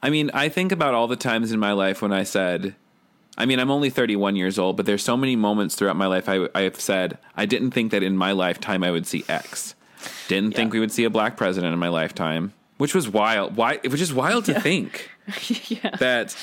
[0.02, 2.76] I mean, I think about all the times in my life when I said,
[3.38, 6.28] I mean, I'm only 31 years old, but there's so many moments throughout my life
[6.28, 9.74] I, I've said, I didn't think that in my lifetime I would see X.
[10.26, 13.56] Didn't think we would see a black president in my lifetime, which was wild.
[13.56, 13.78] Why?
[13.78, 15.08] Which is wild to think
[15.68, 15.96] yeah.
[15.98, 16.36] that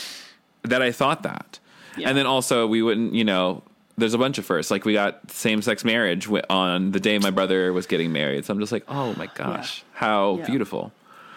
[0.63, 1.59] that I thought that.
[1.97, 2.09] Yeah.
[2.09, 3.61] And then also we wouldn't, you know,
[3.97, 4.71] there's a bunch of firsts.
[4.71, 8.43] Like we got same sex marriage on the day my brother was getting married.
[8.45, 10.45] So I'm just like, oh my gosh, how Yeah.
[10.47, 10.91] beautiful.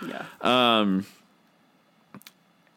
[0.07, 0.25] yeah.
[0.41, 1.07] Um,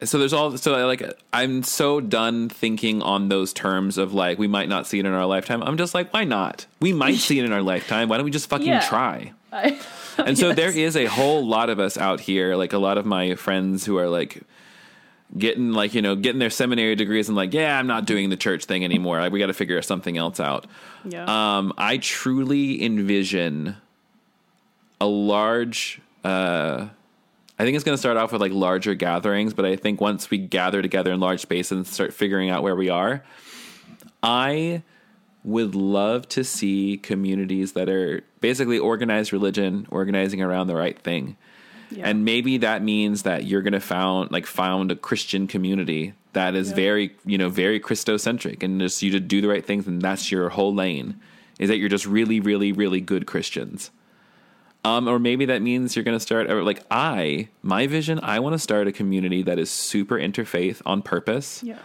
[0.04, 4.40] So there's all so I like I'm so done thinking on those terms of like
[4.40, 5.62] we might not see it in our lifetime.
[5.62, 6.66] I'm just like, why not?
[6.80, 8.10] We might see it in our lifetime.
[8.10, 8.80] Why don't we just fucking Yeah.
[8.82, 9.34] try?
[9.52, 9.80] I,
[10.18, 10.56] And so Yes.
[10.58, 13.86] there is a whole lot of us out here, like a lot of my friends
[13.86, 14.42] who are like
[15.38, 18.36] getting like, you know, getting their seminary degrees and like, yeah, I'm not doing the
[18.36, 19.20] church thing anymore.
[19.20, 20.66] Like, we got to figure something else out.
[21.06, 21.24] yeah.
[21.58, 23.78] Um, I truly envision
[25.00, 26.88] a large uh
[27.62, 30.32] I think it's going to start off with like larger gatherings, but I think once
[30.32, 33.24] we gather together in large spaces and start figuring out where we are,
[34.24, 34.82] I
[35.44, 41.38] would love to see communities that are basically organized religion, organizing around the right thing.
[41.92, 42.10] Yeah.
[42.10, 46.56] And maybe that means that you're going to found like found a Christian community that
[46.56, 50.02] is very, you know, very Christocentric and just you to do the right things and
[50.02, 51.20] that's your whole lane.
[51.60, 53.92] Is that you're just really really really good Christians.
[54.84, 58.54] Um, or maybe that means you're going to start like I, my vision, I want
[58.54, 61.62] to start a community that is super interfaith on purpose.
[61.64, 61.80] yeah.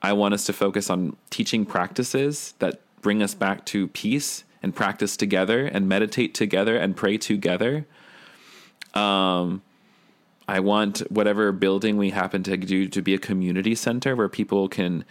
[0.00, 4.74] I want us to focus on teaching practices that bring us back to peace and
[4.74, 7.86] practice together and meditate together and pray together.
[8.94, 9.62] Um,
[10.46, 14.68] I want whatever building we happen to do to be a community center where people
[14.68, 15.04] can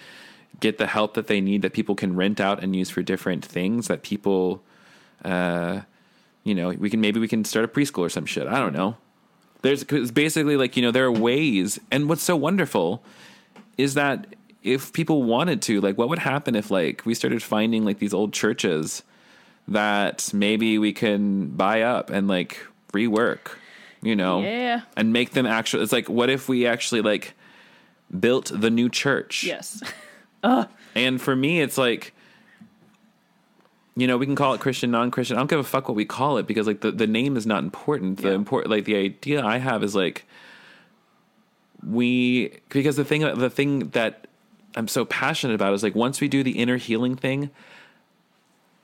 [0.60, 3.46] get the help that they need, that people can rent out and use for different
[3.46, 4.64] things, that people,
[5.24, 5.82] uh,
[6.48, 8.48] you know, we can maybe we can start a preschool or some shit.
[8.48, 8.96] I don't know.
[9.64, 13.04] There's cause basically like you know there are ways, and what's so wonderful
[13.78, 17.86] is that if people wanted to, like, what would happen if like we started finding
[17.86, 19.04] like these old churches
[19.68, 23.52] that maybe we can buy up and like rework,
[24.02, 24.82] you know, Yeah.
[24.96, 25.84] and make them actually.
[25.84, 27.34] It's like, what if we actually like
[28.20, 29.44] built the new church?
[29.44, 29.84] Yes.
[30.96, 32.14] And for me, it's like,
[33.98, 35.36] you know, we can call it Christian, non-Christian.
[35.38, 37.46] I don't give a fuck what we call it because like the, the name is
[37.48, 38.22] not important.
[38.22, 38.36] The Yeah.
[38.36, 40.26] important, like the idea I have is like,
[41.88, 44.28] we because the thing the thing that
[44.76, 47.50] I'm so passionate about is like once we do the inner healing thing,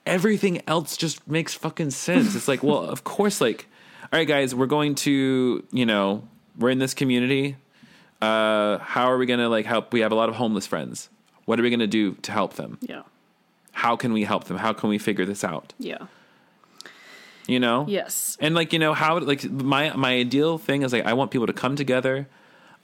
[0.05, 2.35] everything else just makes fucking sense.
[2.35, 3.67] it's like, well, of course, like,
[4.11, 6.27] all right, guys, we're going to, you know,
[6.57, 7.55] we're in this community.
[8.21, 9.91] Uh, how are we gonna like help?
[9.93, 11.09] We have a lot of homeless friends.
[11.45, 12.77] What are we gonna do to help them?
[12.81, 13.01] Yeah.
[13.73, 14.57] How can we help them?
[14.57, 15.73] How can we figure this out?
[15.77, 16.07] Yeah.
[17.47, 17.85] You know?
[17.89, 18.37] Yes.
[18.39, 21.47] And like, you know, how like my my ideal thing is like I want people
[21.47, 22.27] to come together.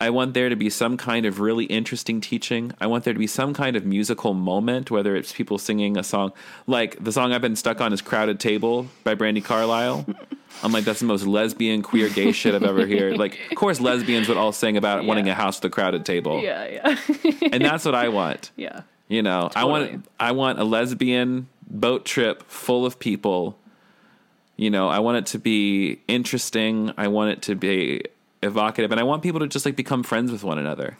[0.01, 2.71] I want there to be some kind of really interesting teaching.
[2.79, 6.03] I want there to be some kind of musical moment, whether it's people singing a
[6.03, 6.31] song.
[6.67, 10.05] Like the song I've been stuck on is Crowded Table by Brandi Carlile.
[10.63, 13.17] I'm like, that's the most lesbian, queer, gay shit I've ever heard.
[13.17, 16.41] Like, of course, lesbians would all sing about wanting a house with a crowded table.
[16.41, 16.97] Yeah, yeah.
[17.51, 18.51] And that's what I want.
[18.55, 18.81] yeah.
[19.09, 23.57] You know, I want I want a lesbian boat trip full of people.
[24.55, 26.93] You know, I want it to be interesting.
[26.95, 28.03] I want it to be
[28.43, 30.95] evocative, and I want people to just like become friends with one another.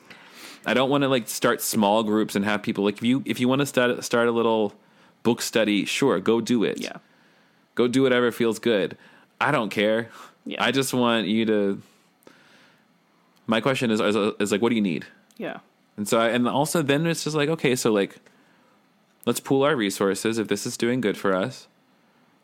[0.66, 3.40] I don't want to like start small groups and have people like if you if
[3.40, 4.74] you want to start start a little
[5.24, 6.82] book study, sure, go do it.
[6.82, 6.98] Yeah.
[7.76, 8.98] Go do whatever feels good.
[9.40, 10.10] I don't care.
[10.46, 10.64] Yeah.
[10.64, 11.82] I just want you to.
[13.46, 15.06] My question is, is is like, what do you need?
[15.38, 15.60] Yeah.
[16.00, 18.16] And so, I, and also then it's just like, okay, so like,
[19.26, 21.68] let's pool our resources if this is doing good for us.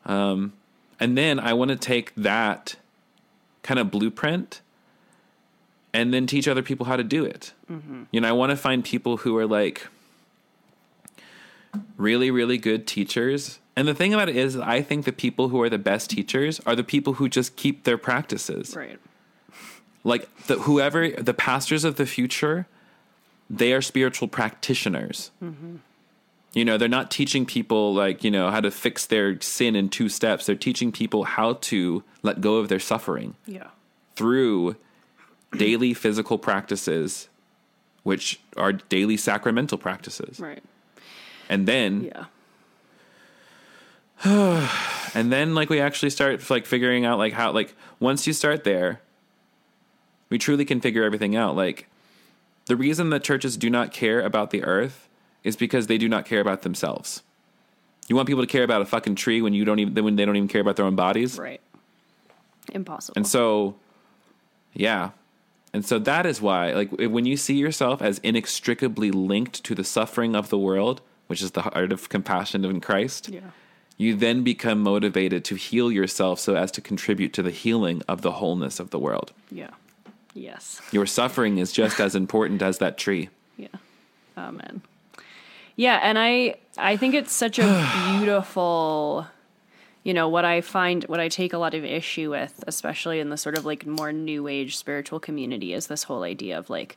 [0.05, 0.51] Um,
[0.99, 2.75] and then I want to take that
[3.63, 4.59] kind of blueprint
[5.93, 7.53] and then teach other people how to do it.
[8.11, 9.87] You know, I want to find people who are like
[11.95, 13.59] really, really good teachers.
[13.77, 16.59] And the thing about it is, I think the people who are the best teachers
[16.65, 18.99] are the people who just keep their practices Right.
[20.03, 22.67] like the whoever the pastors of the future
[23.49, 25.31] they are spiritual practitioners
[26.53, 29.89] you know they're not teaching people like you know how to fix their sin in
[29.89, 33.67] two steps they're teaching people how to let go of their suffering Yeah.
[34.15, 34.75] through
[35.57, 37.27] daily physical practices
[38.03, 40.63] which are daily sacramental practices Right.
[41.49, 42.25] and then Yeah.
[44.23, 48.63] and then like we actually start like figuring out like how like once you start
[48.63, 49.01] there
[50.29, 51.87] we truly can figure everything out like
[52.67, 55.07] the reason that churches do not care about the earth
[55.43, 57.21] is because they do not care about themselves
[58.07, 60.25] you want people to care about a fucking tree when you don't even when they
[60.25, 61.61] don't even care about their own bodies Right.
[62.73, 63.13] Impossible.
[63.17, 63.75] and so
[64.73, 65.11] yeah
[65.73, 69.83] and so that is why like when you see yourself as inextricably linked to the
[69.83, 73.41] suffering of the world which is the heart of compassion in christ yeah.
[73.97, 78.21] you then become motivated to heal yourself so as to contribute to the healing of
[78.21, 79.31] the wholeness of the world.
[79.51, 79.71] Yeah.
[80.35, 80.81] Yes.
[80.91, 83.29] Your suffering is just as important as that tree.
[83.57, 83.67] Yeah.
[84.37, 84.81] Amen.
[85.77, 87.89] Yeah, and I I think it's such a
[88.19, 89.27] beautiful
[90.03, 93.31] you know, what I find what I take a lot of issue with, especially in
[93.31, 96.95] the sort of like more new age spiritual community, is this whole idea of like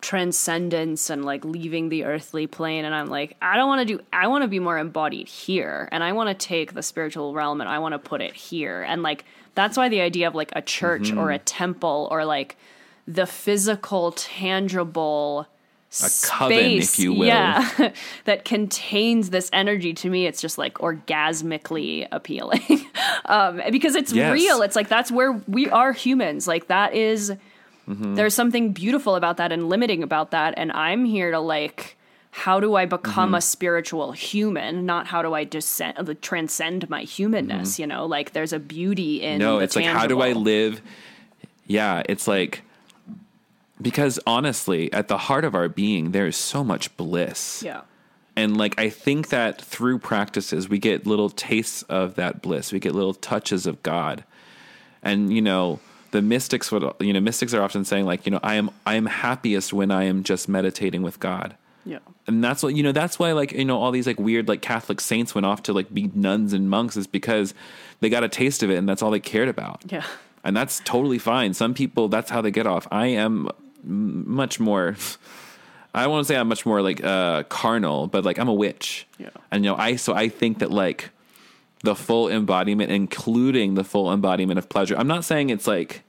[0.00, 4.02] transcendence and like leaving the earthly plane and I'm like I don't want to do
[4.12, 7.60] I want to be more embodied here and I want to take the spiritual realm
[7.60, 9.26] and I want to put it here and like
[9.60, 12.56] that's why the idea of like a church or a temple or like
[13.06, 15.46] the physical tangible
[16.02, 17.26] A coven, if you will.
[17.26, 17.92] yeah,
[18.24, 19.92] that contains this energy.
[19.94, 22.86] To me, it's just like orgasmically appealing
[23.26, 24.32] um, because it's Yes.
[24.32, 24.62] real.
[24.62, 26.46] It's like that's where we are humans.
[26.48, 27.32] Like that is-
[27.88, 28.14] Mm-hmm.
[28.14, 30.54] there's something beautiful about that and limiting about that.
[30.56, 31.96] And I'm here to like,
[32.32, 33.34] how do I become Mm-hmm.
[33.34, 34.86] a spiritual human?
[34.86, 37.78] Not how do I descend, uh, transcend my humanness?
[37.78, 39.38] You know, like there's a beauty in Mm-hmm.
[39.40, 40.80] No, it's like how do I live?
[41.66, 42.62] Yeah, it's like
[43.82, 47.62] because honestly, at the heart of our being there is so much bliss.
[47.64, 47.82] Yeah,
[48.36, 52.72] And like I think that through practices we get little tastes of that bliss.
[52.72, 54.24] We get little touches of God.
[55.02, 55.80] And you know,
[56.10, 58.94] the mystics would you know, mystics are often saying like, you know, I am I
[58.96, 61.56] am happiest when I am just meditating with God.
[61.84, 64.48] Yeah, And that's what you know, that's why like, you know, all these like weird
[64.48, 67.54] like Catholic saints went off to like be nuns and monks is because
[68.00, 69.82] they got a taste of it and that's all they cared about.
[69.90, 70.04] yeah,
[70.44, 71.54] And that's totally fine.
[71.54, 72.86] Some people that's how they get off.
[72.90, 73.48] I am
[73.82, 74.96] much more
[75.94, 79.06] I to say I'm much more like uh carnal, but like I'm a witch.
[79.18, 79.30] Yeah.
[79.50, 81.10] And you know, I so I think that like
[81.82, 84.96] the full embodiment including the full embodiment of pleasure.
[84.96, 86.02] I'm not saying it's like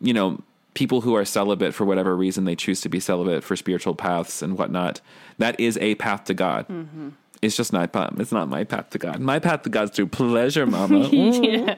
[0.00, 0.42] you know,
[0.74, 4.42] people who are celibate for whatever reason they choose to be celibate for spiritual paths
[4.42, 5.00] and whatnot.
[5.38, 6.68] That is a path to God.
[6.68, 7.10] Mm-hmm.
[7.42, 9.18] It's just not it's not my path to God.
[9.20, 11.08] My path to God's through pleasure, mama.
[11.08, 11.76] yeah.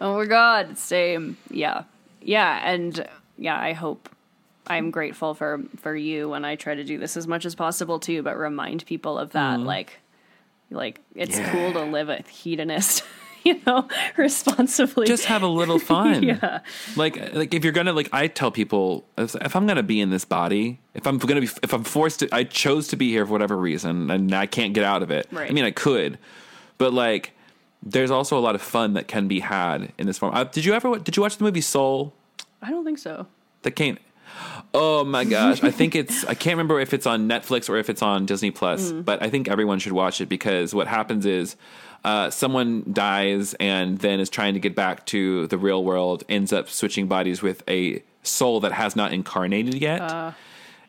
[0.00, 1.36] Oh my god, same.
[1.50, 1.84] Yeah.
[2.20, 3.06] Yeah, and
[3.36, 4.08] yeah, I hope
[4.66, 7.98] I'm grateful for for you and I try to do this as much as possible
[7.98, 9.66] too, but remind people of that mm-hmm.
[9.66, 9.98] like
[10.70, 11.50] like it's Yeah.
[11.50, 13.02] cool to live a hedonist
[13.44, 15.06] you know, responsibly.
[15.06, 16.22] just have a little fun.
[16.28, 16.60] Yeah.
[16.96, 20.10] Like like if you're gonna like I tell people if, if I'm gonna be in
[20.10, 23.24] this body, if I'm gonna be if I'm forced to I chose to be here
[23.24, 25.26] for whatever reason and I can't get out of it.
[25.30, 25.50] Right.
[25.50, 26.18] I mean I could,
[26.76, 27.32] but like
[27.82, 30.34] there's also a lot of fun that can be had in this form.
[30.34, 32.12] Uh, did you ever did you watch the movie Soul?
[32.60, 33.26] I don't think so.
[33.62, 33.98] That came.
[34.74, 35.62] Oh my gosh!
[35.64, 36.24] I think it's.
[36.24, 39.30] I can't remember if it's on Netflix or if it's on Disney Plus, but I
[39.30, 41.56] think everyone should watch it because what happens is
[42.04, 46.52] uh, someone dies and then is trying to get back to the real world, ends
[46.52, 50.00] up switching bodies with a soul that has not incarnated yet.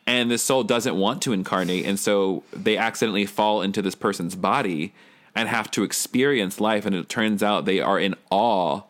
[0.06, 4.34] and this soul doesn't want to incarnate, and so they accidentally fall into this person's
[4.34, 4.92] body
[5.34, 6.84] and have to experience life.
[6.86, 8.82] And it turns out they are in awe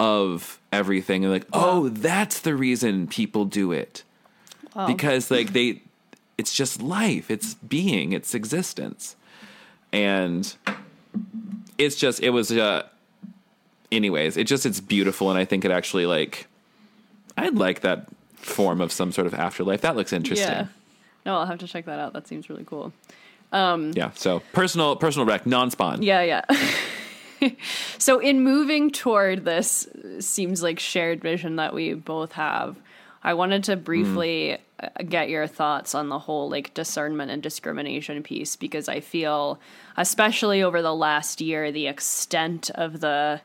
[0.00, 4.02] of everything, and like, oh, that's the reason people do it.
[4.86, 5.82] Because like they,
[6.36, 9.16] it's just life, it's being, it's existence,
[9.92, 10.54] and
[11.78, 12.82] it's just it was uh
[13.92, 16.46] anyways it just it's beautiful and i think it actually like
[17.36, 20.66] i'd like that form of some sort of afterlife that looks interesting Yeah.
[21.26, 22.14] No, I'll have to check that out.
[22.14, 22.92] That seems really cool.
[23.52, 27.50] um yeah so personal personal rec non-spawn Yeah, yeah.
[27.98, 29.86] so in moving toward this
[30.20, 32.76] seems like shared vision that we both have,
[33.28, 38.22] I wanted to briefly uh get your thoughts on the whole like discernment and discrimination
[38.22, 39.60] piece because I feel
[39.98, 43.42] especially over the last year the extent of the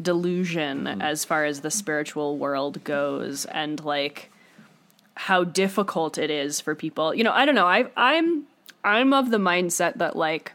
[0.00, 4.30] delusion as far as the spiritual world goes and like
[5.14, 7.14] how difficult it is for people.
[7.14, 7.66] You know, I don't know.
[7.66, 8.44] I I'm
[8.82, 10.52] I'm of the mindset that like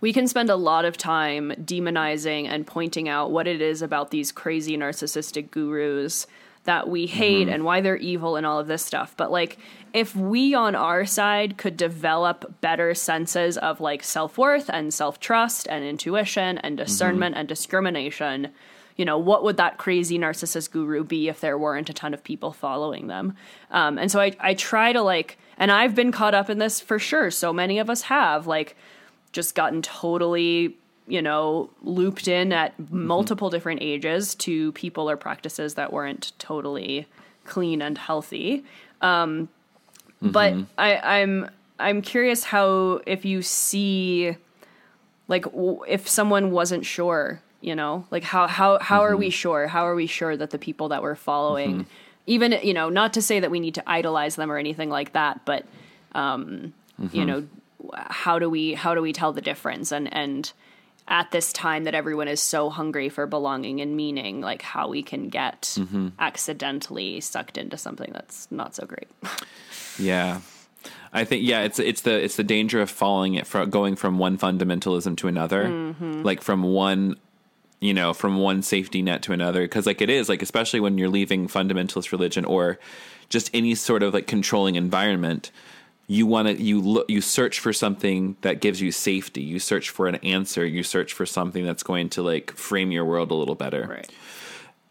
[0.00, 4.10] we can spend a lot of time demonizing and pointing out what it is about
[4.10, 6.26] these crazy narcissistic gurus
[6.70, 9.12] that we hate and why they're evil and all of this stuff.
[9.16, 9.58] But like
[9.92, 15.84] if we on our side could develop better senses of like self-worth and self-trust and
[15.84, 18.52] intuition and discernment and discrimination,
[18.94, 22.22] you know, what would that crazy narcissist guru be if there weren't a ton of
[22.22, 23.34] people following them?
[23.72, 26.80] Um, and so I, I try to like, and I've been caught up in this
[26.80, 27.32] for sure.
[27.32, 28.76] So many of us have like
[29.32, 30.76] just gotten totally,
[31.10, 37.06] you know, looped in at multiple different ages to people or practices that weren't totally
[37.44, 38.64] clean and healthy.
[39.02, 39.48] Um,
[40.22, 44.36] But I, I'm I'm curious how if you see
[45.28, 49.66] like w- if someone wasn't sure you know like how how how are we sure?
[49.68, 51.86] How are we sure that the people that we're following
[52.26, 55.12] even you know not to say that we need to idolize them or anything like
[55.14, 55.64] that but
[56.14, 56.72] um
[57.12, 57.40] you know
[57.94, 59.90] how do we how do we tell the difference?
[59.90, 60.52] And and
[61.10, 65.02] at this time that everyone is so hungry for belonging and meaning like how we
[65.02, 66.08] can get mm-hmm.
[66.20, 69.08] accidentally sucked into something that's not so great.
[69.98, 70.40] Yeah.
[71.12, 74.18] I think yeah, it's it's the it's the danger of falling it from going from
[74.18, 76.22] one fundamentalism to another, mm-hmm.
[76.22, 77.16] like from one
[77.80, 79.62] you know from one safety net to another.
[79.62, 82.78] Because like it is like especially when you're leaving fundamentalist religion or
[83.28, 85.50] just any sort of like controlling environment
[86.10, 89.90] you want to you look you search for something that gives you safety you search
[89.90, 93.34] for an answer you search for something that's going to like frame your world a
[93.34, 94.10] little better right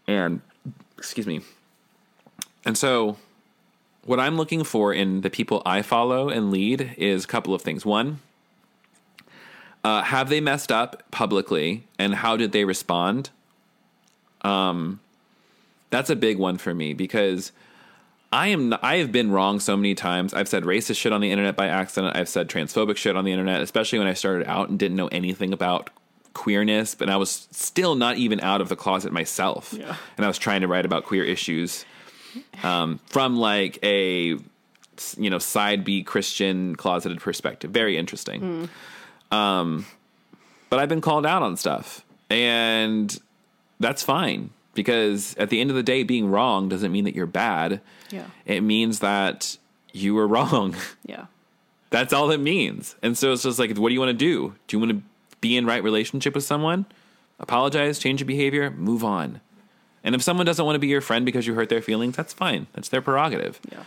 [0.07, 0.41] and
[0.99, 1.41] excuse me.
[2.65, 3.17] And so
[4.05, 7.61] what I'm looking for in the people I follow and lead is a couple of
[7.61, 7.85] things.
[7.85, 8.19] One,
[9.83, 13.29] uh, have they messed up publicly and how did they respond?
[14.41, 14.99] Um,
[15.89, 17.51] that's a big one for me because
[18.31, 20.33] I am I have been wrong so many times.
[20.33, 22.15] I've said racist shit on the internet by accident.
[22.15, 25.07] I've said transphobic shit on the internet, especially when I started out and didn't know
[25.07, 25.89] anything about
[26.33, 29.73] queerness, but I was still not even out of the closet myself.
[29.75, 29.95] Yeah.
[30.15, 31.85] And I was trying to write about queer issues
[32.63, 34.37] um, from like a
[35.17, 37.71] you know side B Christian closeted perspective.
[37.71, 38.69] Very interesting.
[39.31, 39.85] Um,
[40.69, 43.17] but I've been called out on stuff, and
[43.79, 47.25] that's fine because at the end of the day, being wrong doesn't mean that you're
[47.25, 47.81] bad.
[48.11, 49.57] Yeah It means that
[49.93, 50.75] you were wrong.
[51.05, 51.25] yeah
[51.89, 52.95] That's all it means.
[53.01, 54.55] And so it's just like, what do you want to do?
[54.67, 55.01] Do you want to
[55.41, 56.85] be in right relationship with someone?
[57.39, 59.41] Apologize, change your behavior, move on.
[60.03, 62.33] And if someone doesn't want to be your friend because you hurt their feelings, that's
[62.33, 62.67] fine.
[62.73, 63.59] That's their prerogative.
[63.71, 63.83] yeah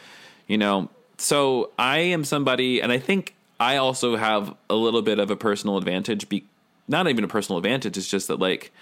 [0.46, 0.88] You know,
[1.18, 5.36] so I am somebody, and I think I also have a little bit of a
[5.36, 6.28] personal advantage.
[6.28, 6.44] Be
[6.88, 7.96] not even a personal advantage.
[7.96, 8.72] It's just that, like,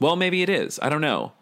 [0.00, 0.78] well, maybe it is.
[0.80, 1.32] I don't know.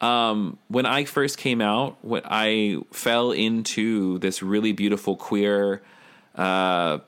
[0.00, 5.82] Um, when I first came out, when I fell into this really beautiful queer,
[6.34, 6.98] uh,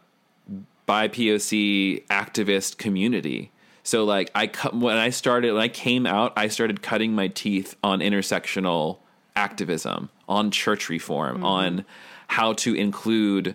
[0.89, 3.52] BIPOC activist community.
[3.82, 7.28] So, like, I cut when I started when I came out, I started cutting my
[7.28, 8.98] teeth on intersectional
[9.36, 11.85] activism, on church reform, on
[12.28, 13.55] how to include,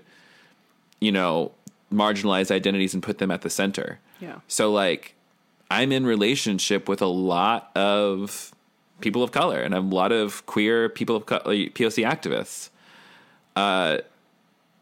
[1.00, 1.52] you know,
[1.92, 4.00] marginalized identities and put them at the center.
[4.20, 4.40] Yeah.
[4.48, 5.16] So, like,
[5.70, 8.54] I'm in relationship with a lot of
[9.02, 12.70] people of color and a lot of queer people of co- POC activists.
[13.56, 14.00] Uh,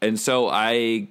[0.02, 1.08] and so I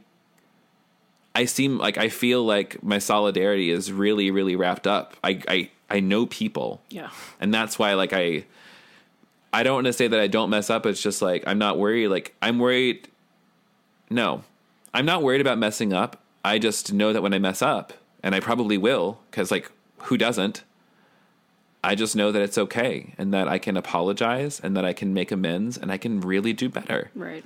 [1.35, 5.17] I seem like I feel like my solidarity is really really wrapped up.
[5.23, 6.81] I I I know people.
[6.89, 7.11] Yeah.
[7.41, 8.45] And that's why like I
[9.53, 10.87] I don't want to say that I don't mess up.
[10.87, 12.09] It's just like I'm not worried.
[12.09, 13.09] Like I'm worried.
[14.09, 14.43] No,
[14.93, 16.21] I'm not worried about messing up.
[16.45, 20.17] I just know that when I mess up, and I probably will, because like who
[20.17, 20.65] doesn't?
[21.83, 25.15] I just know that it's okay, and that I can apologize, and that I can
[25.15, 27.11] make amends, and I can really do better.
[27.15, 27.45] Right.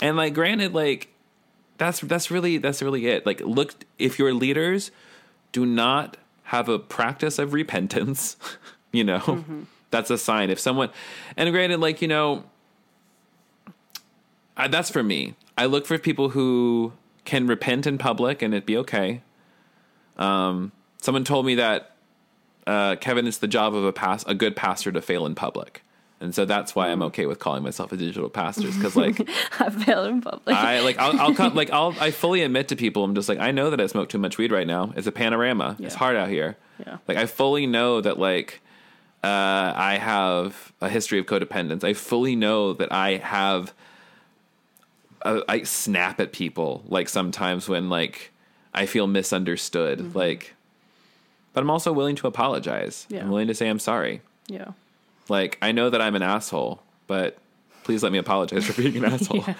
[0.00, 1.08] And like, granted, like
[1.78, 3.24] that's that's really that's really it.
[3.24, 4.90] Like, look, if your leaders
[5.52, 8.36] do not have a practice of repentance,
[8.92, 9.44] you know,
[9.90, 10.50] that's a sign.
[10.50, 10.90] If someone,
[11.36, 12.44] and granted, like you know,
[14.56, 15.34] I, that's for me.
[15.56, 16.92] I look for people who
[17.24, 19.22] can repent in public and it be okay.
[20.16, 21.91] Um, someone told me that
[22.66, 25.82] uh, Kevin, it's the job of a pass a good pastor to fail in public.
[26.20, 29.28] And so that's why I'm okay with calling myself a digital pastor, because like
[29.58, 30.54] I failed in public.
[30.54, 33.40] I like I'll, I'll come like I'll I fully admit to people I'm just like
[33.40, 34.92] I know that I smoke too much weed right now.
[34.96, 35.76] It's a panorama.
[35.80, 36.56] It's hard out here.
[36.86, 36.98] Yeah.
[37.08, 38.60] Like I fully know that like
[39.24, 41.84] uh, I have a history of codependence.
[41.84, 43.72] I fully know that I have
[45.22, 48.32] uh, I snap at people like sometimes when like
[48.74, 49.98] I feel misunderstood.
[49.98, 50.18] Mm-hmm.
[50.18, 50.54] Like,
[51.52, 53.06] but I'm also willing to apologize.
[53.08, 53.20] Yeah.
[53.22, 54.20] I'm willing to say I'm sorry.
[54.46, 54.72] yeah.
[55.28, 57.38] Like, I know that I'm an asshole, but
[57.84, 59.44] please let me apologize for being an asshole.
[59.46, 59.54] yeah.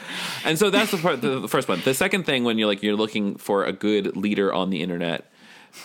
[0.45, 1.81] And so that's the part, the, the first one.
[1.85, 5.31] The second thing, when you're like you're looking for a good leader on the internet,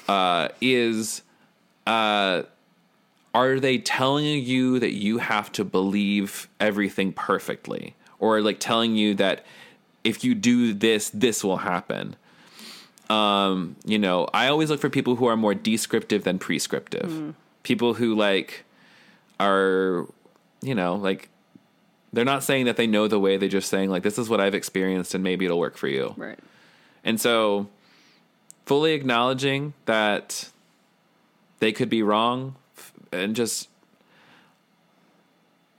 [0.07, 1.21] uh, is
[1.85, 2.43] uh,
[3.34, 9.13] are they telling you that you have to believe everything perfectly, or like telling you
[9.15, 9.45] that
[10.03, 12.15] if you do this, this will happen?
[13.09, 17.34] Um, you know, I always look for people who are more descriptive than prescriptive.
[17.63, 18.65] People who like
[19.39, 20.05] are,
[20.61, 21.29] you know, like
[22.13, 23.38] they're not saying that they know the way.
[23.38, 26.13] They're just saying like, this is what I've experienced, and maybe it'll work for you.
[26.17, 26.39] Right.
[27.03, 27.67] And so,
[28.65, 30.49] fully acknowledging that
[31.59, 33.69] they could be wrong, f- and just,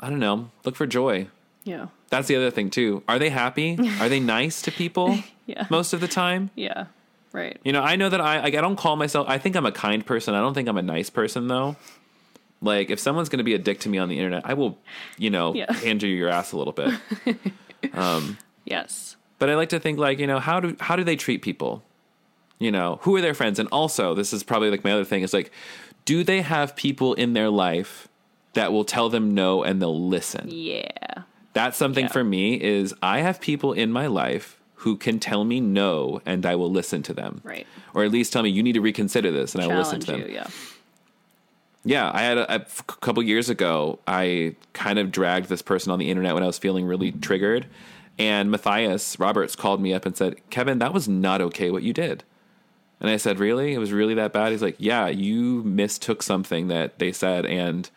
[0.01, 1.29] I don't know, look for joy.
[1.65, 1.87] Yeah.
[2.11, 3.03] That's the other thing too.
[3.09, 3.79] Are they happy?
[4.01, 5.19] Are they nice to people?
[5.47, 5.67] Yeah.
[5.69, 6.51] Most of the time.
[6.55, 6.87] Yeah.
[7.33, 7.59] Right.
[7.65, 9.27] You know, I know that I like, I don't call myself.
[9.29, 10.35] I think I'm a kind person.
[10.35, 11.77] I don't think I'm a nice person though.
[12.61, 14.79] Like if someone's going to be a dick to me on the internet, I will,
[15.19, 15.73] you know, Yeah.
[15.85, 16.95] hand you your ass a little bit.
[17.93, 19.15] Um, yes.
[19.39, 21.85] But I like to think like, you know, how do how do they treat people?
[22.59, 23.61] You know, who are their friends?
[23.61, 25.53] And also, this is probably like my other thing is like,
[26.05, 28.09] do they have people in their life
[28.55, 30.49] that will tell them no and they'll listen?
[30.51, 30.89] Yeah.
[31.53, 32.11] That's something Yeah.
[32.13, 36.47] for me is I have people in my life who can tell me no and
[36.47, 37.41] I will listen to them.
[37.45, 37.67] Right.
[37.95, 40.13] Or at least tell me you need to reconsider this and I will listen to
[40.13, 40.21] them.
[40.21, 40.27] you.
[40.29, 40.47] Yeah.
[41.85, 42.67] Yeah, I had a
[43.01, 43.99] couple years ago.
[44.07, 47.67] I kind of dragged this person on the internet when I was feeling really triggered,
[48.19, 51.93] and Matthias Roberts called me up and said, "Kevin, that was not okay what you
[51.93, 52.25] did."
[53.01, 53.75] And I said, "Really?
[53.75, 57.89] It was really that bad?" He's like, "Yeah, you mistook something that they said, and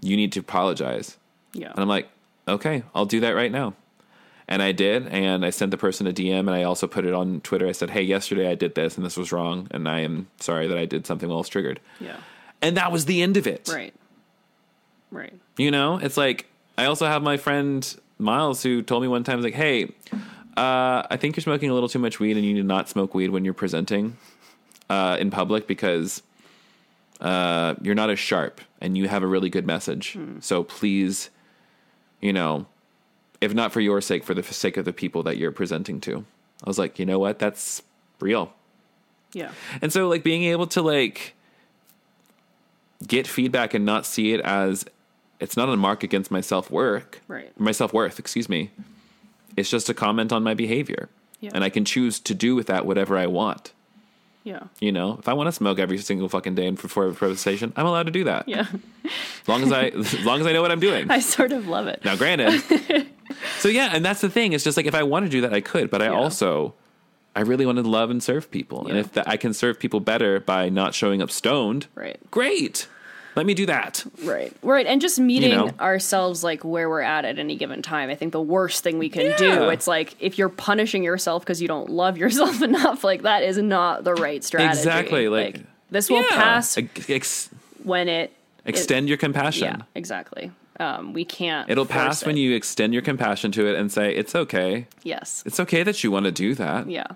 [0.00, 1.18] you need to apologize."
[1.52, 1.72] Yeah.
[1.72, 2.08] And I'm like,
[2.46, 3.74] "Okay, I'll do that right now."
[4.50, 7.14] And I did, and I sent the person a DM, and I also put it
[7.14, 7.68] on Twitter.
[7.68, 10.66] I said, "Hey, yesterday I did this, and this was wrong, and I am sorry
[10.66, 12.16] that I did something while I was triggered." yeah.
[12.60, 13.70] And that was the end of it.
[13.72, 13.94] Right.
[15.10, 15.32] Right.
[15.56, 16.46] You know, it's like
[16.76, 19.92] I also have my friend Miles who told me one time, like, "Hey,
[20.56, 22.88] uh, I think you're smoking a little too much weed, and you need to not
[22.88, 24.16] smoke weed when you're presenting
[24.90, 26.22] uh, in public because
[27.20, 30.18] uh, you're not as sharp, and you have a really good message.
[30.40, 31.30] So please,
[32.20, 32.66] you know,
[33.40, 36.24] if not for your sake, for the sake of the people that you're presenting to."
[36.64, 37.38] I was like, you know what?
[37.38, 37.82] That's
[38.20, 38.52] real.
[39.32, 39.52] Yeah.
[39.80, 41.34] And so like being able to like
[43.06, 44.84] get feedback and not see it as
[45.38, 47.20] it's not a mark against my self-worth.
[47.28, 47.58] Right.
[47.58, 48.70] My self-worth, excuse me.
[49.56, 51.08] It's just a comment on my behavior.
[51.40, 51.50] Yeah.
[51.54, 53.72] And I can choose to do with that whatever I want.
[54.44, 54.64] Yeah.
[54.80, 57.72] You know, if I want to smoke every single fucking day and for a presentation,
[57.76, 58.48] I'm allowed to do that.
[58.48, 58.66] Yeah.
[59.04, 61.10] As long as I as long as I know what I'm doing.
[61.10, 62.04] I sort of love it.
[62.04, 62.62] Now, granted.
[63.58, 64.52] so yeah, and that's the thing.
[64.52, 66.12] It's just like if I want to do that, I could, but I Yeah.
[66.12, 66.74] also,
[67.36, 70.00] I really want to love and serve people, and if that I can serve people
[70.00, 72.18] better by not showing up stoned, Right.
[72.30, 72.88] great.
[73.36, 74.04] Let me do that.
[74.24, 74.52] Right.
[74.60, 74.84] Right.
[74.86, 75.70] And just meeting know?
[75.78, 78.10] ourselves like where we're at at any given time.
[78.10, 79.36] I think the worst thing we can Yeah.
[79.36, 83.44] do, it's like if you're punishing yourself because you don't love yourself enough, like that
[83.44, 84.76] is not the right strategy.
[84.76, 85.60] Exactly, like-
[85.92, 86.26] this will Yeah.
[86.30, 86.76] pass
[87.08, 87.50] Ex-
[87.84, 88.32] when it
[88.66, 89.64] extend your compassion.
[89.78, 90.50] Yeah, exactly.
[90.80, 91.70] Um, we can't.
[91.70, 94.86] It'll pass when you extend your compassion to it and say it's okay.
[95.02, 95.42] Yes.
[95.44, 96.88] It's okay that you want to do that.
[96.88, 97.06] Yeah.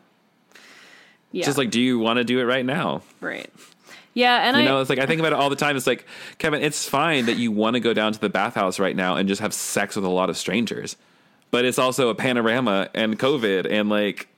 [1.32, 1.44] Yeah.
[1.46, 3.02] Just like, do you want to do it right now?
[3.20, 3.50] right.
[4.16, 5.76] Yeah, and You I know, it's like I think about it all the time.
[5.76, 6.06] It's like,
[6.38, 9.28] Kevin, it's fine that you want to go down to the bathhouse right now and
[9.28, 10.96] just have sex with a lot of strangers.
[11.50, 14.28] But it's also a panorama and COVID and like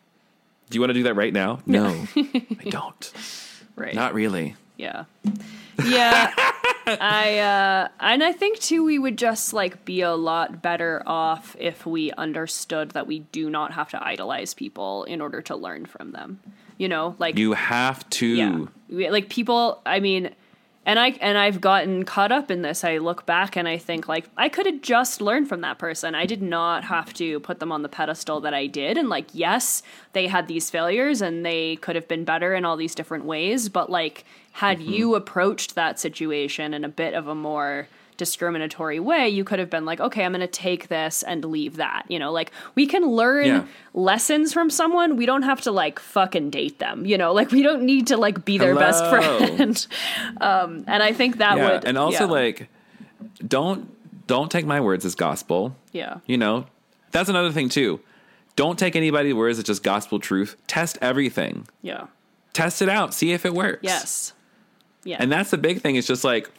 [0.70, 1.60] do you want to do that right now?
[1.66, 2.06] No.
[2.16, 3.12] I don't.
[3.76, 3.94] right.
[3.94, 4.56] Not really.
[4.76, 5.04] Yeah.
[5.84, 6.34] Yeah.
[6.86, 11.56] I uh and I think too we would just like be a lot better off
[11.58, 15.86] if we understood that we do not have to idolize people in order to learn
[15.86, 16.40] from them.
[16.78, 19.10] You know, like You have to yeah.
[19.10, 20.30] Like people, I mean,
[20.86, 22.84] and I and I've gotten caught up in this.
[22.84, 26.14] I look back and I think like I could have just learned from that person.
[26.14, 28.96] I did not have to put them on the pedestal that I did.
[28.96, 29.82] And like, yes,
[30.12, 33.68] they had these failures and they could have been better in all these different ways.
[33.68, 34.24] But like,
[34.62, 34.92] had Mm-hmm.
[34.92, 39.68] you approached that situation in a bit of a more discriminatory way, you could have
[39.68, 42.04] been like, okay, I'm going to take this and leave that.
[42.08, 43.64] You know, like we can learn Yeah.
[43.92, 45.16] lessons from someone.
[45.16, 47.04] We don't have to like fucking date them.
[47.04, 49.86] You know, like we don't need to like be their best friend.
[50.40, 51.72] um, and I think that Yeah.
[51.72, 52.30] would, and also yeah.
[52.30, 52.68] like
[53.46, 53.92] don't
[54.26, 55.76] don't take my words as gospel.
[55.92, 56.66] yeah, You know,
[57.12, 58.00] that's another thing too.
[58.56, 60.56] Don't take anybody's words as just gospel truth.
[60.66, 61.68] Test everything.
[61.82, 62.06] yeah,
[62.54, 63.12] Test it out.
[63.14, 63.80] See if it works.
[63.82, 64.32] yes,
[65.06, 65.96] yeah, And that's the big thing.
[65.96, 66.50] It's just like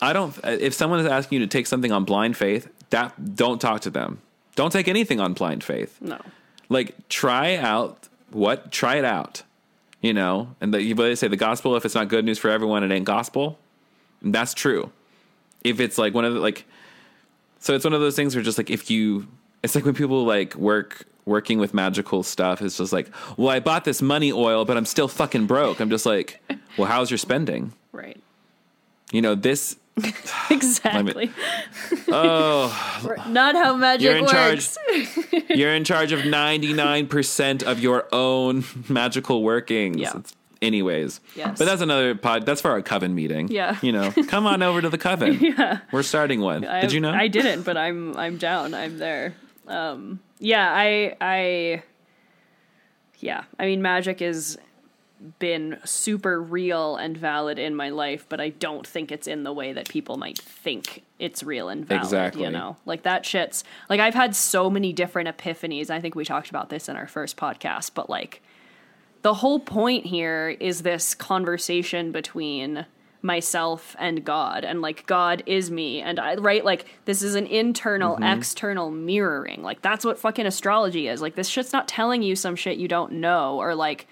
[0.00, 0.38] I don't.
[0.44, 3.90] If someone is asking you to take something on blind faith, that don't talk to
[3.90, 4.20] them.
[4.54, 5.98] Don't take anything on blind faith.
[6.00, 6.20] no,
[6.68, 8.70] Like try out what.
[8.70, 9.42] Try it out.
[10.00, 11.74] You know, and the, they say the gospel.
[11.74, 13.58] If it's not good news for everyone, it ain't gospel.
[14.22, 14.92] And that's true.
[15.64, 16.64] If it's like one of the like,
[17.58, 19.26] so it's one of those things where just like if you,
[19.64, 22.60] it's like when people like work working with magical stuff.
[22.62, 25.78] It's just like, well, I bought this money oil, but I'm still fucking broke.
[25.80, 26.40] I'm just like,
[26.76, 27.72] well, how's your spending?
[27.92, 28.20] Right,
[29.12, 29.76] You know this.
[30.50, 31.30] exactly.
[32.08, 32.70] Oh,
[33.28, 34.78] Not how magic You're in works.
[35.48, 39.96] you're in charge of 99% of your own magical workings.
[39.98, 40.10] Yeah.
[40.10, 40.32] It's-
[40.62, 41.20] anyways.
[41.34, 41.58] Yes.
[41.58, 42.46] But that's another pod.
[42.46, 43.48] That's for our coven meeting.
[43.48, 43.76] Yeah.
[43.82, 45.38] You know, come on over to the coven.
[45.40, 45.80] yeah.
[45.92, 46.64] We're starting one.
[46.64, 47.10] I, Did you know?
[47.12, 48.74] I didn't, but I'm I'm down.
[48.74, 49.34] I'm there.
[49.66, 51.82] Um, yeah, I I
[53.20, 53.44] yeah.
[53.58, 54.58] I mean, magic has
[55.38, 59.52] been super real and valid in my life, but I don't think it's in the
[59.52, 62.04] way that people might think it's real and valid.
[62.04, 62.42] Exactly.
[62.42, 65.90] You know, like that shit's like I've had so many different epiphanies.
[65.90, 68.42] I think we talked about this in our first podcast, but like
[69.22, 72.86] the whole point here is this conversation between
[73.20, 77.46] myself and God and like God is me and I right like this is an
[77.46, 78.38] internal mm-hmm.
[78.38, 82.54] external mirroring like that's what fucking astrology is like this shit's not telling you some
[82.54, 84.06] shit you don't know or like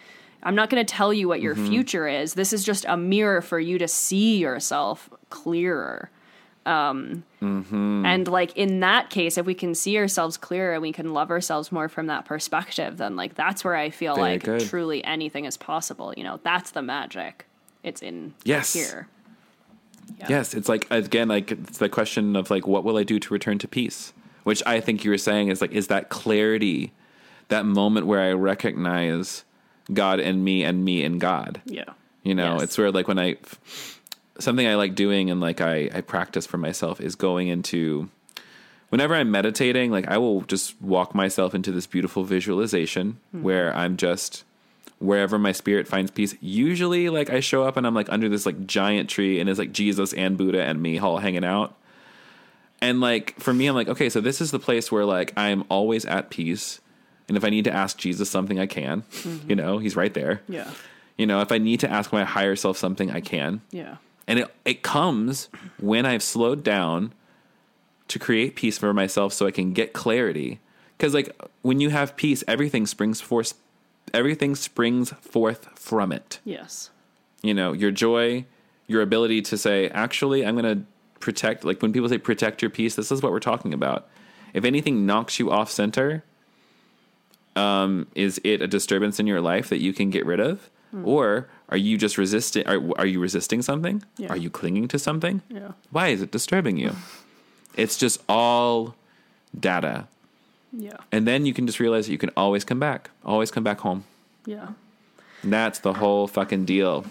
[0.47, 3.41] I'm not going to tell you what your future is this is just a mirror
[3.43, 6.11] for you to see yourself clearer
[6.65, 11.13] um and like in that case if we can see ourselves clearer and we can
[11.13, 14.63] love ourselves more from that perspective then like that's where I feel Very like good.
[14.69, 17.47] truly anything is possible you know that's the magic
[17.83, 18.73] it's in Yes.
[18.73, 19.09] here
[20.19, 20.27] Yeah.
[20.29, 23.33] Yes, it's like again, like it's the question of like, what will I do to
[23.35, 24.13] return to peace?
[24.45, 26.93] Which I think you were saying is like, is that clarity,
[27.49, 29.45] that moment where I recognize
[29.93, 31.61] God and me and me and God.
[31.67, 31.85] yeah
[32.23, 32.63] You know, Yes.
[32.63, 33.37] it's where like when I
[34.39, 38.09] something I like doing and like I I practice for myself is going into
[38.91, 43.43] whenever I'm meditating, like I will just walk myself into this beautiful visualization hmm.
[43.43, 44.45] where I'm just
[44.99, 46.35] wherever my spirit finds peace.
[46.41, 49.59] Usually like I show up and I'm like under this like giant tree and it's
[49.59, 51.77] like Jesus and Buddha and me all hanging out.
[52.81, 55.65] And like for me I'm like, okay, so this is the place where like I'm
[55.69, 56.81] always at peace.
[57.29, 59.51] And if I need to ask Jesus something I can, mm-hmm.
[59.51, 60.43] you know, he's right there.
[60.49, 60.71] yeah
[61.17, 63.63] You know, if I need to ask my higher self something, I can.
[63.71, 63.97] yeah
[64.29, 65.49] And it, it comes
[65.79, 67.13] when I've slowed down
[68.09, 70.61] to create peace for myself so I can get clarity.
[70.97, 73.55] Because, like, when you have peace, everything springs forth,
[74.15, 76.39] everything springs forth from it.
[76.45, 76.91] yes
[77.43, 78.45] You know, your joy,
[78.87, 80.85] your ability to say, actually, I'm going to
[81.21, 84.09] protect, like, when people say protect your peace, this is what we're talking about.
[84.55, 86.25] If anything knocks you off center,
[87.57, 90.69] um, is it a disturbance in your life that you can get rid of?
[91.05, 92.67] Or are you just resisting?
[92.67, 94.03] Are, are you resisting something?
[94.17, 94.29] Yeah.
[94.29, 95.43] Are you clinging to something?
[95.51, 96.93] yeah Why is it disturbing you?
[97.77, 98.95] it's just all
[99.59, 100.07] data.
[100.73, 103.63] yeah And then you can just realize that you can always come back, always come
[103.65, 104.05] back home.
[104.47, 104.69] yeah
[105.43, 107.05] And that's the whole fucking deal.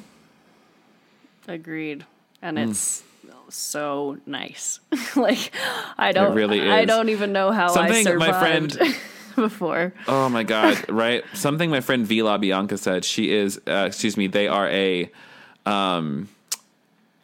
[1.47, 2.05] agreed
[2.41, 2.69] and Mm.
[2.71, 3.03] it's
[3.49, 4.79] so nice
[5.15, 5.51] like
[5.99, 7.93] i don't really i don't even know how i survived.
[7.93, 8.95] Something survived my friend-
[9.41, 10.89] before Oh my god!
[10.89, 11.23] right?
[11.33, 13.05] Something my friend Vila Bianca said.
[13.05, 14.27] She is, uh, excuse me.
[14.27, 15.09] They are a,
[15.65, 16.29] um,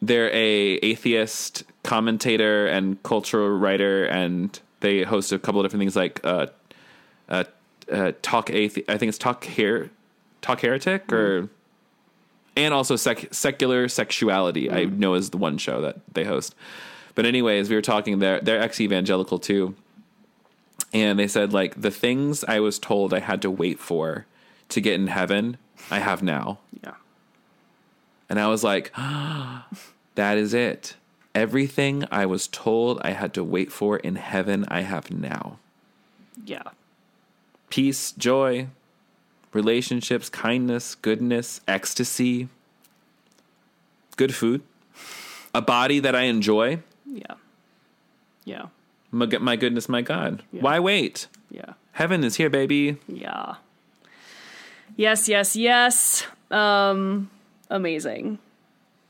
[0.00, 5.96] they're a atheist commentator and cultural writer, and they host a couple of different things
[5.96, 6.46] like uh,
[7.28, 7.44] uh,
[7.90, 9.90] uh talk athe- I think it's talk here,
[10.40, 11.48] talk heretic, or
[12.56, 14.70] and also sec- secular sexuality.
[14.70, 16.54] I know is the one show that they host.
[17.14, 18.18] But anyways, we were talking.
[18.18, 19.74] They're they're ex evangelical too,
[20.92, 24.26] and they said like the things I was told I had to wait for
[24.68, 25.58] to get in heaven,
[25.90, 26.58] I have now.
[26.82, 26.94] Yeah.
[28.28, 30.94] And I was like, that is it.
[31.34, 35.58] Everything I was told I had to wait for in heaven, I have now.
[36.44, 36.62] Yeah.
[37.70, 38.68] Peace, joy,
[39.52, 42.48] relationships, kindness, goodness, ecstasy,
[44.16, 44.62] good food,
[45.54, 46.80] a body that I enjoy.
[47.06, 47.34] Yeah.
[48.44, 48.66] Yeah.
[49.12, 50.42] My, my goodness, my God.
[50.52, 50.62] Yeah.
[50.62, 51.28] Why wait?
[51.50, 51.74] Yeah.
[51.92, 52.96] Heaven is here, baby.
[53.06, 53.56] Yeah.
[54.96, 56.26] Yes, yes, yes.
[56.50, 57.30] Um
[57.70, 58.38] amazing.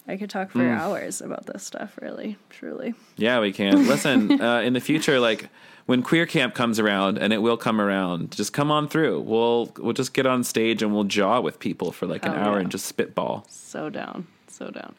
[0.08, 0.78] I could talk for Mm.
[0.80, 2.94] hours about this stuff, really, truly.
[3.16, 3.86] Yeah, we can.
[3.86, 5.48] Listen, uh, in the future, like
[5.86, 9.20] when queer camp comes around, and it will come around, just come on through.
[9.20, 12.42] We'll we'll just get on stage and we'll jaw with people for like an Hell
[12.42, 12.62] hour yeah.
[12.62, 13.44] and just spitball.
[13.48, 14.26] So down.
[14.48, 14.94] So down.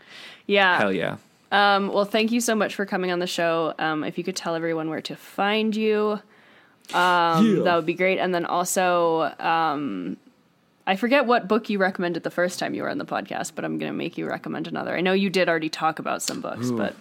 [0.48, 0.78] Yeah.
[0.78, 1.18] Hell yeah.
[1.54, 3.76] Um, well, thank you so much for coming on the show.
[3.78, 6.20] Um, if you could tell everyone where to find you,
[6.94, 8.18] um, that would be great.
[8.18, 10.18] And then also, um,
[10.88, 13.64] I forget what book you recommended the first time you were on the podcast, but
[13.64, 14.98] I'm going to make you recommend another.
[14.98, 16.96] I know you did already talk about some books, but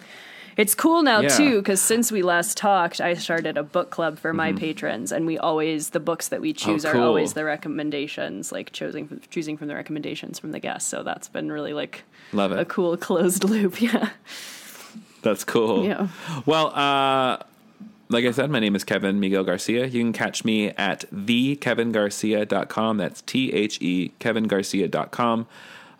[0.57, 1.29] it's cool now Yeah.
[1.37, 5.25] too because since we last talked, I started a book club for my patrons, and
[5.25, 6.97] we always the books that we choose are Mm-hmm.
[6.97, 7.07] Oh, cool.
[7.09, 10.89] always the recommendations, like choosing from, choosing from the recommendations from the guests.
[10.89, 12.59] So that's been really like Love it.
[12.59, 13.81] a cool closed loop.
[13.81, 14.09] Yeah,
[15.21, 15.85] That's cool.
[15.85, 16.07] yeah.
[16.45, 17.37] Well, uh,
[18.09, 19.85] like I said, my name is Kevin Miguel Garcia.
[19.87, 21.05] You can catch me at
[21.83, 22.97] thekevingarcia.com.
[22.97, 25.47] That's T H E kevingarcia.com.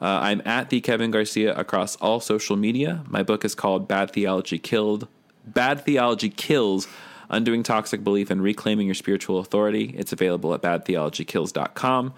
[0.04, 3.06] Uh, I'm at the Kevin Garcia across all social media.
[3.08, 5.08] My book is called Bad Theology Killed.
[5.46, 6.90] Bad Theology Kills
[7.30, 9.96] Undoing Toxic Belief and Reclaiming Your Spiritual Authority.
[9.98, 12.14] It's available at badtheologykills.com.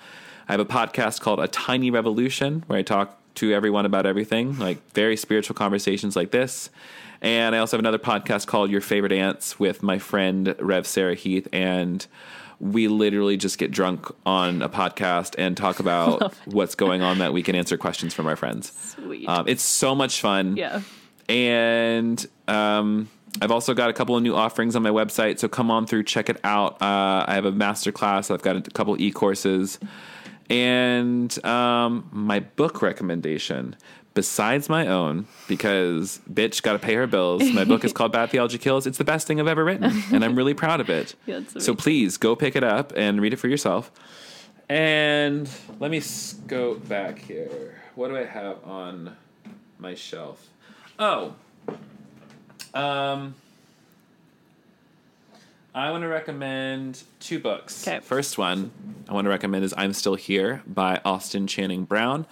[0.48, 4.58] I have a podcast called A Tiny Revolution where I talk to everyone about everything,
[4.58, 6.72] like very spiritual conversations like this.
[7.22, 11.14] And I also have another podcast called Your Favorite Aunts with my friend Rev Sarah
[11.14, 11.48] Heath.
[11.54, 12.08] And
[12.60, 17.34] we literally just get drunk on a podcast and talk about what's going on that
[17.34, 18.72] week and answer questions from our friends.
[18.96, 19.28] Sweet.
[19.28, 20.56] Um, it's so much fun.
[20.58, 20.82] yeah.
[21.28, 23.10] And um,
[23.42, 26.04] I've also got a couple of new offerings on my website, so come on through,
[26.04, 26.82] check it out.
[26.82, 28.32] Uh, I have a master class.
[28.32, 29.80] I've got a couple e courses,
[30.50, 33.76] and um, my book recommendation.
[34.16, 37.44] Besides my own, because bitch got to pay her bills.
[37.52, 38.88] My book is called Bad Theology Kills.
[38.88, 41.16] It's the best thing I've ever written, and I'm really proud of it.
[41.28, 43.92] Yeah, so please go pick it up and read it for yourself.
[44.70, 47.82] And let me s- go back here.
[47.96, 49.16] What do I have on
[49.80, 50.48] my shelf?
[50.98, 51.34] Oh,
[52.74, 53.36] um,
[55.74, 57.84] I want to recommend two books.
[57.84, 58.00] 'Kay.
[58.00, 58.72] First one
[59.10, 62.26] I want to recommend is "I'm Still Here" by Austin Channing Brown.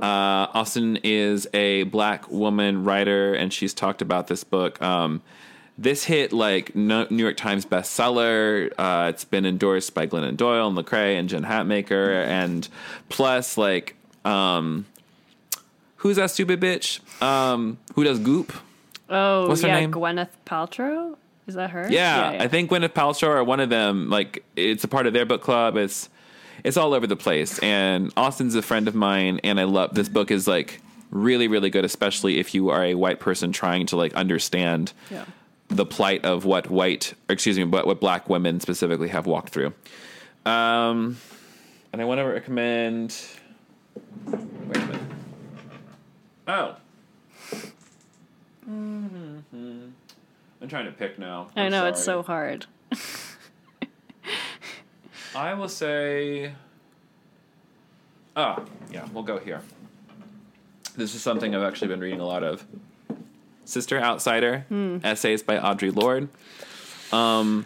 [0.00, 4.80] Uh, Austin is a black woman writer, and she's talked about this book.
[4.82, 5.22] Um,
[5.76, 8.72] this hit like New York Times bestseller.
[8.78, 12.68] Uh, it's been endorsed by Glennon Doyle and Lecrae and Jen Hatmaker, and
[13.08, 14.86] plus like um,
[15.96, 17.00] who's that stupid bitch?
[17.22, 18.52] Um, who does Goop?
[19.08, 19.92] Oh, What's her yeah, name?
[19.92, 21.16] Gwyneth Paltrow.
[21.46, 21.88] Is that her?
[21.90, 24.08] Yeah, I think Gwyneth Paltrow or one of them.
[24.08, 25.76] Like it's a part of their book club.
[25.76, 26.08] It's
[26.64, 27.58] it's all over the place.
[27.60, 30.30] And Austin's a friend of mine, and I love this book.
[30.30, 30.80] is like
[31.10, 35.24] really really good, especially if you are a white person trying to like understand Yeah.
[35.68, 39.50] the plight of what white, or excuse me, what what black women specifically have walked
[39.50, 39.72] through.
[40.46, 41.16] Um,
[41.92, 43.16] and I want to recommend.
[44.26, 44.34] Wait
[44.76, 45.00] a minute.
[46.48, 46.76] Oh.
[48.68, 49.90] Mhm.
[50.60, 51.48] I'm trying to pick now.
[51.56, 52.66] I I'm know it's so hard.
[55.34, 56.52] I will say.
[58.36, 59.60] Ah, yeah, we'll go here.
[60.96, 62.64] This is something I've actually been reading a lot of.
[63.64, 64.66] Sister Outsider,
[65.02, 66.28] essays by Audre Lorde.
[67.12, 67.64] Um,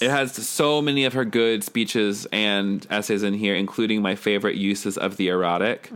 [0.00, 4.56] it has so many of her good speeches and essays in here, including my favorite
[4.56, 5.90] uses of the erotic,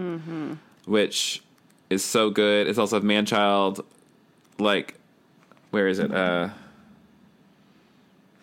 [0.87, 1.43] which
[1.91, 2.67] is so good.
[2.67, 3.85] It's also man child,
[4.59, 4.95] like,
[5.71, 6.13] where is it?
[6.15, 6.49] Uh,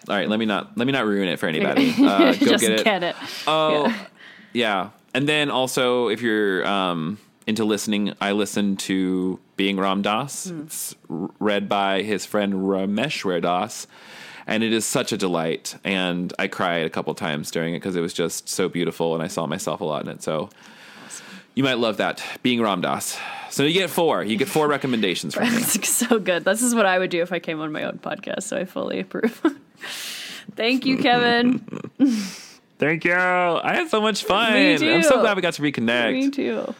[0.09, 1.91] all right, let me not let me not ruin it for anybody.
[1.97, 2.83] Uh, go Just get it.
[2.83, 3.15] get it.
[3.47, 4.05] Oh, Yeah.
[4.53, 4.89] yeah.
[5.13, 10.47] And then also, if you're um, into listening, I listen to Being Ram Dass.
[10.47, 13.87] It's read by his friend Rameshwar Das.
[14.47, 15.75] And it is such a delight.
[15.83, 19.21] And I cried a couple times during it because it was just so beautiful and
[19.23, 20.23] I saw myself a lot in it.
[20.23, 20.49] So
[21.53, 22.23] you might love that.
[22.41, 23.17] Being Ram Dass.
[23.49, 24.23] So you get four.
[24.23, 25.61] You get four recommendations from me.
[25.61, 26.45] So good.
[26.45, 28.63] This is what I would do if I came on my own podcast, so I
[28.65, 29.41] fully approve.
[30.55, 31.59] Thank you, Kevin.
[32.77, 33.13] Thank you.
[33.13, 34.53] I had so much fun.
[34.53, 34.91] Me too.
[34.91, 36.13] I'm so glad we got to reconnect.
[36.13, 36.73] Me too.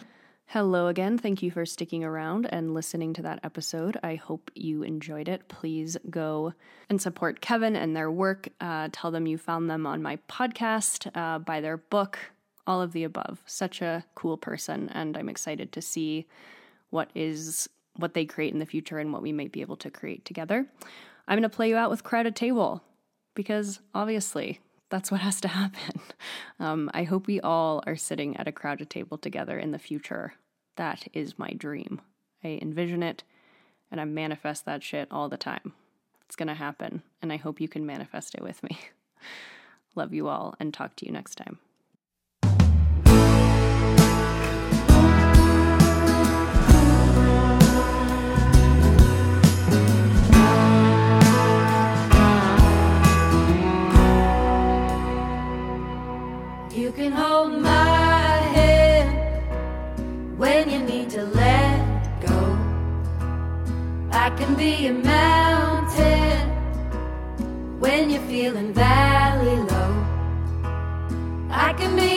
[0.48, 1.18] Hello again.
[1.18, 3.98] Thank you for sticking around and listening to that episode.
[4.03, 5.48] I hope you enjoyed it.
[5.48, 6.53] Please go
[6.90, 8.49] and support Kevin and their work.
[8.60, 12.19] Uh, tell them you found them on my podcast, uh, buy their book,
[12.68, 13.41] all of the above.
[13.45, 16.28] Such a cool person, and I'm excited to see
[16.90, 19.90] what is what they create in the future and what we might be able to
[19.90, 20.65] create together.
[21.28, 22.84] I'm going to play you out with Crowded Table
[23.34, 24.60] because obviously
[24.90, 26.02] that's what has to happen.
[26.60, 30.36] Um, I hope we all are sitting at a crowded table together in the future
[30.76, 32.02] that is my dream.
[32.44, 33.24] I envision it
[33.90, 35.74] and I manifest that shit all the time.
[36.26, 38.78] It's going to happen, and I hope you can manifest it with me.
[39.95, 41.60] Love you all, and talk to you next time.
[64.41, 66.49] Can be a mountain
[67.80, 69.93] when you're feeling valley low.
[71.51, 72.11] I can be